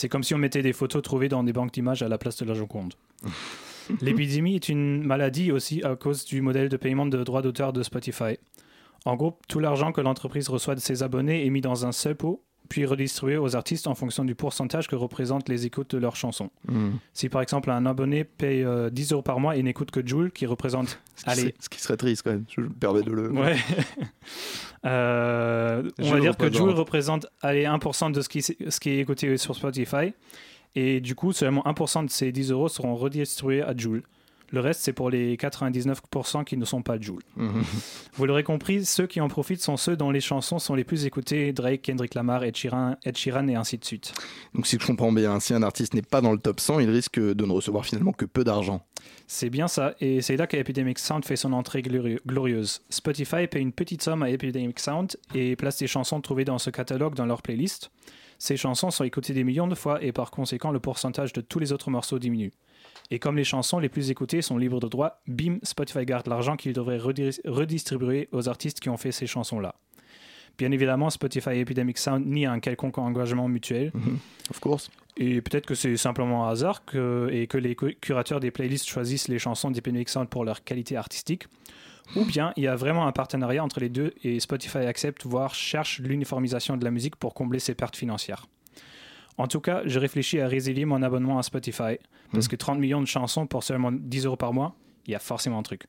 C'est 0.00 0.08
comme 0.08 0.22
si 0.22 0.34
on 0.34 0.38
mettait 0.38 0.62
des 0.62 0.72
photos 0.72 1.02
trouvées 1.02 1.28
dans 1.28 1.44
des 1.44 1.52
banques 1.52 1.74
d'images 1.74 2.02
à 2.02 2.08
la 2.08 2.16
place 2.16 2.38
de 2.38 2.46
la 2.46 2.54
Joconde. 2.54 2.94
L'épidémie 4.00 4.54
est 4.54 4.70
une 4.70 5.04
maladie 5.04 5.52
aussi 5.52 5.82
à 5.82 5.94
cause 5.94 6.24
du 6.24 6.40
modèle 6.40 6.70
de 6.70 6.78
paiement 6.78 7.04
de 7.04 7.22
droits 7.22 7.42
d'auteur 7.42 7.74
de 7.74 7.82
Spotify. 7.82 8.38
En 9.04 9.14
gros, 9.16 9.38
tout 9.46 9.58
l'argent 9.58 9.92
que 9.92 10.00
l'entreprise 10.00 10.48
reçoit 10.48 10.74
de 10.74 10.80
ses 10.80 11.02
abonnés 11.02 11.44
est 11.44 11.50
mis 11.50 11.60
dans 11.60 11.84
un 11.84 11.92
seul 11.92 12.16
pot, 12.16 12.42
puis 12.70 12.86
redistribué 12.86 13.36
aux 13.36 13.56
artistes 13.56 13.88
en 13.88 13.96
fonction 13.96 14.24
du 14.24 14.36
pourcentage 14.36 14.86
que 14.86 14.94
représentent 14.94 15.48
les 15.48 15.66
écoutes 15.66 15.90
de 15.90 15.98
leurs 15.98 16.14
chansons. 16.14 16.50
Hmm. 16.68 16.92
Si 17.12 17.28
par 17.28 17.42
exemple 17.42 17.68
un 17.70 17.84
abonné 17.84 18.22
paye 18.24 18.64
10 18.64 18.64
euh, 18.64 19.14
euros 19.14 19.22
par 19.22 19.40
mois 19.40 19.56
et 19.56 19.62
n'écoute 19.62 19.90
que 19.90 20.06
Joule, 20.06 20.30
qui 20.30 20.46
représente... 20.46 21.00
Ce 21.16 21.34
qui, 21.34 21.54
ce 21.60 21.68
qui 21.68 21.80
serait 21.80 21.98
triste 21.98 22.22
quand 22.22 22.30
même, 22.30 22.46
je 22.48 22.62
me 22.62 22.70
permets 22.70 23.02
de 23.02 23.12
le... 23.12 23.30
Ouais. 23.30 23.56
Euh, 24.86 25.82
on 25.98 26.10
va 26.10 26.20
dire 26.20 26.38
que 26.38 26.50
Joule 26.50 26.70
représente 26.70 27.26
allez, 27.42 27.64
1% 27.64 28.12
de 28.12 28.22
ce 28.22 28.30
qui, 28.30 28.40
ce 28.40 28.80
qui 28.80 28.88
est 28.88 28.98
écouté 28.98 29.36
sur 29.36 29.54
Spotify. 29.54 30.14
Et 30.74 31.02
du 31.02 31.14
coup, 31.14 31.34
seulement 31.34 31.62
1% 31.66 32.06
de 32.06 32.10
ces 32.10 32.32
10 32.32 32.50
euros 32.52 32.70
seront 32.70 32.94
redistribués 32.94 33.60
à 33.60 33.76
Joule. 33.76 34.04
Le 34.52 34.60
reste, 34.60 34.80
c'est 34.80 34.92
pour 34.92 35.10
les 35.10 35.36
99% 35.36 36.44
qui 36.44 36.56
ne 36.56 36.64
sont 36.64 36.82
pas 36.82 37.00
Joule. 37.00 37.22
Mhm. 37.36 37.62
Vous 38.14 38.26
l'aurez 38.26 38.42
compris, 38.42 38.84
ceux 38.84 39.06
qui 39.06 39.20
en 39.20 39.28
profitent 39.28 39.62
sont 39.62 39.76
ceux 39.76 39.96
dont 39.96 40.10
les 40.10 40.20
chansons 40.20 40.58
sont 40.58 40.74
les 40.74 40.84
plus 40.84 41.06
écoutées 41.06 41.52
Drake, 41.52 41.82
Kendrick 41.82 42.14
Lamar, 42.14 42.42
Ed 42.44 42.56
Sheeran, 42.56 42.96
Ed 43.04 43.16
Sheeran 43.16 43.46
et 43.48 43.54
ainsi 43.54 43.78
de 43.78 43.84
suite. 43.84 44.12
Donc, 44.54 44.66
si 44.66 44.76
je 44.80 44.86
comprends 44.86 45.12
bien, 45.12 45.38
si 45.40 45.54
un 45.54 45.62
artiste 45.62 45.94
n'est 45.94 46.02
pas 46.02 46.20
dans 46.20 46.32
le 46.32 46.38
top 46.38 46.60
100, 46.60 46.80
il 46.80 46.90
risque 46.90 47.20
de 47.20 47.44
ne 47.44 47.52
recevoir 47.52 47.84
finalement 47.84 48.12
que 48.12 48.24
peu 48.24 48.44
d'argent. 48.44 48.84
C'est 49.26 49.50
bien 49.50 49.68
ça, 49.68 49.94
et 50.00 50.20
c'est 50.22 50.36
là 50.36 50.46
qu'Epidemic 50.46 50.98
Sound 50.98 51.24
fait 51.24 51.36
son 51.36 51.52
entrée 51.52 51.82
glorieuse. 51.82 52.82
Spotify 52.90 53.46
paye 53.46 53.62
une 53.62 53.72
petite 53.72 54.02
somme 54.02 54.22
à 54.24 54.30
Epidemic 54.30 54.80
Sound 54.80 55.16
et 55.34 55.54
place 55.54 55.78
des 55.78 55.86
chansons 55.86 56.20
trouvées 56.20 56.44
dans 56.44 56.58
ce 56.58 56.70
catalogue 56.70 57.14
dans 57.14 57.26
leur 57.26 57.40
playlist. 57.40 57.90
Ces 58.40 58.56
chansons 58.56 58.90
sont 58.90 59.04
écoutées 59.04 59.34
des 59.34 59.44
millions 59.44 59.68
de 59.68 59.74
fois 59.74 60.02
et 60.02 60.12
par 60.12 60.30
conséquent 60.30 60.72
le 60.72 60.80
pourcentage 60.80 61.32
de 61.34 61.42
tous 61.42 61.58
les 61.58 61.72
autres 61.72 61.90
morceaux 61.90 62.18
diminue. 62.18 62.52
Et 63.10 63.18
comme 63.18 63.36
les 63.36 63.44
chansons 63.44 63.78
les 63.78 63.88
plus 63.88 64.10
écoutées 64.10 64.40
sont 64.40 64.56
libres 64.56 64.80
de 64.80 64.88
droit, 64.88 65.20
bim, 65.26 65.58
Spotify 65.62 66.04
garde 66.04 66.28
l'argent 66.28 66.56
qu'il 66.56 66.72
devrait 66.72 66.98
redistribuer 66.98 68.28
aux 68.32 68.48
artistes 68.48 68.80
qui 68.80 68.88
ont 68.88 68.96
fait 68.96 69.12
ces 69.12 69.26
chansons-là. 69.26 69.74
Bien 70.58 70.70
évidemment, 70.72 71.10
Spotify 71.10 71.50
et 71.50 71.60
Epidemic 71.60 71.98
Sound 71.98 72.26
nient 72.26 72.52
un 72.52 72.60
quelconque 72.60 72.98
engagement 72.98 73.48
mutuel. 73.48 73.90
Mhm. 73.94 74.18
of 74.50 74.60
course. 74.60 74.90
Et 75.16 75.40
peut-être 75.40 75.66
que 75.66 75.74
c'est 75.74 75.96
simplement 75.96 76.46
un 76.46 76.50
hasard 76.50 76.84
que, 76.84 77.28
et 77.32 77.46
que 77.46 77.58
les 77.58 77.74
curateurs 77.74 78.40
des 78.40 78.50
playlists 78.50 78.86
choisissent 78.86 79.28
les 79.28 79.38
chansons 79.38 79.70
d'Epidemic 79.70 80.08
Sound 80.08 80.28
pour 80.28 80.44
leur 80.44 80.62
qualité 80.62 80.96
artistique. 80.96 81.46
Ou 82.16 82.24
bien 82.24 82.52
il 82.56 82.64
y 82.64 82.66
a 82.66 82.76
vraiment 82.76 83.06
un 83.06 83.12
partenariat 83.12 83.62
entre 83.62 83.80
les 83.80 83.88
deux 83.88 84.12
et 84.24 84.40
Spotify 84.40 84.78
accepte, 84.78 85.24
voire 85.24 85.54
cherche 85.54 86.00
l'uniformisation 86.00 86.76
de 86.76 86.84
la 86.84 86.90
musique 86.90 87.16
pour 87.16 87.34
combler 87.34 87.58
ses 87.58 87.74
pertes 87.74 87.96
financières. 87.96 88.46
En 89.40 89.46
tout 89.46 89.60
cas, 89.60 89.80
je 89.86 89.98
réfléchis 89.98 90.38
à 90.38 90.46
résilier 90.46 90.84
mon 90.84 91.02
abonnement 91.02 91.38
à 91.38 91.42
Spotify. 91.42 91.96
Parce 92.30 92.44
hmm. 92.44 92.48
que 92.50 92.56
30 92.56 92.78
millions 92.78 93.00
de 93.00 93.06
chansons 93.06 93.46
pour 93.46 93.64
seulement 93.64 93.90
10 93.90 94.26
euros 94.26 94.36
par 94.36 94.52
mois, 94.52 94.74
il 95.06 95.12
y 95.12 95.14
a 95.14 95.18
forcément 95.18 95.58
un 95.58 95.62
truc. 95.62 95.84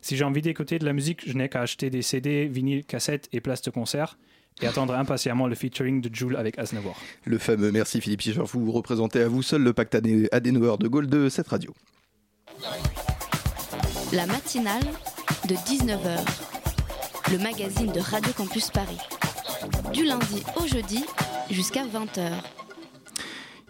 Si 0.00 0.16
j'ai 0.16 0.22
envie 0.22 0.42
d'écouter 0.42 0.78
de 0.78 0.84
la 0.84 0.92
musique, 0.92 1.28
je 1.28 1.32
n'ai 1.32 1.48
qu'à 1.48 1.62
acheter 1.62 1.90
des 1.90 2.02
CD, 2.02 2.46
vinyles, 2.46 2.84
cassettes 2.84 3.28
et 3.32 3.40
places 3.40 3.62
de 3.62 3.70
concert 3.70 4.16
et 4.62 4.68
attendre 4.68 4.94
impatiemment 4.94 5.48
le 5.48 5.56
featuring 5.56 6.00
de 6.00 6.14
Jules 6.14 6.36
avec 6.36 6.56
Aznavour. 6.56 6.96
Le 7.24 7.38
fameux 7.38 7.72
merci 7.72 8.00
Philippe 8.00 8.22
Fischer, 8.22 8.42
vous 8.44 8.70
représentez 8.70 9.22
à 9.22 9.28
vous 9.28 9.42
seul 9.42 9.62
le 9.62 9.72
pacte 9.72 9.96
adénoeur 10.30 10.78
de 10.78 10.86
Gaulle 10.86 11.08
de 11.08 11.28
cette 11.28 11.48
radio. 11.48 11.74
La 14.12 14.26
matinale 14.26 14.84
de 15.48 15.56
19h, 15.56 16.20
le 17.32 17.38
magazine 17.38 17.90
de 17.90 17.98
Radio 17.98 18.32
Campus 18.34 18.70
Paris. 18.70 19.00
Du 19.92 20.04
lundi 20.04 20.44
au 20.62 20.68
jeudi 20.68 21.04
jusqu'à 21.50 21.84
20h. 21.84 22.30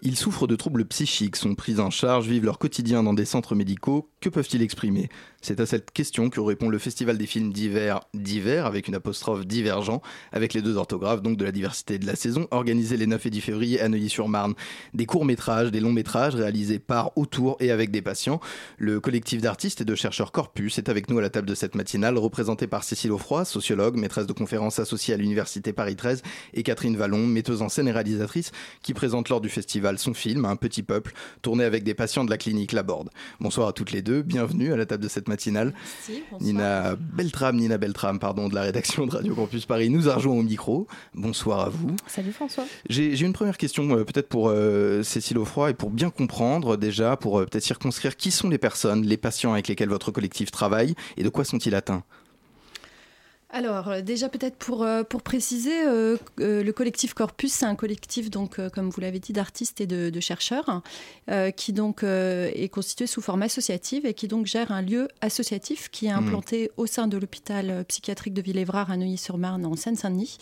Ils 0.06 0.16
souffrent 0.16 0.46
de 0.46 0.54
troubles 0.54 0.84
psychiques, 0.84 1.36
sont 1.36 1.54
pris 1.54 1.80
en 1.80 1.88
charge, 1.88 2.28
vivent 2.28 2.44
leur 2.44 2.58
quotidien 2.58 3.02
dans 3.02 3.14
des 3.14 3.24
centres 3.24 3.54
médicaux. 3.54 4.10
Que 4.24 4.30
peuvent-ils 4.30 4.62
exprimer? 4.62 5.10
C'est 5.42 5.60
à 5.60 5.66
cette 5.66 5.90
question 5.90 6.30
que 6.30 6.40
répond 6.40 6.70
le 6.70 6.78
Festival 6.78 7.18
des 7.18 7.26
films 7.26 7.52
d'hiver 7.52 8.00
d'hiver, 8.14 8.64
avec 8.64 8.88
une 8.88 8.94
apostrophe 8.94 9.44
divergent, 9.46 10.00
avec 10.32 10.54
les 10.54 10.62
deux 10.62 10.78
orthographes, 10.78 11.20
donc 11.20 11.36
de 11.36 11.44
la 11.44 11.52
diversité 11.52 11.98
de 11.98 12.06
la 12.06 12.16
saison, 12.16 12.48
organisé 12.50 12.96
les 12.96 13.06
9 13.06 13.26
et 13.26 13.28
10 13.28 13.40
février 13.42 13.80
à 13.82 13.88
Neuilly-sur-Marne. 13.90 14.54
Des 14.94 15.04
courts-métrages, 15.04 15.70
des 15.70 15.80
longs-métrages 15.80 16.34
réalisés 16.36 16.78
par, 16.78 17.18
autour 17.18 17.58
et 17.60 17.70
avec 17.70 17.90
des 17.90 18.00
patients. 18.00 18.40
Le 18.78 18.98
collectif 18.98 19.42
d'artistes 19.42 19.82
et 19.82 19.84
de 19.84 19.94
chercheurs 19.94 20.32
Corpus 20.32 20.78
est 20.78 20.88
avec 20.88 21.10
nous 21.10 21.18
à 21.18 21.20
la 21.20 21.28
table 21.28 21.46
de 21.46 21.54
cette 21.54 21.74
matinale, 21.74 22.16
représenté 22.16 22.66
par 22.66 22.82
Cécile 22.82 23.12
Offroy, 23.12 23.44
sociologue, 23.44 23.98
maîtresse 23.98 24.26
de 24.26 24.32
conférences 24.32 24.78
associée 24.78 25.12
à 25.12 25.18
l'Université 25.18 25.74
Paris 25.74 25.96
13, 25.96 26.22
et 26.54 26.62
Catherine 26.62 26.96
Vallon, 26.96 27.26
metteuse 27.26 27.60
en 27.60 27.68
scène 27.68 27.88
et 27.88 27.92
réalisatrice, 27.92 28.52
qui 28.82 28.94
présente 28.94 29.28
lors 29.28 29.42
du 29.42 29.50
festival 29.50 29.98
son 29.98 30.14
film, 30.14 30.46
Un 30.46 30.56
petit 30.56 30.82
peuple, 30.82 31.12
tourné 31.42 31.64
avec 31.64 31.84
des 31.84 31.92
patients 31.92 32.24
de 32.24 32.30
la 32.30 32.38
clinique 32.38 32.72
Laborde. 32.72 33.10
Bonsoir 33.38 33.68
à 33.68 33.74
toutes 33.74 33.92
les 33.92 34.00
deux, 34.00 34.13
bienvenue 34.22 34.72
à 34.72 34.76
la 34.76 34.86
table 34.86 35.02
de 35.02 35.08
cette 35.08 35.28
matinale. 35.28 35.72
Merci, 35.74 36.22
Nina 36.40 36.96
Beltram, 36.96 37.56
Nina 37.56 37.78
Beltram, 37.78 38.18
pardon, 38.18 38.48
de 38.48 38.54
la 38.54 38.62
rédaction 38.62 39.06
de 39.06 39.12
Radio 39.12 39.34
Campus 39.34 39.66
Paris, 39.66 39.90
nous 39.90 40.08
a 40.08 40.14
rejoint 40.14 40.34
au 40.34 40.42
micro. 40.42 40.86
Bonsoir 41.14 41.60
à 41.60 41.68
vous. 41.68 41.96
Salut 42.06 42.32
François. 42.32 42.64
J'ai 42.88 43.20
une 43.20 43.32
première 43.32 43.58
question 43.58 43.96
euh, 43.96 44.04
peut-être 44.04 44.28
pour 44.28 44.48
euh, 44.48 45.02
Cécile 45.02 45.38
Offroy 45.38 45.70
et 45.70 45.74
pour 45.74 45.90
bien 45.90 46.10
comprendre 46.10 46.76
déjà, 46.76 47.16
pour 47.16 47.40
euh, 47.40 47.46
peut-être 47.46 47.64
circonscrire 47.64 48.16
qui 48.16 48.30
sont 48.30 48.48
les 48.48 48.58
personnes, 48.58 49.04
les 49.04 49.16
patients 49.16 49.52
avec 49.52 49.68
lesquels 49.68 49.88
votre 49.88 50.10
collectif 50.10 50.50
travaille 50.50 50.94
et 51.16 51.22
de 51.22 51.28
quoi 51.28 51.44
sont-ils 51.44 51.74
atteints? 51.74 52.04
Alors 53.54 53.88
euh, 53.88 54.00
déjà 54.02 54.28
peut-être 54.28 54.56
pour, 54.56 54.82
euh, 54.82 55.04
pour 55.04 55.22
préciser, 55.22 55.86
euh, 55.86 56.16
le 56.38 56.70
collectif 56.72 57.14
Corpus, 57.14 57.52
c'est 57.52 57.66
un 57.66 57.76
collectif 57.76 58.28
donc 58.28 58.60
comme 58.70 58.90
vous 58.90 59.00
l'avez 59.00 59.20
dit 59.20 59.32
d'artistes 59.32 59.80
et 59.80 59.86
de, 59.86 60.20
chercheurs 60.20 60.82
qui 61.56 61.72
donc 61.72 62.02
est 62.02 62.68
constitué 62.72 63.06
sous 63.06 63.20
forme 63.20 63.42
associative 63.42 64.06
et 64.06 64.14
qui 64.14 64.26
donc 64.26 64.46
gère 64.46 64.72
un 64.72 64.80
lieu 64.82 65.08
associatif 65.20 65.90
qui 65.90 66.06
est 66.06 66.12
mmh. 66.12 66.16
implanté 66.16 66.70
au 66.76 66.86
sein 66.86 67.06
de 67.06 67.18
l'hôpital 67.18 67.84
psychiatrique 67.86 68.32
de 68.32 68.42
Villévrard 68.42 68.90
à 68.90 68.96
Neuilly-sur-Marne 68.96 69.66
en 69.66 69.76
Seine-Saint-Denis. 69.76 70.38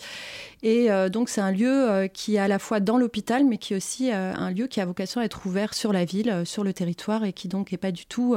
Et 0.63 0.87
donc 1.11 1.29
c'est 1.29 1.41
un 1.41 1.51
lieu 1.51 2.07
qui 2.13 2.35
est 2.35 2.39
à 2.39 2.47
la 2.47 2.59
fois 2.59 2.79
dans 2.79 2.97
l'hôpital 2.97 3.45
mais 3.45 3.57
qui 3.57 3.73
est 3.73 3.77
aussi 3.77 4.11
un 4.11 4.49
lieu 4.49 4.67
qui 4.67 4.79
a 4.79 4.85
vocation 4.85 5.19
à 5.19 5.25
être 5.25 5.45
ouvert 5.45 5.73
sur 5.73 5.91
la 5.91 6.05
ville, 6.05 6.43
sur 6.45 6.63
le 6.63 6.73
territoire 6.73 7.25
et 7.25 7.33
qui 7.33 7.49
donc 7.49 7.71
n'est 7.71 7.77
pas 7.77 7.91
du 7.91 8.05
tout 8.05 8.35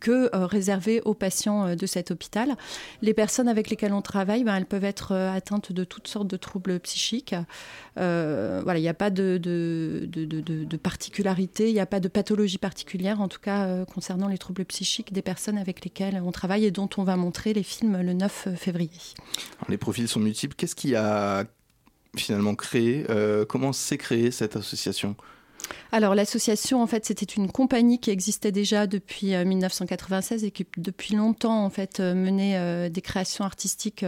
que 0.00 0.30
réservé 0.32 1.00
aux 1.04 1.14
patients 1.14 1.74
de 1.74 1.86
cet 1.86 2.10
hôpital. 2.10 2.56
Les 3.02 3.14
personnes 3.14 3.48
avec 3.48 3.68
lesquelles 3.68 3.92
on 3.92 4.02
ben, 4.44 4.56
elles 4.56 4.66
peuvent 4.66 4.84
être 4.84 5.12
euh, 5.12 5.32
atteintes 5.32 5.72
de 5.72 5.84
toutes 5.84 6.06
sortes 6.08 6.28
de 6.28 6.36
troubles 6.36 6.78
psychiques. 6.80 7.34
Euh, 7.98 8.60
voilà, 8.62 8.78
il 8.78 8.82
n'y 8.82 8.88
a 8.88 8.94
pas 8.94 9.10
de, 9.10 9.40
particularité, 10.82 11.68
il 11.68 11.74
n'y 11.74 11.80
a 11.80 11.86
pas 11.86 12.00
de 12.00 12.08
pathologie 12.08 12.58
particulière, 12.58 13.20
en 13.20 13.28
tout 13.28 13.40
cas 13.40 13.66
euh, 13.66 13.84
concernant 13.84 14.28
les 14.28 14.38
troubles 14.38 14.64
psychiques 14.64 15.12
des 15.12 15.22
personnes 15.22 15.58
avec 15.58 15.84
lesquelles 15.84 16.20
on 16.24 16.32
travaille 16.32 16.64
et 16.64 16.70
dont 16.70 16.88
on 16.96 17.04
va 17.04 17.16
montrer 17.16 17.52
les 17.52 17.62
films 17.62 18.00
le 18.00 18.12
9 18.12 18.48
février. 18.56 18.90
les 19.68 19.78
profils 19.78 20.08
sont 20.08 20.20
multiples. 20.20 20.54
Qu'est-ce 20.54 20.76
qui 20.76 20.94
a 20.94 21.44
finalement 22.16 22.54
créé, 22.54 23.04
comment 23.48 23.72
s'est 23.72 23.98
créée 23.98 24.30
cette 24.30 24.54
association? 24.56 25.16
Alors 25.92 26.14
l'association, 26.14 26.82
en 26.82 26.86
fait, 26.86 27.04
c'était 27.04 27.24
une 27.24 27.50
compagnie 27.50 28.00
qui 28.00 28.10
existait 28.10 28.52
déjà 28.52 28.86
depuis 28.86 29.26
1996 29.36 30.42
euh, 30.42 30.46
et 30.46 30.50
qui 30.50 30.66
depuis 30.76 31.14
longtemps, 31.14 31.64
en 31.64 31.70
fait, 31.70 32.00
euh, 32.00 32.14
menait 32.14 32.56
euh, 32.56 32.88
des 32.88 33.00
créations 33.00 33.44
artistiques 33.44 34.04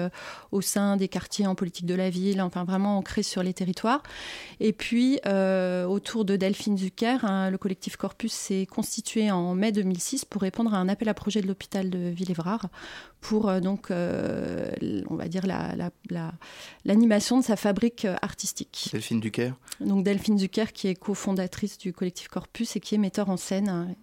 au 0.52 0.60
sein 0.60 0.96
des 0.96 1.08
quartiers 1.08 1.46
en 1.46 1.54
politique 1.54 1.86
de 1.86 1.94
la 1.94 2.10
ville, 2.10 2.42
enfin 2.42 2.64
vraiment 2.64 2.98
ancrées 2.98 3.22
sur 3.22 3.42
les 3.42 3.54
territoires. 3.54 4.02
Et 4.60 4.72
puis, 4.72 5.20
autour 5.86 6.24
de 6.24 6.36
Delphine 6.36 6.76
Zucker, 6.76 7.24
hein, 7.24 7.50
le 7.50 7.58
collectif 7.58 7.96
Corpus 7.96 8.32
s'est 8.32 8.66
constitué 8.66 9.30
en 9.30 9.54
mai 9.54 9.72
2006 9.72 10.24
pour 10.24 10.42
répondre 10.42 10.74
à 10.74 10.78
un 10.78 10.88
appel 10.88 11.08
à 11.08 11.14
projet 11.14 11.40
de 11.40 11.46
l'hôpital 11.46 11.90
de 11.90 12.08
Villévrard 12.08 12.68
pour 13.20 13.50
donc, 13.60 13.88
on 13.90 15.14
va 15.16 15.28
dire, 15.28 15.46
l'animation 16.84 17.36
la, 17.36 17.42
de 17.42 17.46
sa 17.46 17.56
fabrique 17.56 18.06
artistique. 18.22 18.88
Delphine 18.92 19.22
Zucker 19.22 19.52
Donc 19.80 20.04
Delphine 20.04 20.38
Zucker 20.38 20.72
qui 20.72 20.88
est 20.88 20.94
cofondatrice 20.94 21.78
du 21.78 21.92
collectif 21.92 22.28
Corpus 22.28 22.76
et 22.76 22.80
qui 22.80 22.94
est 22.94 22.98
metteur 22.98 23.28
en 23.28 23.36
scène 23.36 23.96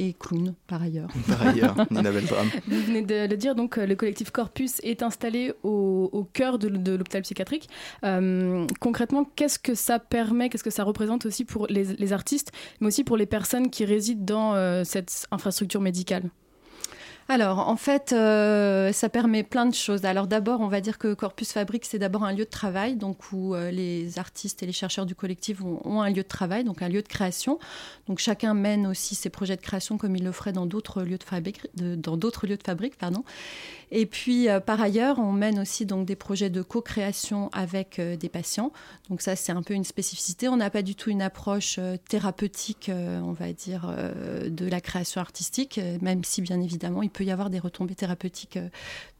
et 0.00 0.14
clown 0.14 0.54
par 0.66 0.82
ailleurs. 0.82 1.10
Par 1.28 1.46
ailleurs, 1.46 1.76
Nina 1.90 2.10
Beltram. 2.10 2.48
Vous 2.66 2.80
venez 2.80 3.02
de 3.02 3.26
le 3.28 3.36
dire, 3.36 3.54
donc 3.54 3.76
le 3.76 3.94
collectif 3.94 4.30
Corpus 4.30 4.80
est 4.82 5.02
installé 5.02 5.52
au, 5.62 6.26
cœur 6.32 6.58
de, 6.58 6.68
l'hôpital 6.68 7.22
psychiatrique. 7.22 7.68
Euh, 8.04 8.66
concrètement, 8.80 9.24
qu'est-ce 9.36 9.58
que 9.58 9.74
ça 9.74 9.98
permet, 9.98 10.48
qu'est-ce 10.48 10.64
que 10.64 10.70
ça 10.70 10.84
représente 10.84 11.26
aussi 11.26 11.44
pour 11.44 11.66
les, 11.68 12.12
artistes, 12.12 12.50
mais 12.80 12.88
aussi 12.88 13.04
pour 13.04 13.16
les 13.16 13.26
personnes 13.26 13.70
qui 13.70 13.84
résident 13.84 14.24
dans 14.24 14.54
euh, 14.54 14.84
cette 14.84 15.26
infrastructure 15.30 15.80
médicale? 15.80 16.30
Alors, 17.30 17.68
en 17.68 17.76
fait, 17.76 18.12
euh, 18.12 18.90
ça 18.90 19.08
permet 19.08 19.44
plein 19.44 19.64
de 19.64 19.74
choses. 19.74 20.04
Alors, 20.04 20.26
d'abord, 20.26 20.60
on 20.60 20.66
va 20.66 20.80
dire 20.80 20.98
que 20.98 21.14
Corpus 21.14 21.52
Fabrique, 21.52 21.84
c'est 21.84 22.00
d'abord 22.00 22.24
un 22.24 22.32
lieu 22.32 22.44
de 22.44 22.50
travail, 22.50 22.96
donc 22.96 23.30
où 23.30 23.54
euh, 23.54 23.70
les 23.70 24.18
artistes 24.18 24.64
et 24.64 24.66
les 24.66 24.72
chercheurs 24.72 25.06
du 25.06 25.14
collectif 25.14 25.62
ont, 25.62 26.02
un 26.02 26.08
lieu 26.10 26.24
de 26.24 26.28
travail, 26.28 26.64
donc 26.64 26.82
un 26.82 26.88
lieu 26.88 27.02
de 27.02 27.06
création. 27.06 27.60
Donc, 28.08 28.18
chacun 28.18 28.52
mène 28.52 28.84
aussi 28.84 29.14
ses 29.14 29.30
projets 29.30 29.54
de 29.54 29.60
création 29.60 29.96
comme 29.96 30.16
il 30.16 30.24
le 30.24 30.32
ferait 30.32 30.50
dans 30.50 30.66
d'autres 30.66 31.04
lieux 31.04 31.18
de 31.18 31.22
fabrique, 31.22 31.60
dans 31.76 32.16
d'autres 32.16 32.48
lieux 32.48 32.56
de 32.56 32.64
fabrique, 32.64 32.98
pardon. 32.98 33.22
Et 33.92 34.06
puis, 34.06 34.48
euh, 34.48 34.60
par 34.60 34.80
ailleurs, 34.80 35.18
on 35.18 35.32
mène 35.32 35.58
aussi 35.58 35.84
donc 35.84 36.06
des 36.06 36.16
projets 36.16 36.50
de 36.50 36.62
co-création 36.62 37.50
avec 37.52 37.98
euh, 37.98 38.16
des 38.16 38.28
patients. 38.28 38.72
Donc 39.08 39.20
ça, 39.20 39.34
c'est 39.34 39.52
un 39.52 39.62
peu 39.62 39.74
une 39.74 39.84
spécificité. 39.84 40.48
On 40.48 40.56
n'a 40.56 40.70
pas 40.70 40.82
du 40.82 40.94
tout 40.94 41.10
une 41.10 41.22
approche 41.22 41.76
euh, 41.78 41.96
thérapeutique, 42.08 42.90
on 42.90 43.32
va 43.32 43.52
dire, 43.52 43.92
de 44.46 44.66
la 44.66 44.80
création 44.80 45.20
artistique, 45.20 45.80
même 46.00 46.24
si, 46.24 46.42
bien 46.42 46.60
évidemment, 46.60 47.02
il 47.02 47.10
peut 47.10 47.24
y 47.24 47.30
avoir 47.30 47.50
des 47.50 47.58
retombées 47.58 47.94
thérapeutiques 47.94 48.58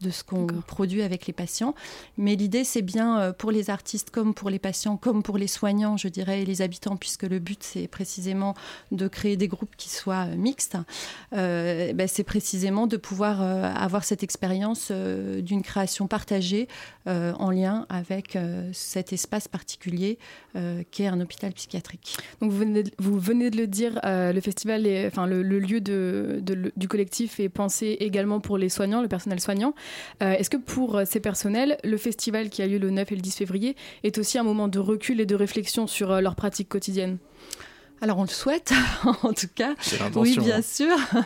de 0.01 0.09
ce 0.09 0.23
qu'on 0.23 0.47
produit 0.47 1.01
avec 1.01 1.27
les 1.27 1.33
patients. 1.33 1.75
Mais 2.17 2.35
l'idée, 2.35 2.63
c'est 2.63 2.81
bien 2.81 3.33
pour 3.37 3.51
les 3.51 3.69
artistes 3.69 4.09
comme 4.09 4.33
pour 4.33 4.49
les 4.49 4.59
patients, 4.59 4.97
comme 4.97 5.23
pour 5.23 5.37
les 5.37 5.47
soignants, 5.47 5.97
je 5.97 6.07
dirais, 6.07 6.41
et 6.41 6.45
les 6.45 6.61
habitants, 6.61 6.95
puisque 6.95 7.23
le 7.23 7.39
but, 7.39 7.63
c'est 7.63 7.87
précisément 7.87 8.55
de 8.91 9.07
créer 9.07 9.37
des 9.37 9.47
groupes 9.47 9.75
qui 9.77 9.89
soient 9.89 10.25
mixtes. 10.27 10.77
Ben, 11.31 12.07
c'est 12.07 12.23
précisément 12.23 12.87
de 12.87 12.97
pouvoir 12.97 13.41
avoir 13.41 14.03
cette 14.03 14.23
expérience 14.23 14.60
euh, 14.91 15.41
d'une 15.41 15.63
création 15.63 16.07
partagée 16.07 16.67
euh, 17.07 17.33
en 17.39 17.51
lien 17.51 17.85
avec 17.89 18.35
euh, 18.35 18.69
cet 18.73 19.13
espace 19.13 19.47
particulier 19.47 20.17
qu'est 20.91 21.07
un 21.07 21.19
hôpital 21.21 21.53
psychiatrique. 21.53 22.17
Donc 22.41 22.51
vous 22.51 22.57
venez 22.57 22.83
de, 22.83 22.91
vous 22.99 23.17
venez 23.17 23.49
de 23.49 23.57
le 23.57 23.67
dire, 23.67 23.99
le 24.03 24.39
festival, 24.41 24.85
est, 24.85 25.07
enfin 25.07 25.25
le, 25.25 25.41
lieu 25.41 25.79
de, 25.79 26.41
du 26.75 26.87
collectif 26.87 27.39
est 27.39 27.49
pensé 27.49 27.97
également 28.01 28.41
pour 28.41 28.57
les 28.57 28.67
soignants, 28.67 29.01
le 29.01 29.07
personnel 29.07 29.39
soignant. 29.39 29.73
Est-ce 30.19 30.49
que 30.49 30.57
pour 30.57 31.01
ces 31.05 31.21
personnels, 31.21 31.77
le 31.83 31.95
festival 31.95 32.49
qui 32.49 32.61
a 32.61 32.67
lieu 32.67 32.79
le 32.79 32.89
9 32.89 33.11
et 33.11 33.15
le 33.15 33.21
10 33.21 33.37
février 33.37 33.75
est 34.03 34.17
aussi 34.17 34.37
un 34.37 34.43
moment 34.43 34.67
de 34.67 34.79
recul 34.79 35.21
et 35.21 35.25
de 35.25 35.35
réflexion 35.35 35.87
sur 35.87 36.19
leur 36.19 36.35
pratique 36.35 36.67
quotidienne? 36.67 37.17
Alors 38.01 38.17
on 38.17 38.23
le 38.23 38.29
souhaite, 38.29 38.73
en 39.03 39.31
tout 39.31 39.47
cas. 39.53 39.75
Oui, 40.15 40.35
bien 40.39 40.57
hein. 40.57 40.61
sûr. 40.61 40.97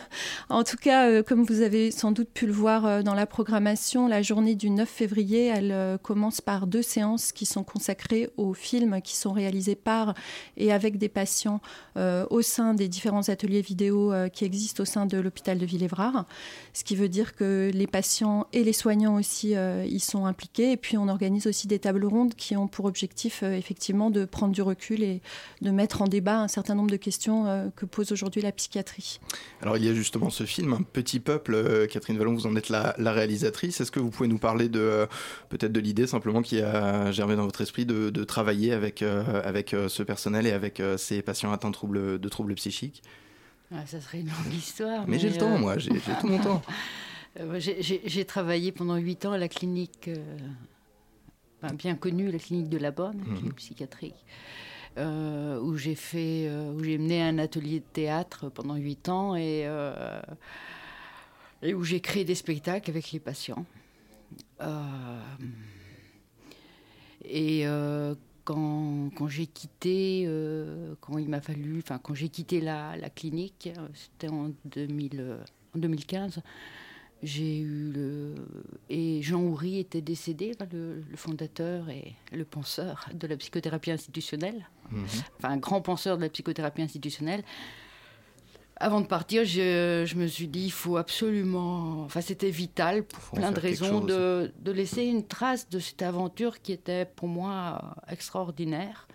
En 0.50 0.62
tout 0.62 0.76
cas, 0.76 1.08
euh, 1.08 1.22
comme 1.22 1.42
vous 1.42 1.62
avez 1.62 1.90
sans 1.90 2.12
doute 2.12 2.28
pu 2.28 2.46
le 2.46 2.52
voir 2.52 2.84
euh, 2.84 3.02
dans 3.02 3.14
la 3.14 3.26
programmation, 3.26 4.06
la 4.08 4.20
journée 4.20 4.54
du 4.54 4.68
9 4.68 4.86
février, 4.86 5.46
elle 5.46 5.72
euh, 5.72 5.96
commence 5.96 6.42
par 6.42 6.66
deux 6.66 6.82
séances 6.82 7.32
qui 7.32 7.46
sont 7.46 7.64
consacrées 7.64 8.28
aux 8.36 8.52
films 8.52 9.00
qui 9.00 9.16
sont 9.16 9.32
réalisés 9.32 9.74
par 9.74 10.14
et 10.58 10.72
avec 10.72 10.98
des 10.98 11.08
patients 11.08 11.60
au 11.96 12.42
sein 12.42 12.74
des 12.74 12.88
différents 12.88 13.28
ateliers 13.30 13.62
vidéo 13.62 14.12
qui 14.32 14.44
existent 14.44 14.82
au 14.82 14.86
sein 14.86 15.06
de 15.06 15.18
l'hôpital 15.18 15.58
de 15.58 15.64
Villévrard. 15.64 16.26
Ce 16.74 16.84
qui 16.84 16.94
veut 16.94 17.08
dire 17.08 17.34
que 17.34 17.70
les 17.72 17.86
patients 17.86 18.46
et 18.52 18.64
les 18.64 18.74
soignants 18.74 19.16
aussi 19.16 19.54
y 19.54 20.00
sont 20.00 20.26
impliqués. 20.26 20.72
Et 20.72 20.76
puis 20.76 20.98
on 20.98 21.08
organise 21.08 21.46
aussi 21.46 21.66
des 21.66 21.78
tables 21.78 22.04
rondes 22.04 22.34
qui 22.34 22.56
ont 22.56 22.68
pour 22.68 22.84
objectif 22.84 23.42
effectivement 23.42 24.10
de 24.10 24.24
prendre 24.24 24.52
du 24.52 24.62
recul 24.62 25.02
et 25.02 25.22
de 25.62 25.70
mettre 25.70 26.02
en 26.02 26.06
débat 26.06 26.38
un 26.38 26.48
certain 26.48 26.65
nombre 26.74 26.90
de 26.90 26.96
questions 26.96 27.46
euh, 27.46 27.68
que 27.74 27.86
pose 27.86 28.12
aujourd'hui 28.12 28.42
la 28.42 28.52
psychiatrie. 28.52 29.20
Alors 29.62 29.76
il 29.76 29.84
y 29.84 29.88
a 29.88 29.94
justement 29.94 30.30
ce 30.30 30.44
film, 30.44 30.72
Un 30.72 30.82
petit 30.82 31.20
peuple. 31.20 31.54
Euh, 31.54 31.86
Catherine 31.86 32.18
Vallon, 32.18 32.34
vous 32.34 32.46
en 32.46 32.56
êtes 32.56 32.68
la, 32.68 32.94
réalisatrice. 32.98 33.80
Est-ce 33.80 33.90
que 33.90 34.00
vous 34.00 34.10
pouvez 34.10 34.28
nous 34.28 34.38
parler 34.38 34.68
de 34.68 34.80
euh, 34.80 35.06
peut-être 35.48 35.72
de 35.72 35.80
l'idée 35.80 36.06
simplement 36.06 36.42
qui 36.42 36.60
a 36.60 37.10
germé 37.12 37.36
dans 37.36 37.44
votre 37.44 37.60
esprit 37.60 37.86
de, 37.86 38.24
travailler 38.24 38.72
avec, 38.72 39.02
avec 39.02 39.74
ce 39.88 40.02
personnel 40.02 40.46
et 40.46 40.52
avec 40.52 40.82
ces 40.96 41.22
patients 41.22 41.52
atteints 41.52 41.68
de 41.68 41.74
troubles, 41.74 42.18
de 42.18 42.28
troubles 42.28 42.54
psychiques? 42.54 43.02
Ah, 43.72 43.86
Ça 43.86 44.00
serait 44.00 44.20
une 44.20 44.28
longue 44.28 44.54
histoire. 44.54 45.04
Mais, 45.06 45.18
j'ai 45.18 45.30
le 45.30 45.36
temps, 45.36 45.58
moi, 45.58 45.78
j'ai 45.78 45.90
tout 46.20 46.26
mon 46.26 46.38
temps. 46.38 46.62
J'ai 47.58 48.24
travaillé 48.24 48.72
pendant 48.72 48.96
huit 48.96 49.26
ans 49.26 49.32
à 49.32 49.38
la 49.38 49.48
clinique, 49.48 50.08
bien 51.74 51.94
connue, 51.94 52.30
la 52.30 52.38
clinique 52.38 52.70
de 52.70 52.78
la 52.78 52.90
Bonne, 52.90 53.18
la 53.18 53.24
clinique 53.24 53.44
mhm. 53.44 53.52
psychiatrique. 53.54 54.24
Euh, 54.98 55.60
où 55.60 55.76
j'ai 55.76 55.94
fait, 55.94 56.46
euh, 56.48 56.72
où 56.72 56.82
j'ai 56.82 56.96
mené 56.96 57.20
un 57.20 57.36
atelier 57.36 57.80
de 57.80 57.84
théâtre 57.84 58.48
pendant 58.48 58.76
huit 58.76 59.10
ans 59.10 59.36
et, 59.36 59.64
euh, 59.66 60.22
où 61.62 61.84
j'ai 61.84 62.00
créé 62.00 62.24
des 62.24 62.34
spectacles 62.34 62.90
avec 62.90 63.12
les 63.12 63.20
patients. 63.20 63.66
et 67.28 67.64
quand, 68.44 69.28
j'ai 69.28 69.46
quitté, 69.46 70.26
quand 71.00 71.18
il 71.18 71.28
m'a 71.28 71.42
fallu, 71.42 71.80
enfin 71.82 71.98
quand 71.98 72.14
j'ai 72.14 72.30
quitté 72.30 72.62
la, 72.62 72.96
clinique, 73.14 73.68
c'était 73.92 74.28
en, 74.28 74.52
2000, 74.64 75.36
en 75.74 75.78
2015 75.78 76.40
j'ai 77.22 77.58
eu 77.58 77.92
le 77.92 78.34
et 78.90 79.22
Jean 79.22 79.40
Houry 79.40 79.78
était 79.78 80.00
décédé, 80.00 80.52
le, 80.72 81.02
fondateur 81.14 81.88
et 81.88 82.14
le 82.32 82.44
penseur 82.44 83.06
de 83.14 83.26
la 83.26 83.36
psychothérapie 83.36 83.90
institutionnelle, 83.90 84.68
mhm. 84.90 85.04
enfin 85.38 85.50
un 85.50 85.56
grand 85.56 85.80
penseur 85.80 86.16
de 86.16 86.22
la 86.22 86.28
psychothérapie 86.28 86.82
institutionnelle. 86.82 87.42
Avant 88.78 89.00
de 89.00 89.06
partir, 89.06 89.46
je, 89.46 90.04
je 90.06 90.14
me 90.16 90.26
suis 90.26 90.48
dit 90.48 90.66
il 90.66 90.72
faut 90.72 90.98
absolument, 90.98 92.02
enfin 92.02 92.20
c'était 92.20 92.50
vital 92.50 93.04
pour 93.04 93.38
plein 93.38 93.50
de 93.50 93.58
raisons 93.58 94.00
de, 94.00 94.52
de, 94.60 94.72
laisser 94.72 95.04
une 95.04 95.26
trace 95.26 95.70
de 95.70 95.78
cette 95.78 96.02
aventure 96.02 96.60
qui 96.60 96.72
était 96.72 97.06
pour 97.06 97.26
moi 97.26 97.96
extraordinaire. 98.08 99.08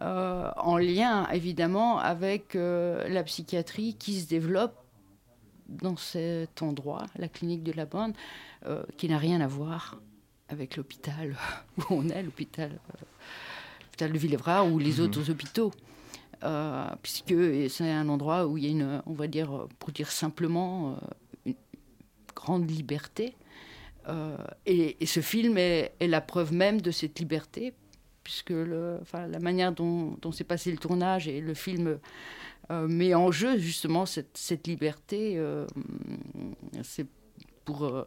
Euh, 0.00 0.50
en 0.56 0.78
lien 0.78 1.28
évidemment 1.32 1.98
avec 1.98 2.56
euh, 2.56 3.06
la 3.08 3.22
psychiatrie 3.24 3.94
qui 3.94 4.20
se 4.20 4.26
développe 4.26 4.81
dans 5.68 5.96
cet 5.96 6.62
endroit, 6.62 7.06
la 7.16 7.28
clinique 7.28 7.62
de 7.62 7.72
la 7.72 7.86
Bande, 7.86 8.14
euh, 8.66 8.82
qui 8.96 9.08
n'a 9.08 9.18
rien 9.18 9.40
à 9.40 9.46
voir 9.46 10.00
avec 10.48 10.76
l'hôpital 10.76 11.36
où 11.78 11.82
on 11.90 12.08
est, 12.08 12.22
l'hôpital 12.22 12.78
euh, 14.00 14.08
de 14.08 14.18
Villévrard 14.18 14.70
ou 14.70 14.78
les 14.78 14.94
mhm. 14.94 15.04
autres 15.04 15.30
hôpitaux. 15.30 15.72
Euh, 16.44 16.88
puisque 17.02 17.34
c'est 17.70 17.88
un 17.88 18.08
endroit 18.08 18.46
où 18.46 18.58
il 18.58 18.64
y 18.64 18.66
a 18.66 18.70
une, 18.70 19.02
on 19.06 19.12
va 19.12 19.28
dire, 19.28 19.68
pour 19.78 19.92
dire 19.92 20.10
simplement, 20.10 20.98
une 21.46 21.54
grande 22.34 22.68
liberté. 22.68 23.36
et, 24.66 25.06
ce 25.06 25.20
film 25.20 25.56
est, 25.56 25.94
la 26.00 26.20
preuve 26.20 26.52
même 26.52 26.80
de 26.80 26.90
cette 26.90 27.20
liberté, 27.20 27.74
puisque 28.24 28.50
le, 28.50 28.98
enfin, 29.02 29.28
la 29.28 29.38
manière 29.38 29.70
dont, 29.70 30.18
s'est 30.32 30.42
passé 30.42 30.72
le 30.72 30.78
tournage 30.78 31.28
et 31.28 31.40
le 31.40 31.54
film 31.54 32.00
met 32.88 33.14
en 33.14 33.30
jeu 33.30 33.58
justement 33.58 34.06
cette, 34.06 34.36
cette 34.36 34.66
liberté. 34.66 35.42
c'est 36.82 37.06
pour, 37.64 38.06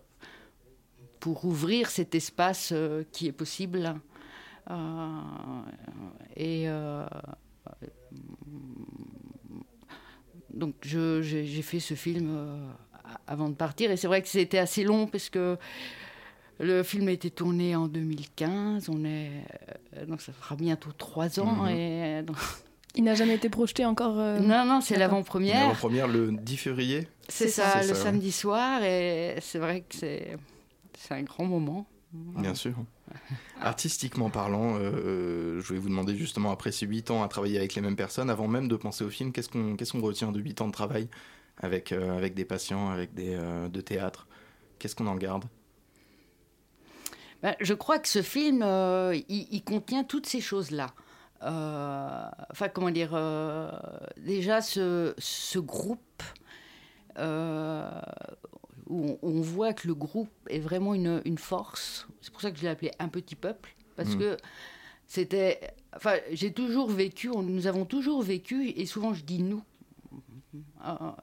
pour 1.19 1.45
ouvrir 1.45 1.89
cet 1.89 2.15
espace 2.15 2.73
qui 3.11 3.27
est 3.27 3.31
possible. 3.31 3.95
et 6.35 6.67
donc 10.55 10.73
j'ai 10.81 11.61
fait 11.61 11.79
ce 11.79 11.93
film 11.93 12.29
euh, 12.29 12.67
avant 13.27 13.49
de 13.49 13.55
partir 13.55 13.91
et 13.91 13.97
c'est 13.97 14.07
vrai 14.07 14.21
que 14.21 14.27
c'était 14.27 14.57
assez 14.57 14.83
long 14.83 15.05
parce 15.05 15.29
que 15.29 15.57
le 16.59 16.83
film 16.83 17.09
a 17.09 17.11
été 17.11 17.29
tourné 17.29 17.75
en 17.75 17.89
2015, 17.89 18.87
on 18.89 19.03
est 19.03 19.29
euh, 19.97 20.05
donc 20.05 20.21
ça 20.21 20.31
fera 20.31 20.55
bientôt 20.55 20.91
trois 20.93 21.39
ans 21.39 21.65
mhm. 21.65 21.69
et 21.69 22.23
il 22.95 23.03
n'a 23.03 23.15
jamais 23.15 23.35
été 23.35 23.49
projeté 23.49 23.85
encore. 23.85 24.19
Euh, 24.19 24.39
non 24.39 24.65
non 24.65 24.81
c'est 24.81 24.97
l'avant-première. 24.97 25.61
L'avant-première 25.61 26.07
le 26.07 26.31
10 26.31 26.57
février. 26.57 27.07
C'est 27.27 27.47
ça, 27.47 27.81
le 27.83 27.93
samedi 27.93 28.31
soir 28.31 28.83
et 28.83 29.35
c'est 29.41 29.59
vrai 29.59 29.81
que 29.81 29.95
c'est 29.95 30.37
c'est 30.97 31.13
un 31.13 31.23
grand 31.23 31.45
moment. 31.45 31.87
Bien 32.13 32.55
sûr. 32.55 32.73
Artistiquement 33.61 34.29
parlant, 34.29 34.77
euh, 34.79 35.61
je 35.61 35.73
vais 35.73 35.79
vous 35.79 35.89
demander 35.89 36.15
justement, 36.15 36.51
après 36.51 36.71
ces 36.71 36.85
8 36.85 37.11
ans 37.11 37.23
à 37.23 37.27
travailler 37.27 37.57
avec 37.57 37.75
les 37.75 37.81
mêmes 37.81 37.95
personnes, 37.95 38.29
avant 38.29 38.47
même 38.47 38.67
de 38.67 38.75
penser 38.75 39.03
au 39.03 39.09
film, 39.09 39.31
qu'est-ce 39.31 39.49
qu'on 39.49 39.75
qu'est-ce 39.75 39.91
qu'on 39.91 40.01
retient 40.01 40.31
de 40.31 40.39
8 40.39 40.61
ans 40.61 40.67
de 40.67 40.71
travail 40.71 41.07
avec, 41.57 41.91
euh, 41.91 42.17
avec 42.17 42.33
des 42.33 42.45
patients, 42.45 42.89
avec 42.89 43.13
des 43.13 43.35
euh, 43.35 43.67
de 43.67 43.81
théâtre? 43.81 44.27
Qu'est-ce 44.79 44.95
qu'on 44.95 45.07
en 45.07 45.15
garde? 45.15 45.45
Ben, 47.43 47.55
Je 47.59 47.73
crois 47.73 47.99
que 47.99 48.07
ce 48.07 48.21
film, 48.21 48.63
il, 49.29 49.63
contient 49.63 50.03
toutes 50.03 50.25
ces 50.25 50.41
choses-là. 50.41 50.87
Enfin, 51.45 52.69
comment 52.73 52.91
dire 52.91 53.11
Déjà, 54.17 54.61
ce, 54.61 55.13
ce 55.17 55.59
groupe 55.59 56.23
où 58.87 59.17
on, 59.21 59.41
voit 59.41 59.73
que 59.73 59.87
le 59.87 59.95
groupe 59.95 60.29
est 60.49 60.59
vraiment 60.59 60.93
une, 60.93 61.21
une 61.25 61.37
force. 61.37 62.07
C'est 62.21 62.31
pour 62.31 62.41
ça 62.41 62.51
que 62.51 62.57
je 62.57 62.63
l'ai 62.63 62.69
appelé 62.69 62.91
un 62.99 63.07
petit 63.07 63.35
peuple, 63.35 63.75
parce 63.95 64.15
mm. 64.15 64.19
que 64.19 64.37
c'était. 65.07 65.59
Enfin, 65.95 66.15
j'ai 66.31 66.51
toujours 66.51 66.89
vécu, 66.89 67.29
nous 67.29 67.67
avons 67.67 67.85
toujours 67.85 68.21
vécu, 68.21 68.69
et 68.69 68.85
souvent 68.85 69.13
je 69.13 69.23
dis 69.23 69.41
nous. 69.41 69.63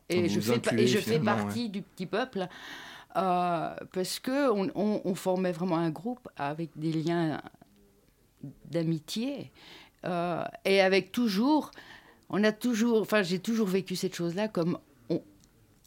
Et, 0.08 0.28
je 0.28 0.40
fais, 0.40 0.60
et 0.76 0.86
je 0.86 0.98
fais 0.98 1.20
partie 1.20 1.68
du 1.68 1.82
petit 1.82 2.06
peuple. 2.06 2.48
Euh, 3.14 3.74
parce 3.92 4.18
que 4.18 4.50
on, 4.50 5.02
on, 5.04 5.14
formait 5.14 5.52
vraiment 5.52 5.76
un 5.76 5.90
groupe 5.90 6.28
avec 6.36 6.70
des 6.76 6.92
liens 6.92 7.42
d'amitié 8.64 9.52
euh, 10.04 10.44
et 10.64 10.80
avec 10.80 11.12
toujours, 11.12 11.70
on 12.28 12.42
a 12.44 12.52
toujours, 12.52 13.00
enfin 13.00 13.22
j'ai 13.22 13.38
toujours 13.38 13.68
vécu 13.68 13.96
cette 13.96 14.14
chose-là 14.14 14.48
comme 14.48 14.78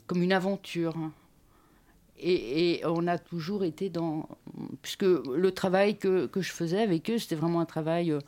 comme 0.07 0.22
une 0.22 0.34
aventure. 0.34 0.93
Et, 2.18 2.82
on 2.86 3.07
a 3.07 3.18
toujours 3.18 3.63
été 3.63 3.89
dans. 3.89 4.28
Puisque 4.82 5.03
le 5.03 5.51
travail 5.51 5.97
que, 5.97 6.28
que 6.28 6.41
je 6.41 6.51
faisais 6.51 6.82
avec 6.82 7.09
eux, 7.09 7.18
c'était 7.18 7.36
vraiment 7.36 7.59
un 7.59 7.66
travail 7.66 8.11
euh, 8.11 8.20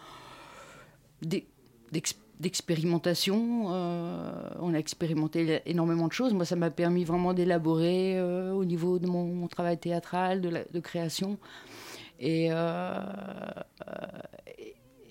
d'expérimentation. 2.39 3.67
Euh, 3.69 4.49
on 4.59 4.73
a 4.73 4.77
expérimenté 4.77 5.61
énormément 5.65 6.07
de 6.07 6.13
choses. 6.13 6.33
Moi, 6.33 6.45
ça 6.45 6.55
m'a 6.55 6.69
permis 6.69 7.05
vraiment 7.05 7.33
d'élaborer 7.33 8.21
au 8.51 8.65
niveau 8.65 8.99
de 8.99 9.07
mon, 9.07 9.47
travail 9.47 9.77
théâtral, 9.77 10.41
de, 10.41 10.65
de 10.71 10.79
création. 10.79 11.37
Et, 12.19 12.49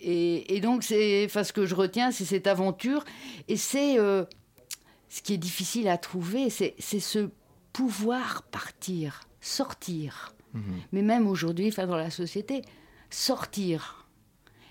et, 0.08 0.56
et, 0.56 0.60
donc, 0.60 0.84
ce 0.84 1.52
que 1.52 1.66
je 1.66 1.74
retiens, 1.74 2.12
c'est 2.12 2.24
cette 2.24 2.46
aventure. 2.46 3.04
Et 3.48 3.56
c'est 3.56 3.96
ce 3.96 5.22
qui 5.22 5.34
est 5.34 5.38
difficile 5.38 5.88
à 5.88 5.98
trouver, 5.98 6.50
c'est 6.50 6.74
ce 6.78 7.30
pouvoir 7.72 8.42
partir, 8.44 9.20
sortir. 9.40 10.34
Mhm. 10.54 10.62
Mais 10.92 11.02
même 11.02 11.26
aujourd'hui, 11.26 11.68
enfin 11.68 11.86
dans 11.86 11.96
la 11.96 12.10
société, 12.10 12.62
sortir. 13.10 14.06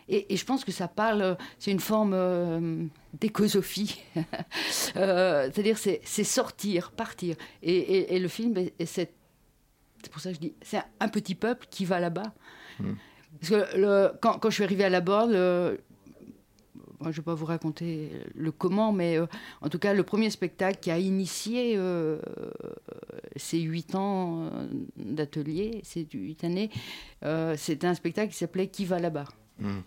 Et, 0.07 0.37
je 0.37 0.45
pense 0.45 0.63
que 0.63 0.71
ça 0.71 0.87
parle, 0.87 1.35
c'est 1.57 1.71
une 1.71 1.79
forme 1.79 2.13
euh, 2.13 2.85
d'écosophie. 3.19 4.01
Euh, 4.97 5.49
c'est-à-dire, 5.51 5.77
c'est 5.77 6.23
sortir, 6.23 6.91
partir. 6.91 7.35
Et, 7.61 8.17
le 8.17 8.27
film, 8.29 8.55
c'est 8.85 9.11
pour 10.09 10.21
ça 10.21 10.29
que 10.29 10.35
je 10.35 10.39
dis, 10.39 10.53
c'est 10.61 10.81
un 10.99 11.09
petit 11.09 11.35
peuple 11.35 11.67
qui 11.69 11.83
va 11.85 11.99
là-bas. 11.99 12.33
Mhm. 12.79 12.95
Parce 13.47 13.69
que 13.71 13.77
le, 13.77 14.11
quand, 14.21 14.39
quand, 14.39 14.49
je 14.49 14.55
suis 14.55 14.63
arrivée 14.63 14.85
à 14.85 14.89
la 14.89 15.01
borde, 15.01 15.31
je 17.03 17.09
ne 17.09 17.15
vais 17.15 17.21
pas 17.21 17.33
vous 17.33 17.45
raconter 17.45 18.11
le 18.35 18.51
comment, 18.51 18.91
mais 18.91 19.17
euh, 19.17 19.25
en 19.61 19.69
tout 19.69 19.79
cas, 19.79 19.93
le 19.93 20.03
premier 20.03 20.29
spectacle 20.29 20.79
qui 20.79 20.91
a 20.91 20.97
initié 20.97 21.75
euh, 21.77 22.19
ces 23.35 23.59
huit 23.59 23.95
ans 23.95 24.45
euh, 24.45 24.67
d'atelier, 24.97 25.81
ces 25.83 26.07
huit 26.13 26.43
années, 26.43 26.69
c'était 27.57 27.87
un 27.87 27.93
spectacle 27.95 28.31
qui 28.31 28.37
s'appelait 28.37 28.67
Qui 28.67 28.85
va 28.85 28.99
là-bas 28.99 29.25
hmm. 29.59 29.79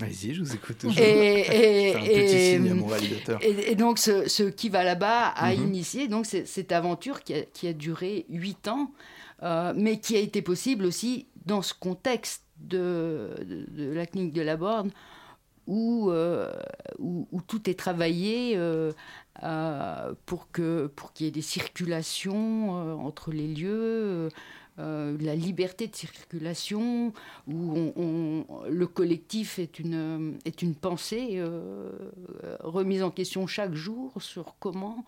Allez-y, 0.00 0.34
je 0.34 0.42
vous 0.42 0.54
écoute 0.54 0.76
toujours. 0.76 1.00
Et, 1.00 1.94
un 1.96 2.00
petit 2.00 2.56
signe 2.56 2.70
à 2.70 2.74
mon 2.74 2.86
réalisateur. 2.86 3.38
Et, 3.42 3.76
donc, 3.76 3.98
ce, 3.98 4.48
Qui 4.50 4.68
va 4.68 4.82
là-bas 4.82 5.28
a 5.28 5.54
mhm. 5.54 5.62
initié 5.62 6.08
donc, 6.08 6.26
cette 6.26 6.72
aventure 6.72 7.22
qui 7.22 7.34
a, 7.34 7.42
qui 7.42 7.68
a 7.68 7.72
duré 7.72 8.26
huit 8.28 8.66
ans, 8.66 8.90
mais 9.76 10.00
qui 10.00 10.16
a 10.16 10.20
été 10.20 10.42
possible 10.42 10.84
aussi 10.84 11.26
dans 11.46 11.62
ce 11.62 11.74
contexte 11.74 12.44
de, 12.58 13.34
la 13.76 14.06
clinique 14.06 14.32
de 14.32 14.42
la 14.42 14.56
Borne, 14.56 14.90
euh, 15.68 16.52
où, 16.98 17.26
où, 17.32 17.40
tout 17.40 17.70
est 17.70 17.78
travaillé 17.78 18.54
euh, 18.56 18.92
euh, 19.42 20.12
pour 20.26 20.52
qu'il 20.52 20.90
y 21.20 21.24
ait 21.26 21.30
des 21.30 21.40
circulations 21.42 22.70
entre 23.04 23.32
les 23.32 23.48
lieux, 23.48 24.28
la 24.76 25.34
liberté 25.34 25.86
de 25.86 25.96
circulation, 25.96 27.12
où 27.46 27.92
le 28.68 28.86
collectif 28.86 29.58
est 29.58 29.78
une, 29.78 30.38
pensée 30.80 31.42
remise 32.60 33.02
en 33.02 33.10
question 33.10 33.46
chaque 33.46 33.74
jour 33.74 34.12
sur 34.20 34.56
comment, 34.58 35.04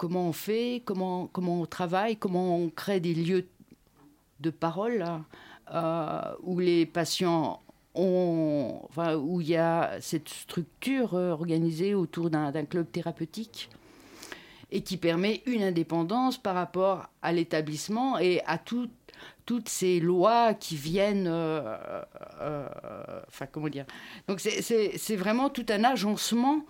on 0.00 0.32
fait, 0.32 0.82
comment, 0.84 1.30
on 1.34 1.66
travaille, 1.66 2.16
comment 2.16 2.56
on 2.56 2.70
crée 2.70 3.00
des 3.00 3.14
lieux 3.14 3.48
parole. 4.50 5.04
où 6.42 6.58
les 6.58 6.86
patients 6.86 7.60
enfin, 7.98 9.16
où 9.16 9.40
il 9.40 9.48
y 9.48 9.56
a 9.56 10.00
cette 10.00 10.28
structure 10.28 11.14
euh, 11.14 11.32
organisée 11.32 11.94
autour 11.94 12.30
d'un 12.30 12.64
club 12.64 12.90
thérapeutique 12.90 13.70
et 14.70 14.82
qui 14.82 14.96
permet 14.96 15.42
une 15.46 15.62
indépendance 15.62 16.36
par 16.36 16.54
rapport 16.54 17.08
à 17.22 17.32
l'établissement 17.32 18.18
et 18.18 18.42
à 18.46 18.58
toutes 18.58 19.68
ces 19.68 19.98
lois 19.98 20.52
qui 20.54 20.76
viennent. 20.76 21.26
Euh, 21.26 21.76
euh, 22.40 22.68
enfin, 23.28 23.46
comment 23.50 23.68
dire 23.68 23.86
Donc, 24.28 24.40
c'est 24.40 25.16
vraiment 25.16 25.48
tout 25.48 25.64
un 25.70 25.84
agencement 25.84 26.66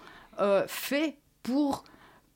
fait 0.69 1.17
pour 1.43 1.83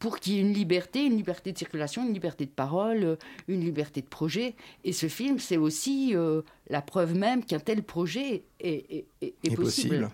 pour 0.03 0.19
qu'il 0.19 0.33
y 0.33 0.39
ait 0.39 0.41
une 0.41 0.53
liberté, 0.53 1.05
une 1.05 1.17
liberté 1.17 1.53
de 1.53 1.59
circulation, 1.59 2.05
une 2.05 2.13
liberté 2.13 2.45
de 2.45 2.51
parole, 2.51 3.17
une 3.47 3.61
liberté 3.61 4.01
de 4.01 4.07
projet. 4.07 4.57
Et 4.83 4.93
ce 4.93 5.07
film, 5.07 5.39
c'est 5.39 5.57
aussi 5.57 6.17
euh, 6.17 6.43
la 6.69 6.83
preuve 6.83 7.15
même 7.15 7.45
qu'un 7.45 7.61
tel 7.61 7.85
projet 7.85 8.43
est, 8.59 9.07
possible. 9.55 10.11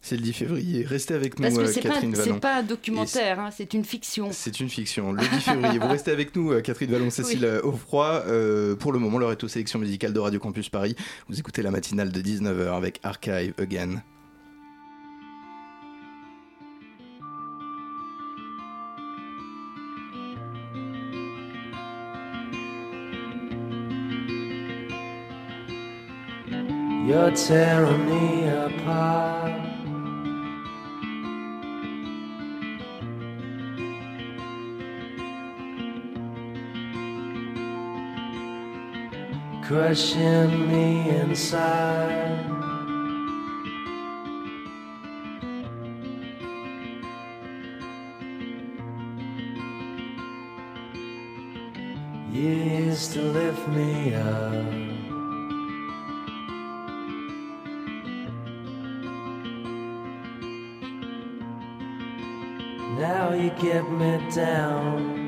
C'est 0.00 0.14
le 0.14 0.22
10 0.22 0.32
février. 0.32 0.84
Restez 0.84 1.14
avec 1.14 1.40
nous, 1.40 1.42
Parce 1.42 1.56
que 1.56 1.76
euh, 1.76 1.82
Catherine 1.82 2.14
Vallon. 2.14 2.34
C'est 2.34 2.40
pas 2.40 2.58
un 2.58 2.62
documentaire, 2.62 3.40
hein, 3.40 3.50
c'est 3.50 3.74
une 3.74 3.84
fiction. 3.84 4.28
C'est 4.30 4.60
une 4.60 4.68
fiction. 4.68 5.10
Le 5.12 5.22
10 5.22 5.26
février, 5.40 5.78
vous 5.80 5.88
restez 5.88 6.12
avec 6.12 6.36
nous, 6.36 6.52
euh, 6.52 6.60
Catherine 6.60 6.92
Vallon, 6.92 7.10
Cécile 7.10 7.44
oui. 7.64 7.68
Offroy. 7.68 8.22
pour 8.78 8.92
le 8.92 9.00
moment, 9.00 9.18
l'heure 9.18 9.32
est 9.32 9.42
aux 9.42 9.48
sélections 9.48 9.80
musicales 9.80 10.12
de 10.12 10.20
Radio 10.20 10.38
Campus 10.38 10.68
Paris. 10.68 10.94
Vous 11.28 11.40
écoutez 11.40 11.62
la 11.62 11.72
matinale 11.72 12.12
de 12.12 12.22
19h 12.22 12.76
avec 12.76 13.00
Archive 13.02 13.54
Again. 13.58 14.02
You're 27.04 27.32
tearing 27.32 28.06
me 28.06 28.48
apart. 28.48 29.60
Crushing 39.64 40.68
me 40.70 41.10
inside. 41.10 42.38
You 52.30 52.48
used 52.48 53.12
to 53.14 53.22
lift 53.22 53.66
me 53.68 54.14
up. 54.14 54.91
Get 63.58 63.90
me 63.90 64.18
down. 64.30 65.21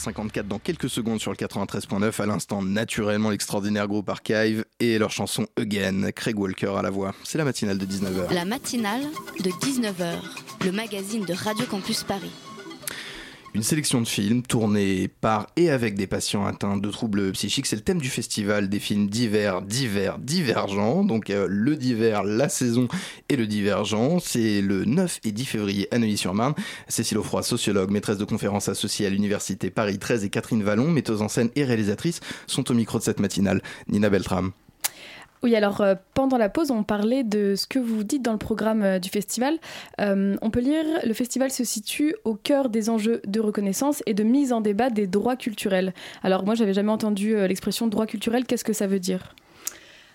19h54 0.00 0.42
dans 0.42 0.58
quelques 0.58 0.88
secondes 0.88 1.20
sur 1.20 1.30
le 1.30 1.36
93.9. 1.36 2.22
À 2.22 2.26
l'instant, 2.26 2.62
naturellement, 2.62 3.30
l'extraordinaire 3.30 3.86
groupe 3.86 4.08
Archive 4.08 4.64
et 4.78 4.98
leur 4.98 5.10
chanson 5.10 5.46
Again. 5.56 6.10
Craig 6.12 6.38
Walker 6.38 6.72
à 6.76 6.82
la 6.82 6.90
voix. 6.90 7.14
C'est 7.24 7.38
la 7.38 7.44
matinale 7.44 7.78
de 7.78 7.86
19h. 7.86 8.32
La 8.32 8.44
matinale 8.44 9.02
de 9.38 9.50
19h. 9.50 10.16
Le 10.64 10.72
magazine 10.72 11.24
de 11.24 11.34
Radio 11.34 11.66
Campus 11.66 12.04
Paris. 12.04 12.32
Une 13.52 13.64
sélection 13.64 14.00
de 14.00 14.06
films 14.06 14.42
tournés 14.42 15.08
par 15.08 15.48
et 15.56 15.70
avec 15.70 15.96
des 15.96 16.06
patients 16.06 16.46
atteints 16.46 16.76
de 16.76 16.88
troubles 16.88 17.32
psychiques. 17.32 17.66
C'est 17.66 17.74
le 17.74 17.82
thème 17.82 18.00
du 18.00 18.08
festival 18.08 18.68
des 18.68 18.78
films 18.78 19.08
divers, 19.08 19.60
divers, 19.60 20.18
divergents. 20.18 21.02
Donc 21.02 21.30
euh, 21.30 21.48
le 21.50 21.74
divers, 21.74 22.22
la 22.22 22.48
saison 22.48 22.86
et 23.28 23.34
le 23.34 23.48
divergent. 23.48 24.20
C'est 24.20 24.60
le 24.60 24.84
9 24.84 25.18
et 25.24 25.32
10 25.32 25.44
février 25.46 25.88
à 25.90 25.98
Neuilly-sur-Marne. 25.98 26.54
Cécile 26.86 27.18
Offroy, 27.18 27.42
sociologue, 27.42 27.90
maîtresse 27.90 28.18
de 28.18 28.24
conférences 28.24 28.68
associée 28.68 29.06
à 29.06 29.10
l'Université 29.10 29.68
Paris 29.70 29.98
13 29.98 30.24
et 30.24 30.30
Catherine 30.30 30.62
Vallon, 30.62 30.88
metteuse 30.88 31.20
en 31.20 31.28
scène 31.28 31.50
et 31.56 31.64
réalisatrice, 31.64 32.20
sont 32.46 32.70
au 32.70 32.74
micro 32.74 32.98
de 32.98 33.02
cette 33.02 33.18
matinale. 33.18 33.62
Nina 33.88 34.10
Beltram. 34.10 34.52
Oui, 35.42 35.56
alors 35.56 35.80
euh, 35.80 35.94
pendant 36.14 36.36
la 36.36 36.50
pause, 36.50 36.70
on 36.70 36.82
parlait 36.82 37.24
de 37.24 37.54
ce 37.56 37.66
que 37.66 37.78
vous 37.78 38.04
dites 38.04 38.22
dans 38.22 38.32
le 38.32 38.38
programme 38.38 38.82
euh, 38.82 38.98
du 38.98 39.08
festival. 39.08 39.58
Euh, 40.00 40.36
on 40.42 40.50
peut 40.50 40.60
lire 40.60 40.84
le 41.04 41.14
festival 41.14 41.50
se 41.50 41.64
situe 41.64 42.14
au 42.24 42.34
cœur 42.34 42.68
des 42.68 42.90
enjeux 42.90 43.22
de 43.26 43.40
reconnaissance 43.40 44.02
et 44.06 44.12
de 44.12 44.22
mise 44.22 44.52
en 44.52 44.60
débat 44.60 44.90
des 44.90 45.06
droits 45.06 45.36
culturels. 45.36 45.94
Alors 46.22 46.44
moi, 46.44 46.54
j'avais 46.54 46.74
jamais 46.74 46.92
entendu 46.92 47.34
l'expression 47.48 47.86
droit 47.86 48.06
culturel. 48.06 48.44
Qu'est-ce 48.44 48.64
que 48.64 48.72
ça 48.72 48.86
veut 48.86 49.00
dire? 49.00 49.34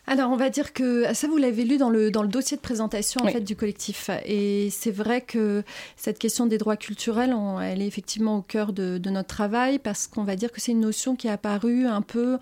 Alors, 0.08 0.32
on 0.32 0.36
va 0.36 0.52
dire 0.52 0.74
que 0.74 1.12
ça, 1.14 1.28
vous 1.28 1.38
l'avez 1.38 1.64
lu 1.64 1.78
dans 1.78 1.90
le, 1.90 2.12
dans 2.12 2.22
le 2.22 2.28
dossier 2.28 2.58
de 2.58 2.62
présentation 2.62 3.22
en 3.24 3.28
fait, 3.28 3.42
du 3.42 3.56
collectif. 3.56 4.12
Et 4.26 4.70
c'est 4.70 4.92
vrai 4.92 5.22
que 5.22 5.64
cette 5.96 6.20
question 6.20 6.46
des 6.46 6.60
droits 6.60 6.78
culturels, 6.78 7.36
elle 7.64 7.82
est 7.82 7.88
effectivement 7.88 8.38
au 8.38 8.42
cœur 8.42 8.72
de, 8.72 9.00
de 9.00 9.10
notre 9.10 9.30
travail 9.30 9.80
parce 9.80 10.06
qu'on 10.06 10.24
va 10.24 10.36
dire 10.36 10.52
que 10.52 10.62
c'est 10.62 10.74
une 10.74 10.82
notion 10.82 11.16
qui 11.16 11.28
est 11.28 11.32
apparue 11.32 11.88
un 11.88 12.02
peu 12.02 12.38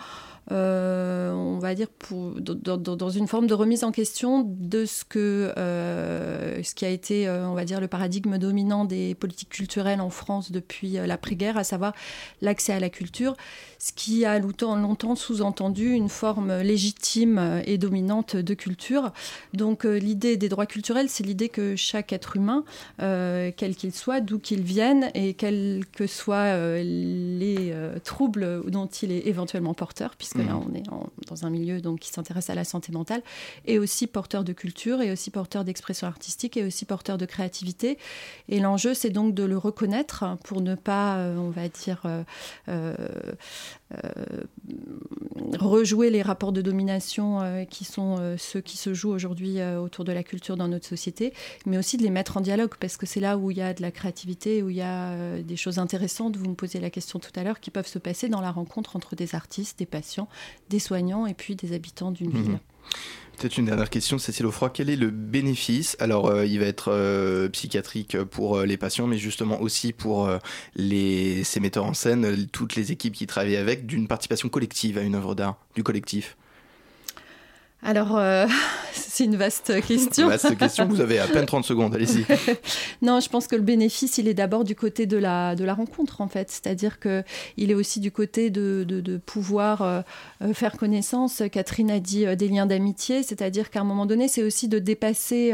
euh, 0.52 1.32
on 1.32 1.58
va 1.60 1.74
dire, 1.74 1.88
dans, 2.12 3.10
une 3.10 3.28
forme 3.28 3.48
de 3.48 3.54
remise 3.54 3.84
en 3.84 3.92
question 3.92 4.44
de 4.46 4.86
ce, 4.86 5.06
que, 5.06 5.54
euh, 5.58 6.62
ce 6.64 6.76
qui 6.76 6.86
a 6.86 6.90
été, 6.90 7.28
euh, 7.28 7.48
on 7.48 7.54
va 7.54 7.64
dire, 7.64 7.80
le 7.80 7.88
paradigme 7.88 8.38
dominant 8.38 8.84
des 8.84 9.16
politiques 9.16 9.50
culturelles 9.50 10.02
en 10.02 10.10
France 10.10 10.52
depuis 10.52 10.94
l'après-guerre, 10.94 11.58
à 11.58 11.64
savoir 11.64 11.94
l'accès 12.42 12.74
à 12.74 12.80
la 12.80 12.90
culture, 12.90 13.36
ce 13.80 13.94
qui 13.94 14.26
a 14.26 14.38
longtemps, 14.40 14.76
longtemps 14.76 15.16
sous-entendu 15.16 15.92
une 15.92 16.10
forme 16.10 16.62
légitime 16.62 17.62
et 17.66 17.78
dominante 17.78 18.36
de 18.36 18.54
culture. 18.54 19.12
Donc 19.54 19.84
l'idée 19.86 20.38
des 20.38 20.50
droits 20.50 20.66
culturels, 20.66 21.10
c'est 21.10 21.24
l'idée 21.24 21.50
que 21.50 21.76
chaque 21.76 22.12
être 22.14 22.36
humain, 22.36 22.64
quel 22.98 23.76
qu'il 23.76 23.94
soit, 23.94 24.22
d'où 24.22 24.40
qu'il 24.40 24.62
vienne, 24.62 25.10
et 25.14 25.34
quels 25.34 25.84
que 25.94 26.08
soient 26.08 26.58
les 26.58 27.74
troubles 28.04 28.64
dont 28.70 28.88
il 28.88 29.12
est 29.12 29.28
éventuellement 29.28 29.74
porteur, 29.74 30.16
puisque 30.18 30.33
là 30.42 30.54
mhm. 30.54 30.64
on 30.68 30.74
est 30.76 30.84
dans 31.28 31.46
un 31.46 31.50
milieu 31.50 31.82
donc, 31.82 32.00
qui 32.00 32.10
s'intéresse 32.10 32.50
à 32.50 32.56
la 32.56 32.64
santé 32.64 32.92
mentale, 32.92 33.22
et 33.66 33.80
aussi 33.80 34.08
porteur 34.08 34.44
de 34.44 34.54
culture, 34.54 35.02
et 35.02 35.12
aussi 35.12 35.32
porteur 35.32 35.64
d'expression 35.64 36.08
artistique, 36.08 36.58
et 36.58 36.64
aussi 36.64 36.86
porteur 36.86 37.18
de 37.18 37.26
créativité. 37.26 37.98
Et 38.50 38.60
l'enjeu, 38.60 38.94
c'est 38.94 39.10
donc 39.10 39.34
de 39.34 39.44
le 39.44 39.58
reconnaître 39.58 40.38
pour 40.44 40.62
ne 40.62 40.76
pas, 40.76 41.18
euh, 41.18 41.38
on 41.38 41.50
va 41.50 41.68
dire, 41.70 42.02
euh, 42.06 42.24
euh, 42.70 42.96
rejouer 45.60 46.10
les 46.10 46.22
rapports 46.22 46.52
de 46.52 46.62
domination 46.62 47.66
qui 47.70 47.86
sont 47.86 48.36
ceux 48.38 48.62
qui 48.62 48.78
se 48.78 48.94
jouent 48.94 49.12
aujourd'hui 49.12 49.62
autour 49.62 50.06
de 50.06 50.12
la 50.12 50.24
culture 50.24 50.58
dans 50.58 50.68
notre 50.68 50.88
société, 50.88 51.34
mais 51.66 51.78
aussi 51.78 51.98
de 51.98 52.04
les 52.04 52.10
mettre 52.10 52.38
en 52.38 52.42
dialogue, 52.42 52.74
parce 52.80 52.98
que 52.98 53.06
c'est 53.06 53.20
là 53.20 53.38
où 53.38 53.52
il 53.52 53.58
y 53.58 53.62
a 53.62 53.74
de 53.74 53.82
la 53.82 53.92
créativité, 53.92 54.64
où 54.64 54.70
il 54.70 54.78
y 54.78 54.82
a 54.82 55.40
des 55.42 55.56
choses 55.56 55.80
intéressantes, 55.80 56.38
vous 56.38 56.50
me 56.50 56.56
posiez 56.56 56.80
la 56.80 56.90
question 56.90 57.20
tout 57.20 57.32
à 57.36 57.44
l'heure, 57.44 57.60
qui 57.60 57.72
peuvent 57.72 57.88
se 57.88 58.00
passer 58.00 58.30
dans 58.30 58.42
la 58.42 58.52
rencontre 58.52 58.96
entre 58.96 59.16
des 59.16 59.36
artistes, 59.36 59.80
des 59.80 59.86
patients, 59.86 60.28
des 60.70 60.80
soignants 60.80 61.26
et 61.26 61.34
puis 61.34 61.56
des 61.56 61.74
habitants 61.74 62.12
d'une 62.12 62.32
mhm. 62.32 62.44
ville. 62.44 62.60
Peut-être 63.38 63.58
une 63.58 63.66
dernière 63.66 63.90
question, 63.90 64.20
Cécile 64.20 64.46
Offroy. 64.46 64.70
Quel 64.70 64.90
est 64.90 64.96
le 64.96 65.10
bénéfice? 65.10 65.98
Alors, 66.00 66.28
euh, 66.28 66.46
il 66.46 66.60
va 66.60 66.66
être 66.66 66.92
euh, 66.92 67.50
psychiatrique 67.50 68.18
pour 68.24 68.58
euh, 68.58 68.66
les 68.66 68.78
patients, 68.78 69.08
mais 69.08 69.18
justement 69.18 69.60
aussi 69.60 69.92
pour 69.92 70.30
les, 70.76 71.44
ces 71.44 71.60
metteurs 71.60 71.86
en 71.86 71.94
scène, 71.94 72.48
toutes 72.48 72.76
les 72.76 72.92
équipes 72.92 73.14
qui 73.14 73.28
travaillent 73.28 73.58
avec, 73.58 73.86
d'une 73.86 74.08
participation 74.08 74.50
collective 74.50 74.98
à 74.98 75.02
une 75.02 75.16
œuvre 75.16 75.36
d'art, 75.36 75.58
du 75.76 75.84
collectif? 75.84 76.38
Alors, 77.84 78.18
euh, 78.18 78.48
c'est 78.94 79.26
une 79.26 79.36
vaste 79.36 79.82
question. 79.86 80.28
vaste 80.28 80.58
question, 80.58 80.88
vous 80.88 81.02
avez 81.02 81.20
à 81.20 81.28
peine 81.28 81.46
30 81.46 81.66
secondes, 81.66 81.94
allez-y. 81.94 82.26
non, 83.02 83.20
je 83.20 83.30
pense 83.30 83.48
que 83.48 83.56
le 83.56 83.62
bénéfice, 83.62 84.18
il 84.18 84.28
est 84.28 84.34
d'abord 84.34 84.64
du 84.64 84.76
côté 84.76 85.06
de 85.06 85.18
la, 85.18 85.56
de 85.56 85.66
la 85.66 85.74
rencontre, 85.74 86.22
en 86.22 86.28
fait. 86.28 86.50
C'est-à-dire 86.50 87.00
qu'il 87.00 87.24
est 87.58 87.74
aussi 87.74 88.00
du 88.00 88.12
côté 88.12 88.50
de, 88.50 88.86
de, 88.88 89.18
pouvoir 89.18 89.82
euh, 89.82 90.02
euh, 90.42 90.54
faire 90.54 90.78
connaissance. 90.78 91.44
Catherine 91.52 91.92
a 91.92 92.00
dit 92.00 92.26
des 92.36 92.48
liens 92.48 92.66
d'amitié, 92.66 93.22
c'est-à-dire 93.22 93.70
qu'à 93.70 93.82
un 93.82 93.86
moment 93.86 94.06
donné, 94.06 94.28
c'est 94.28 94.44
aussi 94.44 94.68
de 94.68 94.80
dépasser 94.80 95.54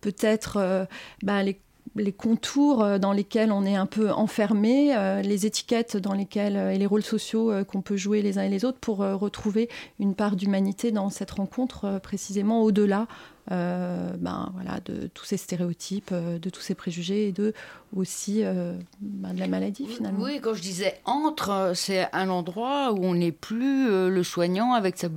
peut-être 0.00 0.86
ben, 1.22 1.42
les 1.42 1.58
les 1.96 2.12
contours 2.12 2.82
euh, 2.82 2.98
dans 2.98 3.12
lesquels 3.12 3.52
on 3.52 3.64
est 3.64 3.74
un 3.74 3.86
peu 3.86 4.10
enfermé, 4.10 4.96
euh, 4.96 5.22
les 5.22 5.46
étiquettes 5.46 5.96
dans 5.96 6.12
lesquelles 6.12 6.56
euh, 6.56 6.70
et 6.72 6.78
les 6.78 6.86
rôles 6.86 7.02
sociaux 7.02 7.52
qu'on 7.66 7.82
peut 7.82 7.96
jouer 7.96 8.22
les 8.22 8.38
uns 8.38 8.42
et 8.42 8.48
les 8.48 8.64
autres 8.64 8.78
pour 8.78 8.98
retrouver 8.98 9.68
une 9.98 10.14
part 10.14 10.36
d'humanité 10.36 10.90
dans 10.92 11.10
cette 11.10 11.32
rencontre 11.32 11.98
précisément 12.02 12.62
au-delà 12.62 13.06
euh, 13.50 14.10
ben, 14.16 14.52
voilà, 14.54 14.78
de 14.84 15.08
tous 15.12 15.24
ces 15.24 15.36
stéréotypes, 15.36 16.10
euh, 16.12 16.38
de 16.38 16.50
tous 16.50 16.60
ces 16.60 16.76
préjugés 16.76 17.28
et 17.28 17.32
de 17.32 17.52
aussi 17.96 18.44
euh, 18.44 18.74
ben, 19.00 19.34
de 19.34 19.40
la 19.40 19.48
maladie 19.48 19.86
finalement. 19.86 20.22
Oui, 20.22 20.40
quand 20.40 20.54
je 20.54 20.62
disais 20.62 21.00
entre, 21.04 21.72
c'est 21.74 22.08
un 22.12 22.28
endroit 22.28 22.92
où 22.92 23.04
on 23.04 23.14
n'est 23.14 23.32
plus 23.32 23.88
le 23.88 24.22
soignant 24.22 24.74
avec 24.74 24.98
sa, 24.98 25.08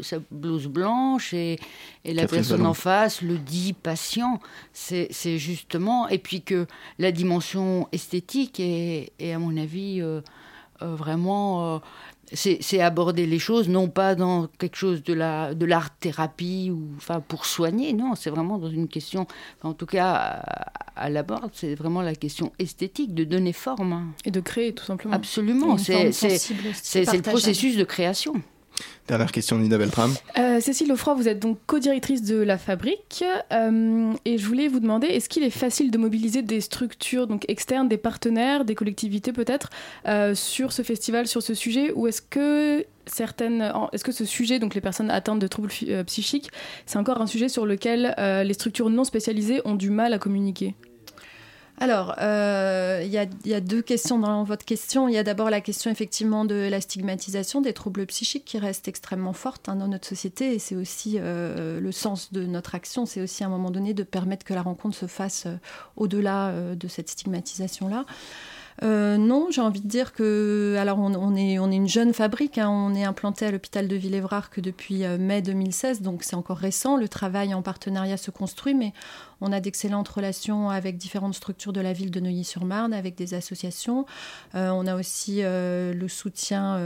sa 0.00 0.16
blouse 0.30 0.68
blanche 0.68 1.34
et, 1.34 1.58
et 2.06 2.14
la 2.14 2.26
personne 2.26 2.64
en 2.64 2.72
face 2.72 3.20
le 3.20 3.36
dit 3.36 3.74
patient. 3.74 4.40
C'est 4.72 5.38
justement, 5.38 6.08
et 6.08 6.18
puis 6.18 6.40
que 6.40 6.66
la 6.98 7.12
dimension 7.12 7.88
esthétique 7.92 8.58
est, 8.58 9.12
est 9.18 9.32
à 9.32 9.38
mon 9.38 9.58
avis 9.58 10.02
vraiment 10.80 11.82
c'est 12.34 12.80
aborder 12.80 13.26
les 13.26 13.38
choses 13.38 13.68
non 13.68 13.88
pas 13.88 14.14
dans 14.14 14.46
quelque 14.58 14.76
chose 14.76 15.02
de 15.02 15.12
la 15.12 15.54
de 15.54 15.66
l'art 15.66 15.96
thérapie 15.98 16.70
ou 16.70 16.88
enfin 16.96 17.20
pour 17.20 17.46
soigner 17.46 17.92
non 17.92 18.14
c'est 18.14 18.30
vraiment 18.30 18.58
dans 18.58 18.70
une 18.70 18.88
question 18.88 19.26
en 19.62 19.74
tout 19.74 19.86
cas 19.86 20.42
à, 20.96 21.10
la 21.10 21.22
base 21.22 21.40
c'est 21.52 21.74
vraiment 21.74 22.02
la 22.02 22.14
question 22.14 22.52
esthétique 22.58 23.14
de 23.14 23.24
donner 23.24 23.52
forme 23.52 24.12
et 24.24 24.30
de 24.30 24.40
créer 24.40 24.72
tout 24.72 24.84
simplement. 24.84 25.14
Absolument 25.14 25.78
c'est 25.78 26.04
le 26.04 27.22
processus 27.22 27.76
de 27.76 27.84
création 27.84 28.34
Dernière 29.08 29.32
question, 29.32 29.58
Nina 29.58 29.78
Beltram. 29.78 30.14
Euh, 30.38 30.60
Cécile 30.60 30.92
Offroy, 30.92 31.14
vous 31.14 31.28
êtes 31.28 31.40
donc 31.40 31.58
co-directrice 31.66 32.22
de 32.22 32.36
la 32.36 32.56
fabrique. 32.56 33.24
Euh, 33.52 34.12
et 34.24 34.38
je 34.38 34.46
voulais 34.46 34.68
vous 34.68 34.80
demander, 34.80 35.08
est-ce 35.08 35.28
qu'il 35.28 35.42
est 35.42 35.50
facile 35.50 35.90
de 35.90 35.98
mobiliser 35.98 36.42
des 36.42 36.60
structures 36.60 37.26
donc 37.26 37.44
externes, 37.48 37.88
des 37.88 37.96
partenaires, 37.96 38.64
des 38.64 38.74
collectivités 38.74 39.32
peut-être, 39.32 39.70
euh, 40.06 40.34
sur 40.34 40.72
ce 40.72 40.82
festival, 40.82 41.26
sur 41.26 41.42
ce 41.42 41.54
sujet 41.54 41.92
Ou 41.94 42.06
est-ce 42.06 42.22
que 42.22 42.86
certaines, 43.06 43.72
est-ce 43.92 44.04
que 44.04 44.12
ce 44.12 44.24
sujet, 44.24 44.60
donc 44.60 44.74
les 44.74 44.80
personnes 44.80 45.10
atteintes 45.10 45.40
de 45.40 45.48
troubles 45.48 45.70
psychiques, 46.06 46.50
c'est 46.86 46.98
encore 46.98 47.20
un 47.20 47.26
sujet 47.26 47.48
sur 47.48 47.66
lequel 47.66 48.14
les 48.46 48.54
structures 48.54 48.90
non 48.90 49.02
spécialisées 49.02 49.60
ont 49.64 49.74
du 49.74 49.90
mal 49.90 50.12
à 50.12 50.18
communiquer? 50.18 50.76
Alors, 51.82 52.14
euh, 52.20 53.02
il 53.04 53.10
y, 53.10 53.18
a 53.54 53.60
deux 53.60 53.82
questions 53.82 54.20
dans 54.20 54.44
votre 54.44 54.64
question. 54.64 55.08
Il 55.08 55.14
y 55.14 55.18
a 55.18 55.24
d'abord 55.24 55.50
la 55.50 55.60
question 55.60 55.90
effectivement 55.90 56.44
de 56.44 56.68
la 56.70 56.80
stigmatisation 56.80 57.60
des 57.60 57.72
troubles 57.72 58.06
psychiques 58.06 58.44
qui 58.44 58.56
reste 58.56 58.86
extrêmement 58.86 59.32
forte 59.32 59.68
hein, 59.68 59.74
dans 59.74 59.88
notre 59.88 60.06
société 60.06 60.54
et 60.54 60.60
c'est 60.60 60.76
aussi 60.76 61.16
euh, 61.18 61.80
le 61.80 61.90
sens 61.90 62.32
de 62.32 62.44
notre 62.44 62.76
action. 62.76 63.04
C'est 63.04 63.20
aussi 63.20 63.42
à 63.42 63.48
un 63.48 63.50
moment 63.50 63.72
donné 63.72 63.94
de 63.94 64.04
permettre 64.04 64.44
que 64.44 64.54
la 64.54 64.62
rencontre 64.62 64.94
se 64.94 65.06
fasse 65.06 65.46
euh, 65.46 65.56
au-delà 65.96 66.52
de 66.52 66.86
cette 66.86 67.08
stigmatisation-là. 67.08 68.04
Non, 68.82 69.48
j'ai 69.50 69.60
envie 69.60 69.80
de 69.80 69.88
dire 69.88 70.12
que, 70.12 70.76
alors 70.78 70.98
on, 70.98 71.36
est, 71.36 71.54
une 71.54 71.88
jeune 71.88 72.12
fabrique, 72.12 72.58
hein. 72.58 72.68
on 72.68 72.94
est 72.94 73.04
implanté 73.04 73.44
à 73.44 73.50
l'hôpital 73.50 73.86
de 73.86 73.94
Villévrard 73.94 74.50
que 74.50 74.60
depuis 74.60 75.04
mai 75.18 75.40
2016, 75.42 76.00
donc 76.00 76.24
c'est 76.24 76.34
encore 76.34 76.56
récent. 76.56 76.96
Le 76.96 77.08
travail 77.08 77.54
en 77.54 77.62
partenariat 77.62 78.16
se 78.16 78.30
construit, 78.30 78.74
mais 78.74 78.92
on 79.42 79.52
a 79.52 79.60
d'excellentes 79.60 80.08
relations 80.08 80.70
avec 80.70 80.96
différentes 80.96 81.34
structures 81.34 81.72
de 81.72 81.80
la 81.80 81.92
ville 81.92 82.10
de 82.10 82.20
Neuilly-sur-Marne, 82.20 82.94
avec 82.94 83.14
des 83.14 83.34
associations. 83.34 84.06
Euh, 84.54 84.70
on 84.70 84.86
a 84.86 84.96
aussi 84.96 85.42
le 85.42 86.06
soutien 86.08 86.78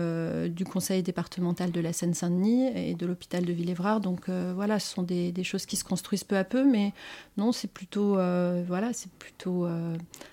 du 0.48 0.64
conseil 0.64 1.02
départemental 1.02 1.70
de 1.70 1.80
la 1.80 1.92
Seine-Saint-Denis 1.92 2.68
et 2.74 2.94
de 2.94 3.07
l'hôpital 3.07 3.44
de 3.44 3.52
Villévrard. 3.52 4.00
Donc 4.00 4.28
voilà, 4.28 4.78
ce 4.78 4.94
sont 4.94 5.02
des, 5.02 5.32
des, 5.32 5.44
choses 5.44 5.66
qui 5.66 5.76
se 5.76 5.84
construisent 5.84 6.24
peu 6.24 6.36
à 6.36 6.44
peu, 6.44 6.64
mais 6.64 6.92
non, 7.36 7.52
c'est 7.52 7.70
plutôt, 7.70 8.14
voilà, 8.66 8.92
c'est 8.92 9.11
plutôt 9.12 9.68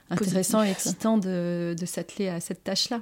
intéressant 0.09 0.63
et 0.63 0.69
excitant 0.69 1.17
de, 1.17 1.75
de 1.77 1.85
s'atteler 1.85 2.29
à 2.29 2.39
cette 2.39 2.63
tâche-là. 2.63 3.01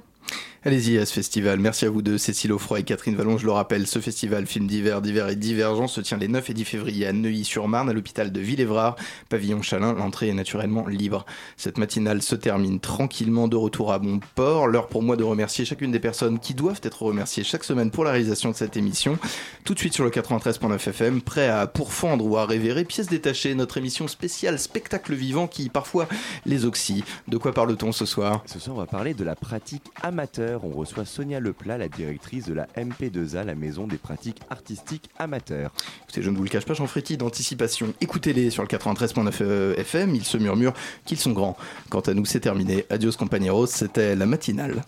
Allez-y 0.64 0.96
à 0.98 1.06
ce 1.06 1.12
festival. 1.12 1.58
Merci 1.58 1.86
à 1.86 1.90
vous 1.90 2.02
deux, 2.02 2.18
Cécile 2.18 2.52
Offroy 2.52 2.78
et 2.78 2.82
Catherine 2.84 3.16
Vallon. 3.16 3.36
Je 3.36 3.46
le 3.46 3.50
rappelle, 3.50 3.84
ce 3.88 3.98
festival 3.98 4.46
film 4.46 4.68
d'hiver, 4.68 5.02
d'hiver 5.02 5.28
et 5.28 5.34
divergent 5.34 5.88
se 5.88 6.00
tient 6.00 6.18
les 6.18 6.28
9 6.28 6.50
et 6.50 6.54
10 6.54 6.64
février 6.64 7.04
à 7.04 7.12
Neuilly-sur-Marne, 7.12 7.90
à 7.90 7.92
l'hôpital 7.92 8.30
de 8.30 8.38
Villévrard, 8.38 8.94
pavillon 9.28 9.60
Chalin. 9.60 9.92
L'entrée 9.92 10.28
est 10.28 10.34
naturellement 10.34 10.86
libre. 10.86 11.26
Cette 11.56 11.78
matinale 11.78 12.22
se 12.22 12.36
termine 12.36 12.78
tranquillement 12.78 13.48
de 13.48 13.56
retour 13.56 13.92
à 13.92 13.98
bon 13.98 14.20
port. 14.36 14.68
L'heure 14.68 14.86
pour 14.86 15.02
moi 15.02 15.16
de 15.16 15.24
remercier 15.24 15.64
chacune 15.64 15.90
des 15.90 15.98
personnes 15.98 16.38
qui 16.38 16.54
doivent 16.54 16.80
être 16.84 17.02
remerciées 17.02 17.42
chaque 17.42 17.64
semaine 17.64 17.90
pour 17.90 18.04
la 18.04 18.12
réalisation 18.12 18.52
de 18.52 18.54
cette 18.54 18.76
émission. 18.76 19.18
Tout 19.64 19.74
de 19.74 19.80
suite 19.80 19.94
sur 19.94 20.04
le 20.04 20.10
93.9 20.10 20.76
FM, 20.76 21.22
prêt 21.22 21.48
à 21.48 21.66
pourfendre 21.66 22.24
ou 22.24 22.36
à 22.36 22.46
révérer 22.46 22.84
pièces 22.84 23.08
détachées, 23.08 23.56
notre 23.56 23.78
émission 23.78 24.06
spéciale 24.06 24.60
spectacle 24.60 25.14
vivant 25.14 25.48
qui 25.48 25.70
parfois 25.70 26.06
les 26.46 26.66
oxy. 26.66 27.02
De 27.26 27.36
quoi 27.36 27.52
parle-t-on 27.52 27.90
ce 27.90 28.06
soir? 28.06 28.44
Ce 28.46 28.60
soir, 28.60 28.76
on 28.76 28.78
va 28.78 28.86
parler 28.86 29.12
de 29.14 29.24
la 29.24 29.34
pratique 29.34 29.90
amateur 30.12 30.62
on 30.66 30.70
reçoit 30.70 31.06
Sonia 31.06 31.40
Leplat, 31.40 31.78
la 31.78 31.88
directrice 31.88 32.44
de 32.44 32.52
la 32.52 32.66
MP2A, 32.76 33.44
la 33.44 33.54
maison 33.54 33.86
des 33.86 33.96
pratiques 33.96 34.42
artistiques 34.50 35.08
amateurs. 35.18 35.72
Je 36.14 36.28
ne 36.28 36.36
vous 36.36 36.42
le 36.42 36.50
cache 36.50 36.66
pas, 36.66 36.74
j'en 36.74 36.86
ferai 36.86 37.16
d'anticipation. 37.16 37.94
Écoutez-les 38.02 38.50
sur 38.50 38.62
le 38.62 38.68
93.9 38.68 39.78
FM, 39.78 40.14
ils 40.14 40.24
se 40.24 40.36
murmurent 40.36 40.74
qu'ils 41.06 41.18
sont 41.18 41.32
grands. 41.32 41.56
Quant 41.88 42.00
à 42.00 42.12
nous, 42.12 42.26
c'est 42.26 42.40
terminé. 42.40 42.84
Adios 42.90 43.12
compañeros, 43.12 43.66
c'était 43.66 44.14
la 44.14 44.26
matinale. 44.26 44.82